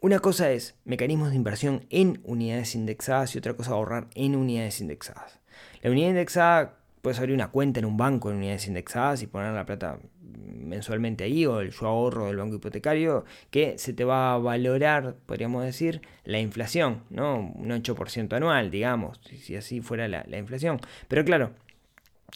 una 0.00 0.18
cosa 0.20 0.50
es 0.50 0.76
mecanismos 0.84 1.30
de 1.30 1.36
inversión 1.36 1.84
en 1.90 2.20
unidades 2.24 2.74
indexadas 2.74 3.34
y 3.34 3.38
otra 3.38 3.54
cosa 3.54 3.72
ahorrar 3.72 4.08
en 4.14 4.36
unidades 4.36 4.80
indexadas. 4.80 5.40
La 5.82 5.90
unidad 5.90 6.10
indexada 6.10 6.76
puedes 7.02 7.18
abrir 7.18 7.34
una 7.34 7.48
cuenta 7.48 7.80
en 7.80 7.86
un 7.86 7.96
banco 7.96 8.30
en 8.30 8.36
unidades 8.36 8.66
indexadas 8.66 9.22
y 9.22 9.26
poner 9.26 9.52
la 9.52 9.66
plata 9.66 9.98
mensualmente 10.20 11.24
ahí 11.24 11.46
o 11.46 11.60
el 11.60 11.70
yo 11.70 11.86
ahorro 11.86 12.26
del 12.26 12.36
banco 12.36 12.56
hipotecario 12.56 13.24
que 13.50 13.78
se 13.78 13.92
te 13.92 14.04
va 14.04 14.34
a 14.34 14.38
valorar, 14.38 15.16
podríamos 15.26 15.64
decir, 15.64 16.02
la 16.24 16.40
inflación, 16.40 17.04
¿no? 17.10 17.52
Un 17.54 17.70
8% 17.70 18.32
anual, 18.34 18.70
digamos, 18.70 19.20
si 19.22 19.56
así 19.56 19.80
fuera 19.80 20.08
la, 20.08 20.24
la 20.28 20.38
inflación. 20.38 20.80
Pero 21.08 21.24
claro, 21.24 21.52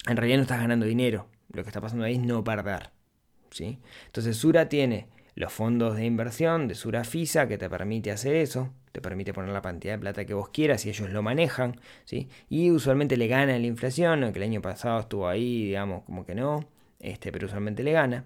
en 0.09 0.17
realidad 0.17 0.39
no 0.39 0.43
estás 0.43 0.61
ganando 0.61 0.87
dinero. 0.87 1.27
Lo 1.53 1.63
que 1.63 1.69
está 1.69 1.81
pasando 1.81 2.05
ahí 2.05 2.15
es 2.15 2.21
no 2.21 2.45
perder. 2.45 2.91
¿sí? 3.51 3.79
Entonces 4.07 4.37
Sura 4.37 4.69
tiene 4.69 5.09
los 5.35 5.53
fondos 5.53 5.97
de 5.97 6.05
inversión 6.05 6.69
de 6.69 6.75
Sura 6.75 7.05
FISA 7.05 7.49
que 7.49 7.59
te 7.59 7.69
permite 7.71 8.11
hacer 8.11 8.37
eso, 8.37 8.73
te 8.93 9.01
permite 9.01 9.33
poner 9.33 9.53
la 9.53 9.63
cantidad 9.63 9.95
de 9.95 9.99
plata 9.99 10.25
que 10.25 10.35
vos 10.35 10.49
quieras 10.51 10.85
y 10.85 10.91
ellos 10.91 11.11
lo 11.11 11.23
manejan, 11.23 11.81
¿sí? 12.05 12.29
Y 12.49 12.71
usualmente 12.71 13.17
le 13.17 13.29
gana 13.29 13.59
la 13.59 13.67
inflación, 13.67 14.25
aunque 14.25 14.39
el 14.39 14.45
año 14.45 14.61
pasado 14.61 15.01
estuvo 15.01 15.29
ahí, 15.29 15.67
digamos, 15.67 16.05
como 16.05 16.27
que 16.27 16.35
no, 16.35 16.67
este, 16.99 17.33
pero 17.33 17.47
usualmente 17.47 17.83
le 17.83 17.93
gana. 17.93 18.25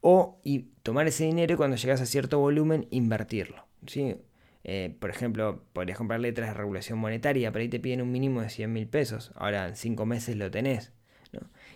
O 0.00 0.40
y 0.42 0.66
tomar 0.82 1.06
ese 1.06 1.24
dinero 1.24 1.54
y 1.54 1.56
cuando 1.56 1.76
llegas 1.76 2.00
a 2.00 2.06
cierto 2.06 2.38
volumen 2.38 2.86
invertirlo, 2.90 3.66
¿sí? 3.86 4.16
Eh, 4.64 4.96
por 4.98 5.10
ejemplo, 5.10 5.64
podrías 5.72 5.98
comprar 5.98 6.20
letras 6.20 6.48
de 6.48 6.54
regulación 6.54 6.98
monetaria, 6.98 7.50
pero 7.52 7.62
ahí 7.62 7.68
te 7.68 7.80
piden 7.80 8.02
un 8.02 8.12
mínimo 8.12 8.42
de 8.42 8.50
100 8.50 8.72
mil 8.72 8.86
pesos. 8.86 9.32
Ahora 9.34 9.68
en 9.68 9.76
5 9.76 10.06
meses 10.06 10.36
lo 10.36 10.50
tenés. 10.50 10.92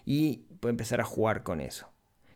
Y 0.04 0.44
puedes 0.60 0.74
empezar 0.74 1.00
a 1.00 1.04
jugar 1.04 1.42
con 1.42 1.60
eso. 1.60 1.88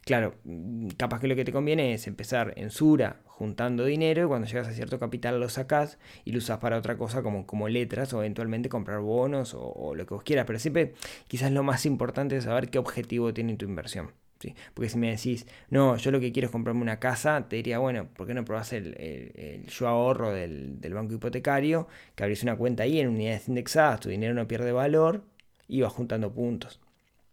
Claro, 0.08 0.36
mm, 0.44 0.88
capaz 0.96 1.20
que 1.20 1.28
lo 1.28 1.36
que 1.36 1.44
te 1.44 1.52
conviene 1.52 1.92
es 1.92 2.06
empezar 2.06 2.54
en 2.56 2.70
Sura 2.70 3.20
juntando 3.26 3.84
dinero 3.84 4.24
y 4.24 4.26
cuando 4.26 4.46
llegas 4.48 4.66
a 4.66 4.72
cierto 4.72 4.98
capital 4.98 5.38
lo 5.38 5.50
sacás 5.50 5.98
y 6.24 6.32
lo 6.32 6.38
usas 6.38 6.58
para 6.60 6.78
otra 6.78 6.96
cosa 6.96 7.22
como, 7.22 7.46
como 7.46 7.68
letras 7.68 8.14
o 8.14 8.20
eventualmente 8.20 8.70
comprar 8.70 9.00
bonos 9.00 9.54
o, 9.54 9.94
lo 9.94 10.06
que 10.06 10.14
vos 10.14 10.22
quieras. 10.22 10.46
Pero 10.46 10.58
siempre 10.58 10.94
quizás 11.26 11.52
lo 11.52 11.62
más 11.62 11.84
importante 11.84 12.38
es 12.38 12.44
saber 12.44 12.70
qué 12.70 12.78
objetivo 12.78 13.34
tiene 13.34 13.56
tu 13.56 13.66
inversión. 13.66 14.12
¿Sí? 14.38 14.54
Porque 14.74 14.88
si 14.88 14.98
me 14.98 15.10
decís, 15.10 15.46
no, 15.70 15.96
yo 15.96 16.10
lo 16.10 16.20
que 16.20 16.32
quiero 16.32 16.46
es 16.46 16.52
comprarme 16.52 16.82
una 16.82 16.98
casa, 16.98 17.46
te 17.48 17.56
diría, 17.56 17.78
bueno, 17.78 18.08
¿por 18.14 18.26
qué 18.26 18.34
no 18.34 18.44
probás 18.44 18.72
el, 18.72 19.64
yo 19.66 19.88
ahorro 19.88 20.32
del, 20.32 20.80
del, 20.80 20.94
banco 20.94 21.14
hipotecario? 21.14 21.88
Que 22.14 22.24
abrís 22.24 22.42
una 22.42 22.56
cuenta 22.56 22.82
ahí 22.84 23.00
en 23.00 23.08
unidades 23.08 23.48
indexadas, 23.48 24.00
tu 24.00 24.08
dinero 24.08 24.34
no 24.34 24.48
pierde 24.48 24.72
valor 24.72 25.24
y 25.68 25.82
vas 25.82 25.92
juntando 25.92 26.32
puntos 26.32 26.80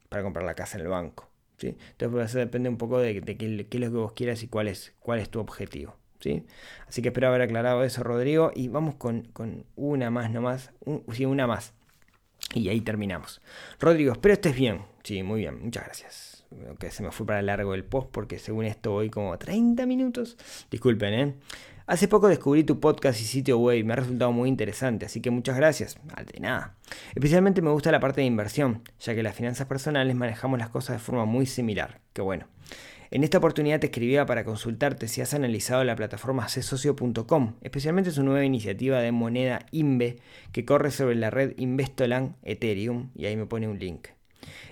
para 0.10 0.24
comprar 0.24 0.46
la 0.46 0.56
casa 0.56 0.78
en 0.78 0.84
el 0.84 0.90
banco. 0.90 1.30
¿sí? 1.58 1.76
Entonces 1.92 2.10
pues, 2.12 2.34
depende 2.34 2.70
un 2.70 2.78
poco 2.78 3.00
de, 3.00 3.22
qué, 3.22 3.46
es 3.46 3.82
lo 3.82 3.92
que 3.92 3.98
vos 3.98 4.14
quieras 4.14 4.44
y 4.44 4.48
cuál 4.48 4.68
es, 4.68 4.94
cuál 5.00 5.20
es 5.20 5.30
tu 5.30 5.40
objetivo. 5.40 5.96
¿sí? 6.20 6.46
Así 6.88 7.02
que 7.02 7.10
espero 7.10 7.28
haber 7.28 7.42
aclarado 7.42 7.84
eso, 7.84 8.04
Rodrigo. 8.04 8.52
Y 8.56 8.68
vamos 8.68 8.96
con, 8.96 9.32
una 9.76 10.12
más 10.12 10.32
nomás. 10.32 10.72
sí, 11.12 11.26
una 11.26 11.48
más. 11.48 11.74
Y 12.54 12.70
ahí 12.70 12.82
terminamos. 12.82 13.42
Rodrigo, 13.80 14.14
espero 14.14 14.34
estés 14.34 14.56
bien. 14.56 14.82
Sí, 15.04 15.24
muy 15.24 15.42
bien. 15.42 15.62
Muchas 15.62 15.86
gracias. 15.86 16.35
Que 16.80 16.92
se 16.92 17.04
me 17.04 17.12
fue 17.12 17.26
para 17.26 17.42
largo 17.42 17.74
el 17.74 17.84
post 17.84 18.10
porque 18.12 18.40
según 18.40 18.66
esto 18.66 18.92
voy 18.92 19.10
como 19.10 19.38
30 19.38 19.86
minutos. 19.86 20.38
Disculpen, 20.72 21.14
¿eh? 21.14 21.36
Hace 21.88 22.08
poco 22.08 22.28
descubrí 22.28 22.64
tu 22.64 22.80
podcast 22.80 23.22
y 23.22 23.26
sitio 23.26 23.60
web 23.60 23.78
y 23.78 23.84
me 23.84 23.94
ha 23.94 23.98
resultado 23.98 24.32
muy 24.32 24.50
interesante, 24.50 25.06
así 25.06 25.22
que 25.22 25.30
muchas 25.30 25.56
gracias. 25.56 26.00
De 26.34 26.40
nada. 26.40 26.76
Especialmente 27.14 27.62
me 27.62 27.70
gusta 27.70 27.92
la 27.92 28.00
parte 28.00 28.22
de 28.22 28.28
inversión, 28.28 28.82
ya 29.00 29.14
que 29.14 29.22
las 29.22 29.36
finanzas 29.36 29.68
personales 29.68 30.16
manejamos 30.16 30.58
las 30.58 30.70
cosas 30.70 30.96
de 30.96 31.00
forma 31.00 31.26
muy 31.26 31.46
similar. 31.46 32.02
Qué 32.14 32.24
bueno. 32.24 32.48
En 33.12 33.24
esta 33.24 33.38
oportunidad 33.38 33.80
te 33.80 33.86
escribía 33.86 34.26
para 34.26 34.44
consultarte 34.44 35.08
si 35.08 35.22
has 35.22 35.36
analizado 35.36 35.84
la 35.84 35.96
plataforma 35.96 36.48
csocio.com, 36.48 37.54
especialmente 37.62 38.10
su 38.10 38.24
nueva 38.24 38.44
iniciativa 38.44 39.00
de 39.00 39.12
moneda 39.12 39.68
INVE 39.70 40.18
que 40.52 40.66
corre 40.66 40.90
sobre 40.90 41.16
la 41.16 41.30
red 41.30 41.54
Investoland 41.58 42.36
Ethereum, 42.42 43.12
y 43.16 43.28
ahí 43.28 43.38
me 43.38 43.46
pone 43.46 43.68
un 43.68 43.78
link. 43.78 44.08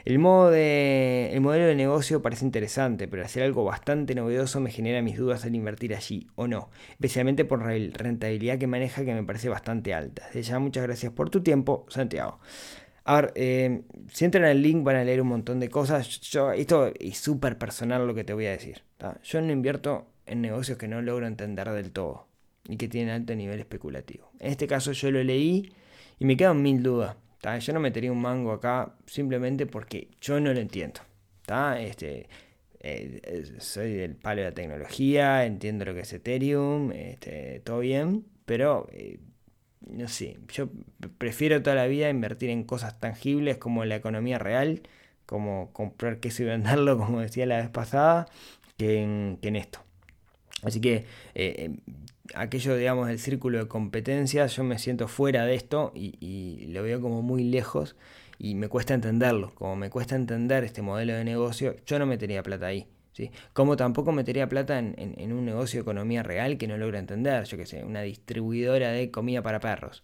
El, 0.06 0.20
modo 0.20 0.52
de, 0.52 1.30
el 1.34 1.42
modelo 1.42 1.66
de 1.66 1.76
negocio 1.76 2.22
parece 2.22 2.46
interesante, 2.46 3.08
pero 3.08 3.24
hacer 3.24 3.44
algo 3.44 3.64
bastante 3.64 4.16
novedoso 4.16 4.60
me 4.60 4.72
genera 4.72 5.02
mis 5.02 5.18
dudas 5.18 5.46
al 5.46 5.56
invertir 5.56 5.96
allí 5.96 6.28
o 6.36 6.48
no, 6.48 6.70
especialmente 6.92 7.46
por 7.46 7.60
la 7.66 7.74
rentabilidad 7.94 8.58
que 8.58 8.68
maneja 8.68 9.06
que 9.06 9.14
me 9.14 9.24
parece 9.24 9.50
bastante 9.50 9.94
alta. 9.94 10.24
Desde 10.28 10.44
ya 10.44 10.60
muchas 10.60 10.84
gracias 10.84 11.12
por 11.14 11.30
tu 11.30 11.42
tiempo, 11.42 11.86
Santiago. 11.90 12.40
A 13.06 13.16
ver, 13.16 13.34
eh, 13.36 13.82
si 14.12 14.26
entran 14.26 14.46
al 14.46 14.62
link 14.62 14.84
van 14.84 14.96
a 14.96 15.04
leer 15.04 15.22
un 15.22 15.28
montón 15.28 15.60
de 15.60 15.70
cosas. 15.70 16.22
Esto 16.56 16.92
es 17.00 17.18
súper 17.18 17.58
personal 17.58 18.08
lo 18.08 18.14
que 18.14 18.24
te 18.24 18.34
voy 18.34 18.46
a 18.46 18.52
decir. 18.52 18.84
Yo 19.24 19.42
no 19.42 19.52
invierto 19.52 20.08
en 20.26 20.42
negocios 20.42 20.78
que 20.78 20.88
no 20.88 21.02
logro 21.02 21.28
entender 21.28 21.70
del 21.72 21.92
todo 21.92 22.28
y 22.68 22.78
que 22.78 22.88
tienen 22.88 23.14
alto 23.14 23.36
nivel 23.36 23.60
especulativo. 23.60 24.32
En 24.40 24.52
este 24.52 24.68
caso 24.68 24.94
yo 24.94 25.12
lo 25.12 25.22
leí 25.22 25.74
y 26.20 26.26
me 26.26 26.38
quedan 26.38 26.62
mil 26.62 26.82
dudas. 26.82 27.18
Yo 27.60 27.74
no 27.74 27.80
metería 27.80 28.12
un 28.12 28.22
mango 28.22 28.52
acá 28.54 28.96
simplemente 29.06 29.66
porque 29.66 30.10
yo 30.22 30.40
no 30.40 30.54
lo 30.54 30.60
entiendo. 30.60 31.02
Este, 31.78 32.30
eh, 32.80 33.54
soy 33.60 33.94
del 33.94 34.16
palo 34.16 34.42
de 34.42 34.48
la 34.48 34.54
tecnología, 34.54 35.46
entiendo 35.46 35.86
lo 35.86 35.94
que 35.94 36.02
es 36.02 36.14
Ethereum, 36.14 36.92
este, 36.94 37.60
todo 37.62 37.80
bien, 37.80 38.26
pero 38.46 38.88
eh, 38.92 39.20
no 39.88 40.08
sé, 40.08 40.38
yo 40.50 40.70
prefiero 41.18 41.62
toda 41.62 41.76
la 41.76 41.88
vida 41.88 42.10
invertir 42.10 42.50
en 42.50 42.64
cosas 42.64 43.00
tangibles 43.00 43.58
como 43.58 43.86
la 43.86 43.96
economía 43.96 44.40
real, 44.40 44.82
como 45.26 45.72
comprar 45.74 46.20
queso 46.20 46.44
y 46.44 46.46
venderlo, 46.48 46.98
como 47.00 47.22
decía 47.22 47.46
la 47.46 47.58
vez 47.58 47.70
pasada, 47.70 48.28
que 48.78 49.02
en, 49.02 49.56
esto. 49.56 49.80
Así 50.64 50.80
que 50.82 51.06
eh, 51.36 51.72
aquello, 52.34 52.76
digamos, 52.76 53.08
del 53.08 53.20
círculo 53.20 53.60
de 53.60 53.68
competencia, 53.68 54.46
yo 54.48 54.64
me 54.64 54.80
siento 54.80 55.08
fuera 55.08 55.46
de 55.46 55.56
esto 55.56 55.92
y, 55.96 56.68
lo 56.70 56.84
veo 56.84 57.02
como 57.02 57.22
muy 57.22 57.44
lejos 57.44 57.96
y 58.40 58.56
me 58.56 58.68
cuesta 58.68 58.94
entenderlo. 58.94 59.54
Como 59.56 59.76
me 59.76 59.90
cuesta 59.90 60.16
entender 60.16 60.64
este 60.64 60.82
modelo 60.82 61.14
de 61.14 61.24
negocio, 61.24 61.76
yo 61.86 62.00
no 62.00 62.06
metería 62.06 62.44
plata 62.44 62.68
ahí. 62.68 62.88
¿sí? 63.12 63.32
Como 63.54 63.76
tampoco 63.78 64.12
metería 64.12 64.48
plata 64.50 64.80
en, 64.80 65.34
un 65.34 65.46
negocio 65.46 65.80
de 65.80 65.82
economía 65.82 66.24
real 66.24 66.58
que 66.58 66.68
no 66.68 66.78
logra 66.78 67.00
entender, 67.00 67.44
yo 67.46 67.58
que 67.58 67.66
sé, 67.66 67.84
una 67.84 68.02
distribuidora 68.02 68.92
de 68.92 69.12
comida 69.12 69.42
para 69.42 69.60
perros. 69.60 70.04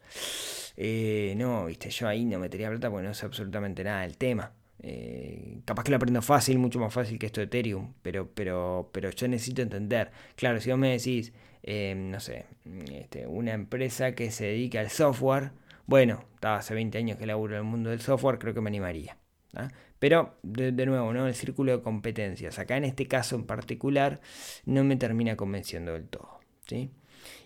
Eh, 0.77 1.33
no, 1.37 1.65
viste, 1.65 1.89
yo 1.89 2.07
ahí 2.07 2.25
no 2.25 2.39
metería 2.39 2.69
plata 2.69 2.89
porque 2.89 3.07
no 3.07 3.13
sé 3.13 3.25
absolutamente 3.25 3.83
nada 3.83 4.01
del 4.01 4.17
tema. 4.17 4.53
Eh, 4.81 5.61
capaz 5.65 5.83
que 5.83 5.91
lo 5.91 5.97
aprendo 5.97 6.21
fácil, 6.21 6.57
mucho 6.57 6.79
más 6.79 6.93
fácil 6.93 7.19
que 7.19 7.25
esto 7.25 7.41
de 7.41 7.45
Ethereum, 7.45 7.93
pero, 8.01 8.29
pero, 8.33 8.89
pero 8.93 9.09
yo 9.11 9.27
necesito 9.27 9.61
entender. 9.61 10.11
Claro, 10.35 10.61
si 10.61 10.69
vos 10.69 10.79
me 10.79 10.91
decís, 10.91 11.33
eh, 11.63 11.93
no 11.95 12.19
sé, 12.19 12.45
este, 12.91 13.27
una 13.27 13.53
empresa 13.53 14.13
que 14.13 14.31
se 14.31 14.45
dedica 14.45 14.79
al 14.79 14.89
software, 14.89 15.51
bueno, 15.85 16.23
hace 16.41 16.73
20 16.73 16.97
años 16.97 17.17
que 17.17 17.25
laburo 17.25 17.55
en 17.55 17.59
el 17.59 17.65
mundo 17.65 17.89
del 17.89 18.01
software, 18.01 18.39
creo 18.39 18.53
que 18.53 18.61
me 18.61 18.69
animaría. 18.69 19.17
Pero, 19.99 20.37
de, 20.43 20.71
nuevo, 20.85 21.11
¿no? 21.11 21.27
el 21.27 21.35
círculo 21.35 21.75
de 21.75 21.83
competencias, 21.83 22.59
acá 22.59 22.77
en 22.77 22.85
este 22.85 23.07
caso 23.07 23.35
en 23.35 23.43
particular, 23.43 24.21
no 24.65 24.83
me 24.83 24.95
termina 24.95 25.35
convenciendo 25.35 25.93
del 25.93 26.07
todo. 26.07 26.39
¿sí? 26.67 26.91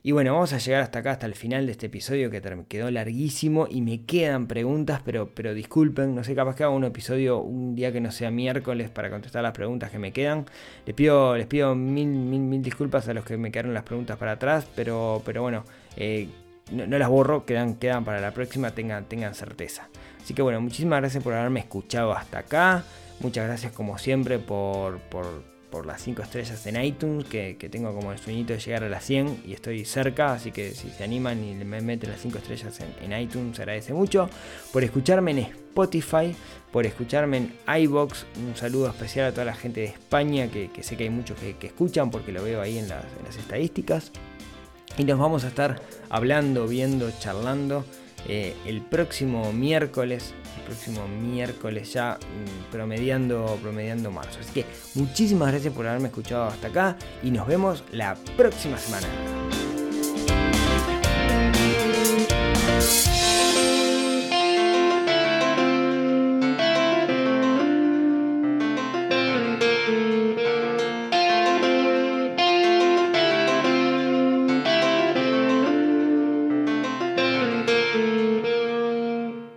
Y 0.06 0.12
bueno, 0.12 0.34
vamos 0.34 0.52
a 0.52 0.58
llegar 0.58 0.82
hasta 0.82 1.00
acá, 1.00 1.12
hasta 1.12 1.26
el 1.28 1.34
final 1.34 1.66
de 1.66 1.72
este 1.72 1.86
episodio 1.86 2.30
que 2.30 2.42
quedó 2.68 2.92
larguísimo 2.92 3.68
y 3.72 3.82
me 3.82 4.04
quedan 4.04 4.48
preguntas, 4.48 5.02
pero, 5.06 5.30
pero 5.34 5.54
disculpen, 5.54 6.14
no 6.14 6.26
sé, 6.26 6.36
capaz 6.36 6.58
que 6.58 6.64
haga 6.66 6.74
un 6.74 6.84
episodio 6.84 7.40
un 7.40 7.74
día 7.74 7.94
que 7.94 8.02
no 8.02 8.12
sea 8.12 8.30
miércoles 8.30 8.90
para 8.90 9.10
contestar 9.10 9.44
las 9.44 9.54
preguntas 9.54 9.92
que 9.92 10.00
me 10.00 10.12
quedan. 10.12 10.46
Les 10.86 10.94
pido, 10.94 11.38
les 11.38 11.48
pido 11.48 11.74
mil, 11.74 12.10
mil, 12.10 12.42
mil 12.42 12.62
disculpas 12.62 13.08
a 13.08 13.14
los 13.14 13.24
que 13.24 13.38
me 13.38 13.50
quedaron 13.50 13.74
las 13.74 13.84
preguntas 13.84 14.18
para 14.18 14.34
atrás, 14.34 14.68
pero, 14.76 15.22
pero 15.26 15.42
bueno, 15.42 15.64
eh, 15.96 16.28
no, 16.70 16.98
las 16.98 17.08
borro, 17.08 17.46
quedan, 17.46 17.76
quedan 17.76 18.04
para 18.04 18.20
la 18.20 18.32
próxima, 18.32 18.72
tengan, 18.72 19.06
tengan 19.06 19.34
certeza. 19.34 19.88
Así 20.22 20.34
que 20.34 20.42
bueno, 20.42 20.60
muchísimas 20.60 21.00
gracias 21.00 21.24
por 21.24 21.34
haberme 21.34 21.62
escuchado 21.62 22.12
hasta 22.12 22.40
acá. 22.40 22.84
Muchas 23.22 23.48
gracias 23.48 23.72
como 23.72 23.98
siempre 23.98 24.38
por, 24.38 25.00
por 25.00 25.53
por 25.74 25.88
las 25.88 26.04
5 26.04 26.22
estrellas 26.22 26.68
en 26.68 26.80
iTunes, 26.84 27.26
que, 27.26 27.56
tengo 27.72 27.96
como 27.96 28.12
el 28.12 28.20
sueñito 28.20 28.54
de 28.54 28.60
llegar 28.60 28.84
a 28.84 28.90
las 28.90 29.04
100 29.06 29.42
y 29.44 29.54
estoy 29.54 29.84
cerca, 29.86 30.34
así 30.34 30.52
que 30.52 30.70
si 30.70 30.92
se 30.92 31.04
animan 31.04 31.44
y 31.44 31.56
me 31.56 31.82
meten 31.82 32.12
las 32.12 32.22
5 32.22 32.38
estrellas 32.38 32.80
en, 33.02 33.20
iTunes, 33.20 33.56
se 33.56 33.64
agradece 33.64 33.92
mucho. 33.92 34.30
Por 34.72 34.84
escucharme 34.84 35.32
en 35.32 35.40
Spotify, 35.40 36.36
por 36.72 36.86
escucharme 36.86 37.38
en 37.38 37.54
iBox, 37.86 38.28
un 38.48 38.56
saludo 38.56 38.88
especial 38.88 39.26
a 39.26 39.32
toda 39.32 39.46
la 39.46 39.56
gente 39.56 39.82
de 39.82 39.88
España, 39.88 40.48
que, 40.48 40.70
sé 40.84 40.96
que 40.96 41.06
hay 41.06 41.10
muchos 41.10 41.40
que, 41.40 41.66
escuchan 41.66 42.12
porque 42.12 42.32
lo 42.32 42.44
veo 42.44 42.62
ahí 42.62 42.78
en 42.78 42.88
las, 42.88 43.04
estadísticas. 43.36 44.12
Y 45.00 45.06
nos 45.06 45.18
vamos 45.18 45.44
a 45.44 45.48
estar 45.48 45.82
hablando, 46.12 46.68
viendo, 46.68 47.10
charlando 47.20 47.84
eh, 48.28 48.56
el 48.66 48.82
próximo 48.82 49.52
miércoles, 49.52 50.34
el 50.58 50.64
próximo 50.64 51.08
miércoles 51.08 51.92
ya 51.92 52.18
mm, 52.18 52.72
promediando, 52.72 53.58
promediando 53.62 54.12
marzo. 54.12 54.40
Así 54.40 54.52
que 54.54 54.66
muchísimas 54.96 55.52
gracias 55.52 55.74
por 55.74 55.88
haberme 55.88 56.08
escuchado 56.08 56.46
hasta 56.46 56.68
acá 56.68 56.98
y 57.22 57.32
nos 57.32 57.48
vemos 57.48 57.84
la 57.92 58.16
próxima 58.38 58.78
semana. 58.78 59.08